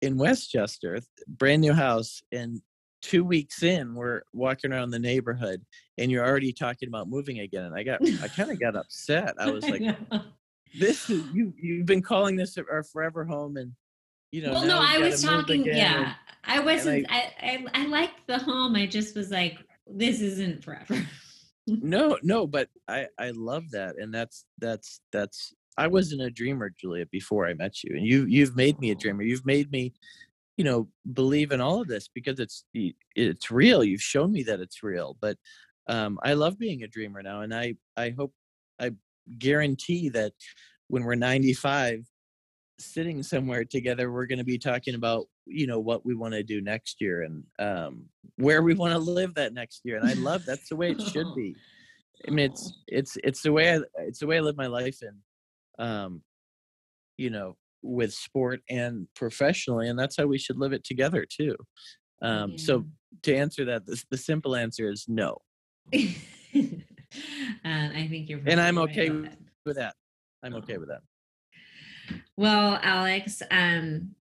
in 0.01 0.17
Westchester, 0.17 0.99
brand 1.27 1.61
new 1.61 1.73
house, 1.73 2.23
and 2.31 2.61
two 3.01 3.23
weeks 3.23 3.61
in, 3.61 3.93
we're 3.93 4.21
walking 4.33 4.71
around 4.71 4.89
the 4.89 4.99
neighborhood, 4.99 5.63
and 5.97 6.09
you're 6.09 6.25
already 6.25 6.53
talking 6.53 6.87
about 6.87 7.07
moving 7.07 7.39
again. 7.39 7.65
And 7.65 7.75
I 7.75 7.83
got, 7.83 8.01
I 8.23 8.27
kind 8.35 8.49
of 8.49 8.59
got 8.59 8.75
upset. 8.75 9.35
I 9.39 9.51
was 9.51 9.67
like, 9.67 9.81
"This 10.77 11.09
is 11.09 11.23
you. 11.33 11.53
You've 11.57 11.85
been 11.85 12.01
calling 12.01 12.35
this 12.35 12.57
our 12.57 12.83
forever 12.83 13.25
home, 13.25 13.57
and 13.57 13.73
you 14.31 14.41
know." 14.41 14.53
Well, 14.53 14.65
no, 14.65 14.79
I 14.81 14.97
was 14.97 15.21
talking. 15.21 15.65
Yeah, 15.65 15.99
and, 15.99 16.15
I 16.45 16.59
wasn't. 16.59 17.05
I, 17.09 17.33
I, 17.41 17.65
I 17.73 17.85
liked 17.85 18.27
the 18.27 18.39
home. 18.39 18.75
I 18.75 18.87
just 18.87 19.15
was 19.15 19.29
like, 19.29 19.59
"This 19.87 20.21
isn't 20.21 20.63
forever." 20.63 21.05
no, 21.67 22.17
no, 22.23 22.47
but 22.47 22.69
I, 22.87 23.07
I 23.19 23.31
love 23.31 23.69
that, 23.71 23.97
and 23.97 24.13
that's 24.13 24.45
that's 24.59 25.01
that's 25.11 25.53
I 25.77 25.87
wasn't 25.87 26.21
a 26.21 26.29
dreamer, 26.29 26.69
Julia, 26.69 27.05
before 27.11 27.47
I 27.47 27.53
met 27.53 27.83
you, 27.83 27.95
and 27.95 28.05
you 28.05 28.25
you've 28.25 28.55
made 28.55 28.79
me 28.79 28.91
a 28.91 28.95
dreamer. 28.95 29.23
You've 29.23 29.45
made 29.45 29.71
me, 29.71 29.93
you 30.57 30.63
know, 30.63 30.89
believe 31.13 31.51
in 31.51 31.61
all 31.61 31.81
of 31.81 31.87
this 31.87 32.09
because 32.13 32.39
it's 32.39 32.65
it's 33.15 33.51
real. 33.51 33.83
You've 33.83 34.01
shown 34.01 34.31
me 34.31 34.43
that 34.43 34.59
it's 34.59 34.83
real. 34.83 35.17
But 35.21 35.37
um, 35.87 36.19
I 36.23 36.33
love 36.33 36.59
being 36.59 36.83
a 36.83 36.87
dreamer 36.87 37.21
now, 37.21 37.41
and 37.41 37.53
I 37.53 37.75
I 37.95 38.09
hope 38.11 38.33
I 38.79 38.91
guarantee 39.37 40.09
that 40.09 40.33
when 40.87 41.03
we're 41.03 41.15
95, 41.15 42.05
sitting 42.79 43.23
somewhere 43.23 43.63
together, 43.63 44.11
we're 44.11 44.25
going 44.25 44.39
to 44.39 44.45
be 44.45 44.57
talking 44.57 44.95
about 44.95 45.27
you 45.45 45.67
know 45.67 45.79
what 45.79 46.05
we 46.05 46.15
want 46.15 46.33
to 46.33 46.43
do 46.43 46.61
next 46.61 47.01
year 47.01 47.23
and 47.23 47.43
um, 47.59 48.05
where 48.35 48.61
we 48.61 48.73
want 48.73 48.93
to 48.93 48.99
live 48.99 49.35
that 49.35 49.53
next 49.53 49.81
year. 49.83 49.97
And 49.97 50.07
I 50.07 50.13
love 50.13 50.45
that's 50.45 50.69
the 50.69 50.75
way 50.75 50.91
it 50.91 51.01
should 51.01 51.27
be. 51.35 51.55
I 52.27 52.31
mean, 52.31 52.51
it's 52.51 52.73
it's 52.87 53.17
it's 53.23 53.41
the 53.41 53.51
way 53.51 53.75
I, 53.75 53.79
it's 53.99 54.19
the 54.19 54.27
way 54.27 54.37
I 54.37 54.41
live 54.41 54.57
my 54.57 54.67
life, 54.67 55.01
and 55.01 55.17
um, 55.79 56.21
you 57.17 57.29
know, 57.29 57.57
with 57.81 58.13
sport 58.13 58.61
and 58.69 59.07
professionally, 59.15 59.87
and 59.87 59.97
that's 59.97 60.17
how 60.17 60.25
we 60.25 60.37
should 60.37 60.57
live 60.57 60.73
it 60.73 60.83
together 60.83 61.25
too. 61.25 61.55
Um, 62.21 62.51
yeah. 62.51 62.57
So 62.57 62.85
to 63.23 63.35
answer 63.35 63.65
that, 63.65 63.85
the, 63.85 64.03
the 64.09 64.17
simple 64.17 64.55
answer 64.55 64.89
is 64.89 65.05
no. 65.07 65.37
uh, 65.93 65.99
I 67.63 68.07
think 68.09 68.29
you're. 68.29 68.39
And 68.45 68.61
I'm 68.61 68.77
okay 68.79 69.09
right 69.09 69.21
with, 69.21 69.37
with 69.65 69.75
that. 69.77 69.95
I'm 70.43 70.55
okay 70.55 70.77
with 70.77 70.89
that. 70.89 71.01
Well, 72.37 72.79
Alex, 72.81 73.41
um, 73.51 74.15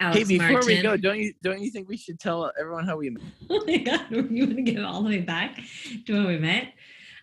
Alex 0.00 0.18
hey, 0.18 0.24
before 0.24 0.52
Martin. 0.52 0.76
we 0.76 0.82
go, 0.82 0.96
don't 0.96 1.18
you 1.18 1.32
don't 1.42 1.60
you 1.60 1.70
think 1.70 1.88
we 1.88 1.96
should 1.96 2.20
tell 2.20 2.50
everyone 2.58 2.86
how 2.86 2.96
we 2.96 3.10
met? 3.10 3.22
oh 3.50 3.64
my 3.66 3.76
god, 3.78 4.06
you 4.10 4.46
want 4.46 4.56
to 4.56 4.62
get 4.62 4.84
all 4.84 5.02
the 5.02 5.08
way 5.08 5.20
back 5.20 5.60
to 6.06 6.12
when 6.12 6.26
we 6.26 6.38
met? 6.38 6.72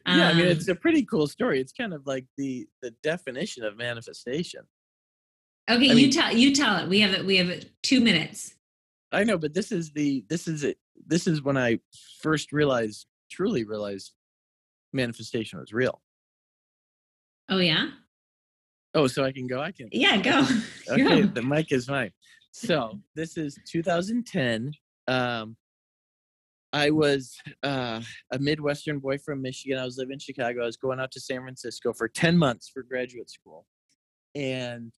Yeah, 0.08 0.30
I 0.30 0.34
mean 0.34 0.45
it's 0.45 0.68
um 0.68 0.74
a 0.74 0.80
pretty 0.80 1.03
cool 1.03 1.28
story. 1.28 1.60
It's 1.60 1.74
kind 1.74 1.93
of 1.93 2.06
like 2.06 2.26
the 2.38 2.68
the 2.82 2.91
definition 3.03 3.64
of 3.64 3.78
manifestation. 3.78 4.62
Okay, 5.70 5.89
I 5.89 5.93
you 5.93 5.95
mean, 5.95 6.12
tell 6.12 6.36
you 6.36 6.53
tell 6.53 6.78
it. 6.78 6.88
We 6.88 6.99
have 6.99 7.14
it. 7.14 7.26
We 7.26 7.38
have 7.38 7.49
it 7.49 7.72
two 7.82 8.01
minutes. 8.01 8.53
I 9.12 9.24
know, 9.24 9.38
but 9.38 9.53
this 9.53 9.72
is 9.72 9.91
the 9.91 10.26
this 10.30 10.47
is 10.47 10.64
it. 10.64 10.78
This 11.08 11.28
is 11.28 11.41
when 11.41 11.58
I 11.58 11.80
first 12.22 12.51
realized, 12.51 13.08
truly 13.32 13.64
realized, 13.64 14.12
manifestation 14.93 15.60
was 15.60 15.74
real. 15.74 16.01
Oh 17.49 17.60
yeah. 17.60 17.89
Oh, 18.93 19.08
so 19.08 19.24
I 19.26 19.32
can 19.32 19.47
go. 19.47 19.60
I 19.60 19.72
can. 19.72 19.89
Yeah, 19.91 20.18
go. 20.18 20.47
okay, 20.89 21.03
go. 21.22 21.28
the 21.28 21.41
mic 21.41 21.72
is 21.72 21.89
mine. 21.89 22.12
So 22.51 22.99
this 23.16 23.36
is 23.36 23.60
2010. 23.68 24.72
Um, 25.08 25.58
I 26.76 26.90
was 26.90 27.38
uh, 27.64 28.02
a 28.34 28.40
Midwestern 28.40 29.00
boy 29.00 29.18
from 29.18 29.42
Michigan. 29.42 29.80
I 29.80 29.86
was 29.86 29.98
living 29.98 30.12
in 30.12 30.20
Chicago. 30.20 30.62
I 30.62 30.66
was 30.66 30.76
going 30.76 31.00
out 31.00 31.10
to 31.14 31.22
San 31.22 31.40
Francisco 31.40 31.94
for 31.94 32.10
10 32.10 32.38
months 32.38 32.70
for 32.70 32.84
graduate 32.84 33.30
school. 33.30 33.66
And 34.36 34.92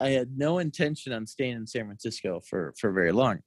I 0.00 0.08
had 0.08 0.38
no 0.38 0.56
intention 0.58 1.12
on 1.12 1.26
staying 1.26 1.56
in 1.56 1.66
San 1.66 1.84
Francisco 1.84 2.40
for 2.48 2.72
for 2.80 2.92
very 2.92 3.12
long. 3.12 3.40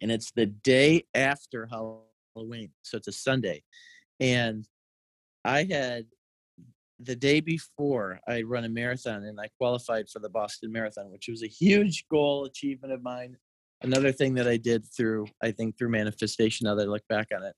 And 0.00 0.10
it's 0.10 0.30
the 0.30 0.46
day 0.46 1.04
after 1.14 1.68
Halloween, 1.70 2.70
so 2.82 2.96
it's 2.96 3.08
a 3.08 3.12
Sunday, 3.12 3.64
and 4.18 4.64
I 5.44 5.64
had 5.64 6.06
the 7.00 7.16
day 7.16 7.40
before 7.40 8.20
I 8.26 8.42
run 8.42 8.64
a 8.64 8.68
marathon 8.68 9.24
and 9.24 9.38
I 9.38 9.48
qualified 9.58 10.08
for 10.08 10.20
the 10.20 10.30
Boston 10.30 10.72
Marathon, 10.72 11.10
which 11.10 11.28
was 11.28 11.42
a 11.42 11.48
huge 11.48 12.06
goal 12.10 12.44
achievement 12.44 12.92
of 12.92 13.02
mine. 13.02 13.36
Another 13.82 14.10
thing 14.10 14.34
that 14.34 14.48
I 14.48 14.56
did 14.56 14.84
through, 14.86 15.26
I 15.42 15.52
think, 15.52 15.78
through 15.78 15.90
manifestation. 15.90 16.64
Now 16.64 16.74
that 16.74 16.86
I 16.86 16.90
look 16.90 17.06
back 17.08 17.28
on 17.34 17.44
it, 17.44 17.54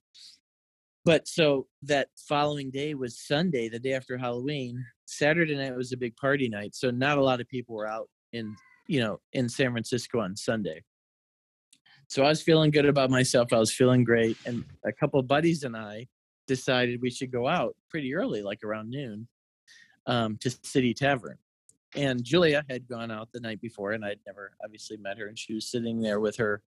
but 1.04 1.26
so 1.26 1.66
that 1.82 2.08
following 2.28 2.70
day 2.70 2.94
was 2.94 3.18
Sunday, 3.18 3.68
the 3.68 3.78
day 3.78 3.94
after 3.94 4.18
Halloween. 4.18 4.84
Saturday 5.06 5.56
night 5.56 5.74
was 5.74 5.92
a 5.92 5.96
big 5.96 6.16
party 6.16 6.48
night, 6.48 6.74
so 6.74 6.90
not 6.90 7.18
a 7.18 7.22
lot 7.22 7.40
of 7.40 7.48
people 7.48 7.74
were 7.74 7.86
out 7.86 8.08
in 8.32 8.54
you 8.86 9.00
know 9.00 9.18
in 9.32 9.48
San 9.48 9.72
Francisco 9.72 10.20
on 10.20 10.36
Sunday. 10.36 10.82
So 12.08 12.24
I 12.24 12.28
was 12.28 12.42
feeling 12.42 12.70
good 12.70 12.86
about 12.86 13.08
myself. 13.08 13.52
I 13.52 13.58
was 13.58 13.72
feeling 13.72 14.04
great, 14.04 14.36
and 14.44 14.64
a 14.84 14.92
couple 14.92 15.18
of 15.18 15.26
buddies 15.26 15.62
and 15.64 15.76
I 15.76 16.06
decided 16.46 17.00
we 17.00 17.10
should 17.10 17.30
go 17.30 17.48
out 17.48 17.76
pretty 17.88 18.14
early, 18.14 18.42
like 18.42 18.62
around 18.64 18.90
noon, 18.90 19.26
um, 20.06 20.36
to 20.38 20.50
City 20.64 20.92
Tavern. 20.92 21.38
And 21.96 22.22
Julia 22.22 22.64
had 22.70 22.86
gone 22.86 23.10
out 23.10 23.28
the 23.32 23.40
night 23.40 23.60
before, 23.60 23.92
and 23.92 24.04
I'd 24.04 24.20
never 24.26 24.52
obviously 24.62 24.96
met 24.96 25.18
her, 25.18 25.26
and 25.26 25.38
she 25.38 25.54
was 25.54 25.70
sitting 25.70 26.00
there 26.00 26.20
with 26.20 26.36
her 26.36 26.62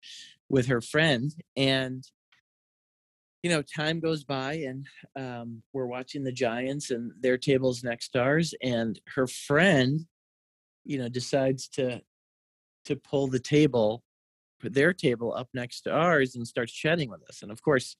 with 0.49 0.67
her 0.67 0.81
friend, 0.81 1.33
and 1.55 2.03
you 3.43 3.49
know, 3.49 3.61
time 3.61 3.99
goes 3.99 4.23
by 4.23 4.53
and 4.53 4.87
um, 5.17 5.61
we're 5.73 5.85
watching 5.85 6.23
the 6.23 6.31
Giants 6.31 6.91
and 6.91 7.11
their 7.19 7.37
tables 7.37 7.83
next 7.83 8.09
to 8.09 8.21
ours, 8.21 8.53
and 8.63 8.99
her 9.15 9.27
friend, 9.27 10.05
you 10.85 10.97
know, 10.97 11.09
decides 11.09 11.67
to 11.69 12.01
to 12.85 12.95
pull 12.95 13.27
the 13.27 13.39
table, 13.39 14.03
put 14.59 14.73
their 14.73 14.93
table 14.93 15.33
up 15.33 15.49
next 15.53 15.81
to 15.81 15.91
ours, 15.91 16.35
and 16.35 16.47
starts 16.47 16.73
chatting 16.73 17.09
with 17.09 17.21
us. 17.29 17.41
And 17.41 17.51
of 17.51 17.61
course, 17.61 17.97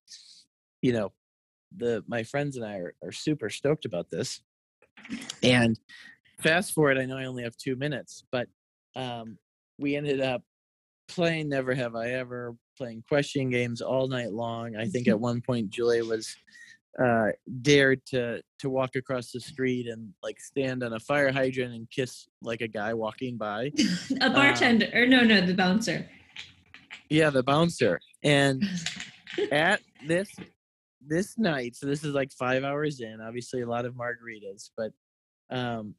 you 0.82 0.94
know, 0.94 1.12
the 1.76 2.04
my 2.08 2.24
friends 2.24 2.56
and 2.56 2.66
I 2.66 2.78
are, 2.78 2.96
are 3.04 3.12
super 3.12 3.50
stoked 3.50 3.86
about 3.86 4.10
this. 4.10 4.42
And 5.42 5.78
fast 6.44 6.74
forward, 6.74 6.98
I 6.98 7.06
know 7.06 7.18
I 7.18 7.26
only 7.26 7.44
have 7.44 7.58
two 7.58 7.76
minutes, 7.76 8.24
but 8.32 8.48
um, 8.96 9.38
we 9.80 9.96
ended 9.96 10.22
up 10.22 10.44
playing 11.08 11.50
Never 11.50 11.74
Have 11.74 11.96
I 11.96 12.12
Ever, 12.12 12.56
playing 12.78 13.04
question 13.08 13.50
games 13.50 13.82
all 13.82 14.08
night 14.08 14.32
long. 14.32 14.76
I 14.76 14.86
think 14.86 15.08
at 15.08 15.20
one 15.30 15.42
point 15.42 15.70
Julia 15.70 16.06
was 16.06 16.36
uh, 17.02 17.30
dared 17.62 18.06
to 18.06 18.42
to 18.60 18.70
walk 18.70 18.96
across 18.96 19.32
the 19.32 19.40
street 19.40 19.88
and 19.88 20.14
like 20.22 20.40
stand 20.40 20.84
on 20.84 20.94
a 20.94 21.00
fire 21.00 21.32
hydrant 21.32 21.74
and 21.74 21.90
kiss 21.90 22.28
like 22.42 22.62
a 22.62 22.68
guy 22.68 22.94
walking 22.94 23.38
by. 23.38 23.72
a 24.22 24.30
bartender, 24.30 24.88
um, 24.94 25.02
or 25.02 25.08
no, 25.08 25.22
no, 25.22 25.42
the 25.42 25.56
bouncer. 25.56 26.08
Yeah, 27.10 27.30
the 27.30 27.44
bouncer. 27.44 28.00
And 28.24 28.64
at 29.52 29.82
this 30.08 30.30
this 31.06 31.38
night, 31.38 31.76
so 31.76 31.88
this 31.88 32.04
is 32.04 32.14
like 32.14 32.32
five 32.32 32.64
hours 32.64 33.02
in. 33.02 33.20
Obviously, 33.22 33.62
a 33.62 33.68
lot 33.68 33.86
of 33.86 33.96
margaritas, 33.96 34.70
but 34.78 34.92
um, 35.50 35.96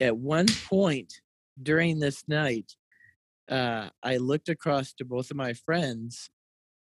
at 0.00 0.16
one 0.16 0.46
point 0.68 1.12
during 1.62 1.98
this 1.98 2.26
night, 2.28 2.72
uh, 3.50 3.88
I 4.02 4.16
looked 4.16 4.48
across 4.48 4.92
to 4.94 5.04
both 5.04 5.30
of 5.30 5.36
my 5.36 5.52
friends 5.52 6.30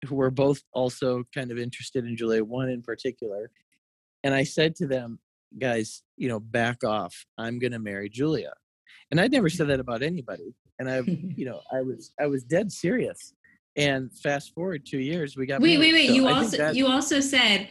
who 0.06 0.14
were 0.14 0.30
both 0.30 0.62
also 0.72 1.24
kind 1.34 1.50
of 1.50 1.58
interested 1.58 2.04
in 2.04 2.16
Julia, 2.16 2.44
one 2.44 2.68
in 2.68 2.82
particular. 2.82 3.50
And 4.22 4.34
I 4.34 4.44
said 4.44 4.76
to 4.76 4.86
them, 4.86 5.18
guys, 5.58 6.02
you 6.16 6.28
know, 6.28 6.38
back 6.38 6.84
off. 6.84 7.26
I'm 7.36 7.58
going 7.58 7.72
to 7.72 7.78
marry 7.78 8.08
Julia. 8.08 8.52
And 9.10 9.20
I'd 9.20 9.32
never 9.32 9.48
said 9.48 9.68
that 9.68 9.80
about 9.80 10.02
anybody. 10.02 10.54
And 10.78 10.88
I, 10.88 10.98
you 11.36 11.46
know, 11.46 11.60
I 11.72 11.82
was, 11.82 12.12
I 12.20 12.26
was 12.26 12.44
dead 12.44 12.70
serious. 12.70 13.32
And 13.76 14.12
fast 14.12 14.54
forward 14.54 14.84
two 14.86 14.98
years, 14.98 15.36
we 15.36 15.46
got. 15.46 15.60
Wait, 15.60 15.78
married. 15.78 15.94
wait, 15.94 16.08
wait. 16.08 16.08
So 16.08 16.14
you 16.14 16.26
I 16.26 16.32
also, 16.32 16.70
you 16.72 16.86
also 16.86 17.20
said, 17.20 17.68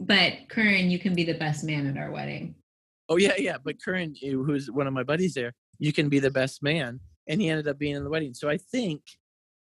but 0.00 0.32
Curran, 0.48 0.90
you 0.90 0.98
can 0.98 1.14
be 1.14 1.24
the 1.24 1.34
best 1.34 1.62
man 1.62 1.86
at 1.86 1.98
our 1.98 2.10
wedding. 2.10 2.54
Oh 3.08 3.16
yeah, 3.16 3.34
yeah. 3.38 3.56
But 3.62 3.82
Curran, 3.82 4.14
who's 4.20 4.70
one 4.70 4.86
of 4.86 4.92
my 4.92 5.02
buddies 5.02 5.34
there, 5.34 5.52
you 5.78 5.92
can 5.92 6.08
be 6.08 6.18
the 6.18 6.30
best 6.30 6.62
man 6.62 7.00
and 7.28 7.40
he 7.40 7.48
ended 7.48 7.68
up 7.68 7.78
being 7.78 7.96
in 7.96 8.04
the 8.04 8.10
wedding. 8.10 8.34
So 8.34 8.48
I 8.48 8.56
think 8.56 9.02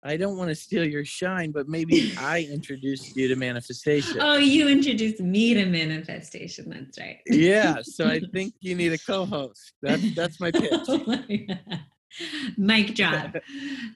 I 0.02 0.18
don't 0.18 0.36
want 0.36 0.50
to 0.50 0.54
steal 0.54 0.84
your 0.84 1.04
shine, 1.04 1.50
but 1.50 1.66
maybe 1.66 2.12
I 2.18 2.46
introduced 2.50 3.16
you 3.16 3.28
to 3.28 3.36
manifestation. 3.36 4.18
Oh, 4.20 4.36
you 4.36 4.68
introduced 4.68 5.20
me 5.20 5.54
to 5.54 5.64
manifestation. 5.64 6.68
That's 6.68 6.98
right. 6.98 7.20
yeah. 7.26 7.78
So 7.82 8.06
I 8.06 8.20
think 8.32 8.54
you 8.60 8.74
need 8.74 8.92
a 8.92 8.98
co-host. 8.98 9.72
That's 9.82 10.14
that's 10.14 10.40
my 10.40 10.50
pitch. 10.50 10.70
oh 10.88 11.22
Mic 12.56 12.94
drop. 12.94 13.34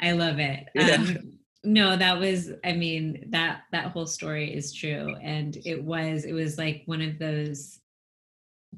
I 0.00 0.12
love 0.12 0.38
it. 0.40 0.66
Yeah. 0.74 0.94
Um, 0.94 1.38
no, 1.62 1.96
that 1.96 2.18
was. 2.18 2.52
I 2.64 2.72
mean 2.72 3.26
that 3.30 3.62
that 3.72 3.92
whole 3.92 4.06
story 4.06 4.52
is 4.52 4.72
true, 4.72 5.14
and 5.22 5.56
it 5.64 5.82
was. 5.84 6.24
It 6.24 6.32
was 6.32 6.58
like 6.58 6.82
one 6.86 7.02
of 7.02 7.18
those 7.18 7.78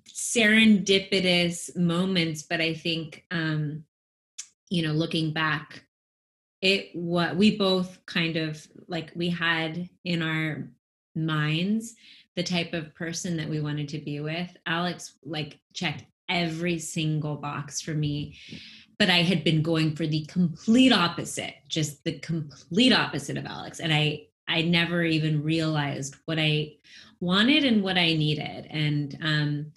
serendipitous 0.08 1.76
moments. 1.76 2.42
But 2.42 2.60
I 2.60 2.74
think 2.74 3.24
um 3.30 3.84
you 4.70 4.86
know 4.86 4.92
looking 4.92 5.32
back 5.32 5.84
it 6.62 6.90
what 6.94 7.36
we 7.36 7.56
both 7.56 7.98
kind 8.06 8.36
of 8.36 8.66
like 8.86 9.10
we 9.14 9.28
had 9.28 9.88
in 10.04 10.22
our 10.22 10.70
minds 11.14 11.94
the 12.36 12.42
type 12.42 12.72
of 12.72 12.94
person 12.94 13.36
that 13.36 13.48
we 13.48 13.60
wanted 13.60 13.88
to 13.88 13.98
be 13.98 14.20
with 14.20 14.56
alex 14.64 15.18
like 15.24 15.58
checked 15.74 16.04
every 16.28 16.78
single 16.78 17.36
box 17.36 17.80
for 17.80 17.92
me 17.92 18.38
but 18.98 19.10
i 19.10 19.22
had 19.22 19.42
been 19.42 19.62
going 19.62 19.94
for 19.94 20.06
the 20.06 20.24
complete 20.26 20.92
opposite 20.92 21.54
just 21.68 22.02
the 22.04 22.18
complete 22.20 22.92
opposite 22.92 23.36
of 23.36 23.46
alex 23.46 23.80
and 23.80 23.92
i 23.92 24.22
i 24.46 24.62
never 24.62 25.02
even 25.02 25.42
realized 25.42 26.14
what 26.26 26.38
i 26.38 26.72
wanted 27.20 27.64
and 27.64 27.82
what 27.82 27.98
i 27.98 28.12
needed 28.12 28.66
and 28.70 29.18
um 29.22 29.72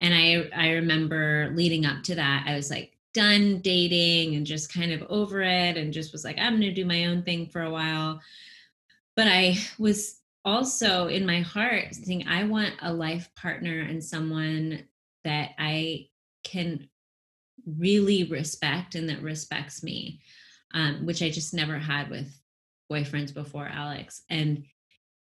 and 0.00 0.14
i 0.14 0.48
i 0.54 0.70
remember 0.72 1.50
leading 1.54 1.86
up 1.86 2.02
to 2.02 2.14
that 2.14 2.44
i 2.46 2.54
was 2.54 2.70
like 2.70 2.94
done 3.14 3.60
dating 3.60 4.34
and 4.34 4.44
just 4.44 4.74
kind 4.74 4.92
of 4.92 5.02
over 5.08 5.40
it 5.40 5.76
and 5.76 5.92
just 5.92 6.12
was 6.12 6.24
like, 6.24 6.36
I'm 6.38 6.60
to 6.60 6.72
do 6.72 6.84
my 6.84 7.06
own 7.06 7.22
thing 7.22 7.46
for 7.46 7.62
a 7.62 7.70
while. 7.70 8.20
But 9.16 9.28
I 9.28 9.56
was 9.78 10.20
also 10.44 11.06
in 11.06 11.24
my 11.24 11.40
heart 11.40 11.94
saying, 11.94 12.26
I 12.28 12.44
want 12.44 12.74
a 12.82 12.92
life 12.92 13.30
partner 13.36 13.80
and 13.80 14.04
someone 14.04 14.82
that 15.22 15.52
I 15.58 16.08
can 16.42 16.88
really 17.64 18.24
respect 18.24 18.96
and 18.96 19.08
that 19.08 19.22
respects 19.22 19.82
me, 19.82 20.20
um, 20.74 21.06
which 21.06 21.22
I 21.22 21.30
just 21.30 21.54
never 21.54 21.78
had 21.78 22.10
with 22.10 22.28
boyfriends 22.92 23.32
before 23.32 23.68
Alex. 23.68 24.22
And 24.28 24.64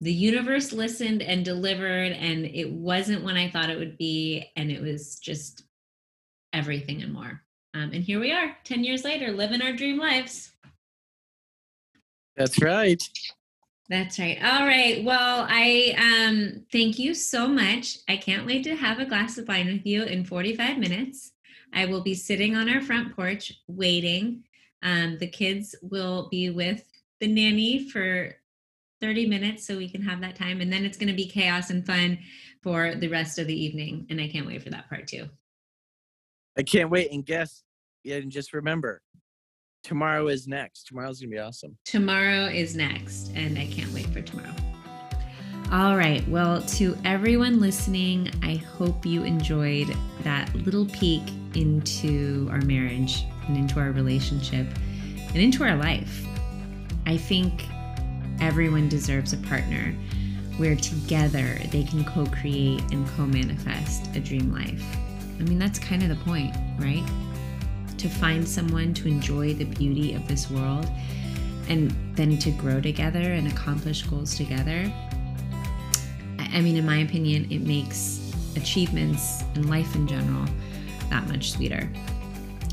the 0.02 0.14
universe 0.14 0.74
listened 0.74 1.22
and 1.22 1.46
delivered, 1.46 2.12
and 2.12 2.46
it 2.46 2.70
wasn't 2.72 3.24
when 3.24 3.38
I 3.38 3.50
thought 3.50 3.70
it 3.70 3.80
would 3.80 3.98
be. 3.98 4.52
And 4.56 4.72
it 4.72 4.82
was 4.82 5.20
just 5.20 5.64
everything 6.54 7.02
and 7.02 7.14
more. 7.14 7.42
Um, 7.74 7.92
and 7.94 8.04
here 8.04 8.20
we 8.20 8.32
are, 8.32 8.56
10 8.64 8.84
years 8.84 9.04
later, 9.04 9.32
living 9.32 9.62
our 9.62 9.74
dream 9.74 9.98
lives. 9.98 10.52
That's 12.38 12.62
right. 12.62 13.02
That's 13.88 14.18
right. 14.18 14.38
All 14.44 14.66
right. 14.66 15.04
Well, 15.04 15.46
I 15.48 15.96
um 15.98 16.66
thank 16.72 16.98
you 16.98 17.14
so 17.14 17.48
much. 17.48 18.00
I 18.10 18.18
can't 18.18 18.46
wait 18.46 18.64
to 18.64 18.76
have 18.76 19.00
a 19.00 19.06
glass 19.06 19.38
of 19.38 19.48
wine 19.48 19.68
with 19.68 19.86
you 19.86 20.04
in 20.04 20.26
45 20.26 20.80
minutes. 20.80 21.34
I 21.72 21.86
will 21.86 22.02
be 22.02 22.16
sitting 22.16 22.56
on 22.56 22.70
our 22.70 22.82
front 22.82 23.16
porch 23.16 23.54
waiting. 23.68 24.44
Um, 24.82 25.18
the 25.20 25.28
kids 25.28 25.76
will 25.82 26.30
be 26.30 26.50
with 26.50 26.84
the 27.20 27.28
nanny 27.28 27.90
for 27.90 28.36
30 29.06 29.28
minutes 29.28 29.68
so 29.68 29.78
we 29.78 29.88
can 29.88 30.02
have 30.02 30.20
that 30.22 30.36
time. 30.36 30.62
And 30.62 30.74
then 30.74 30.84
it's 30.84 30.98
going 30.98 31.10
to 31.10 31.14
be 31.14 31.28
chaos 31.28 31.70
and 31.70 31.86
fun 31.86 32.18
for 32.64 32.96
the 32.96 33.08
rest 33.08 33.38
of 33.38 33.46
the 33.46 33.54
evening. 33.54 34.08
And 34.10 34.20
I 34.20 34.28
can't 34.28 34.48
wait 34.48 34.64
for 34.64 34.72
that 34.72 34.90
part 34.90 35.08
too. 35.08 35.30
I 36.58 36.64
can't 36.64 36.90
wait. 36.90 37.12
And 37.12 37.24
guess, 37.24 37.62
yeah, 38.04 38.16
and 38.16 38.32
just 38.32 38.52
remember, 38.52 39.04
tomorrow 39.84 40.28
is 40.28 40.48
next. 40.48 40.88
Tomorrow's 40.88 41.20
gonna 41.20 41.30
be 41.30 41.38
awesome. 41.38 41.78
Tomorrow 41.86 42.46
is 42.46 42.76
next, 42.76 43.32
and 43.36 43.60
I 43.60 43.68
can't 43.68 43.92
wait 43.94 44.08
for 44.08 44.22
tomorrow. 44.22 44.56
All 45.72 45.98
right. 45.98 46.28
Well, 46.28 46.62
to 46.62 46.98
everyone 47.06 47.60
listening, 47.60 48.32
I 48.42 48.56
hope 48.56 49.06
you 49.06 49.24
enjoyed 49.24 49.96
that 50.24 50.54
little 50.56 50.86
peek 50.88 51.22
into 51.54 52.48
our 52.52 52.62
marriage 52.62 53.26
and 53.48 53.58
into 53.58 53.80
our 53.80 53.92
relationship 53.92 54.66
and 55.18 55.38
into 55.38 55.64
our 55.64 55.76
life. 55.76 56.26
I 57.06 57.18
think 57.18 57.66
everyone 58.40 58.90
deserves 58.90 59.34
a 59.34 59.38
partner 59.38 59.94
where 60.58 60.76
together 60.76 61.60
they 61.72 61.84
can 61.84 62.06
co 62.06 62.26
create 62.26 62.82
and 62.92 63.08
co 63.10 63.26
manifest 63.26 64.16
a 64.16 64.20
dream 64.20 64.54
life. 64.54 64.84
I 65.40 65.44
mean, 65.44 65.60
that's 65.60 65.80
kind 65.80 66.02
of 66.04 66.10
the 66.10 66.24
point, 66.24 66.56
right? 66.80 67.04
To 67.98 68.10
find 68.10 68.48
someone 68.48 68.94
to 68.96 69.08
enjoy 69.08 69.54
the 69.54 69.66
beauty 69.66 70.14
of 70.14 70.28
this 70.28 70.50
world 70.50 70.88
and 71.68 71.94
then 72.16 72.38
to 72.40 72.52
grow 72.52 72.80
together 72.80 73.20
and 73.20 73.48
accomplish 73.48 74.04
goals 74.04 74.36
together. 74.36 74.92
I 76.40 76.62
mean, 76.62 76.78
in 76.78 76.86
my 76.86 76.98
opinion, 76.98 77.52
it 77.52 77.62
makes 77.62 78.22
achievements 78.56 79.44
and 79.56 79.70
life 79.70 79.94
in 79.96 80.08
general 80.08 80.46
that 81.10 81.28
much 81.28 81.52
sweeter. 81.52 81.90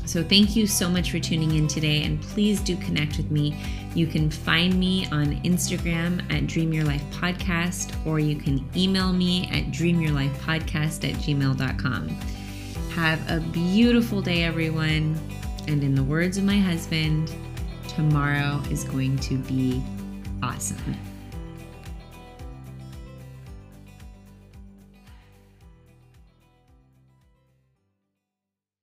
So, 0.05 0.23
thank 0.23 0.55
you 0.55 0.67
so 0.67 0.89
much 0.89 1.11
for 1.11 1.19
tuning 1.19 1.55
in 1.55 1.67
today, 1.67 2.03
and 2.03 2.21
please 2.21 2.59
do 2.59 2.75
connect 2.77 3.17
with 3.17 3.31
me. 3.31 3.55
You 3.95 4.07
can 4.07 4.29
find 4.29 4.77
me 4.79 5.05
on 5.07 5.41
Instagram 5.43 6.21
at 6.31 6.47
Dream 6.47 6.73
Your 6.73 6.83
Life 6.83 7.03
Podcast, 7.11 7.95
or 8.05 8.19
you 8.19 8.35
can 8.35 8.67
email 8.75 9.13
me 9.13 9.47
at 9.51 9.71
dreamyourlifepodcast 9.71 11.09
at 11.09 11.15
gmail.com. 11.19 12.09
Have 12.91 13.31
a 13.31 13.39
beautiful 13.39 14.21
day, 14.21 14.43
everyone. 14.43 15.17
And 15.67 15.83
in 15.83 15.95
the 15.95 16.03
words 16.03 16.37
of 16.37 16.43
my 16.43 16.59
husband, 16.59 17.33
tomorrow 17.87 18.61
is 18.69 18.83
going 18.83 19.17
to 19.19 19.37
be 19.37 19.81
awesome. 20.41 21.12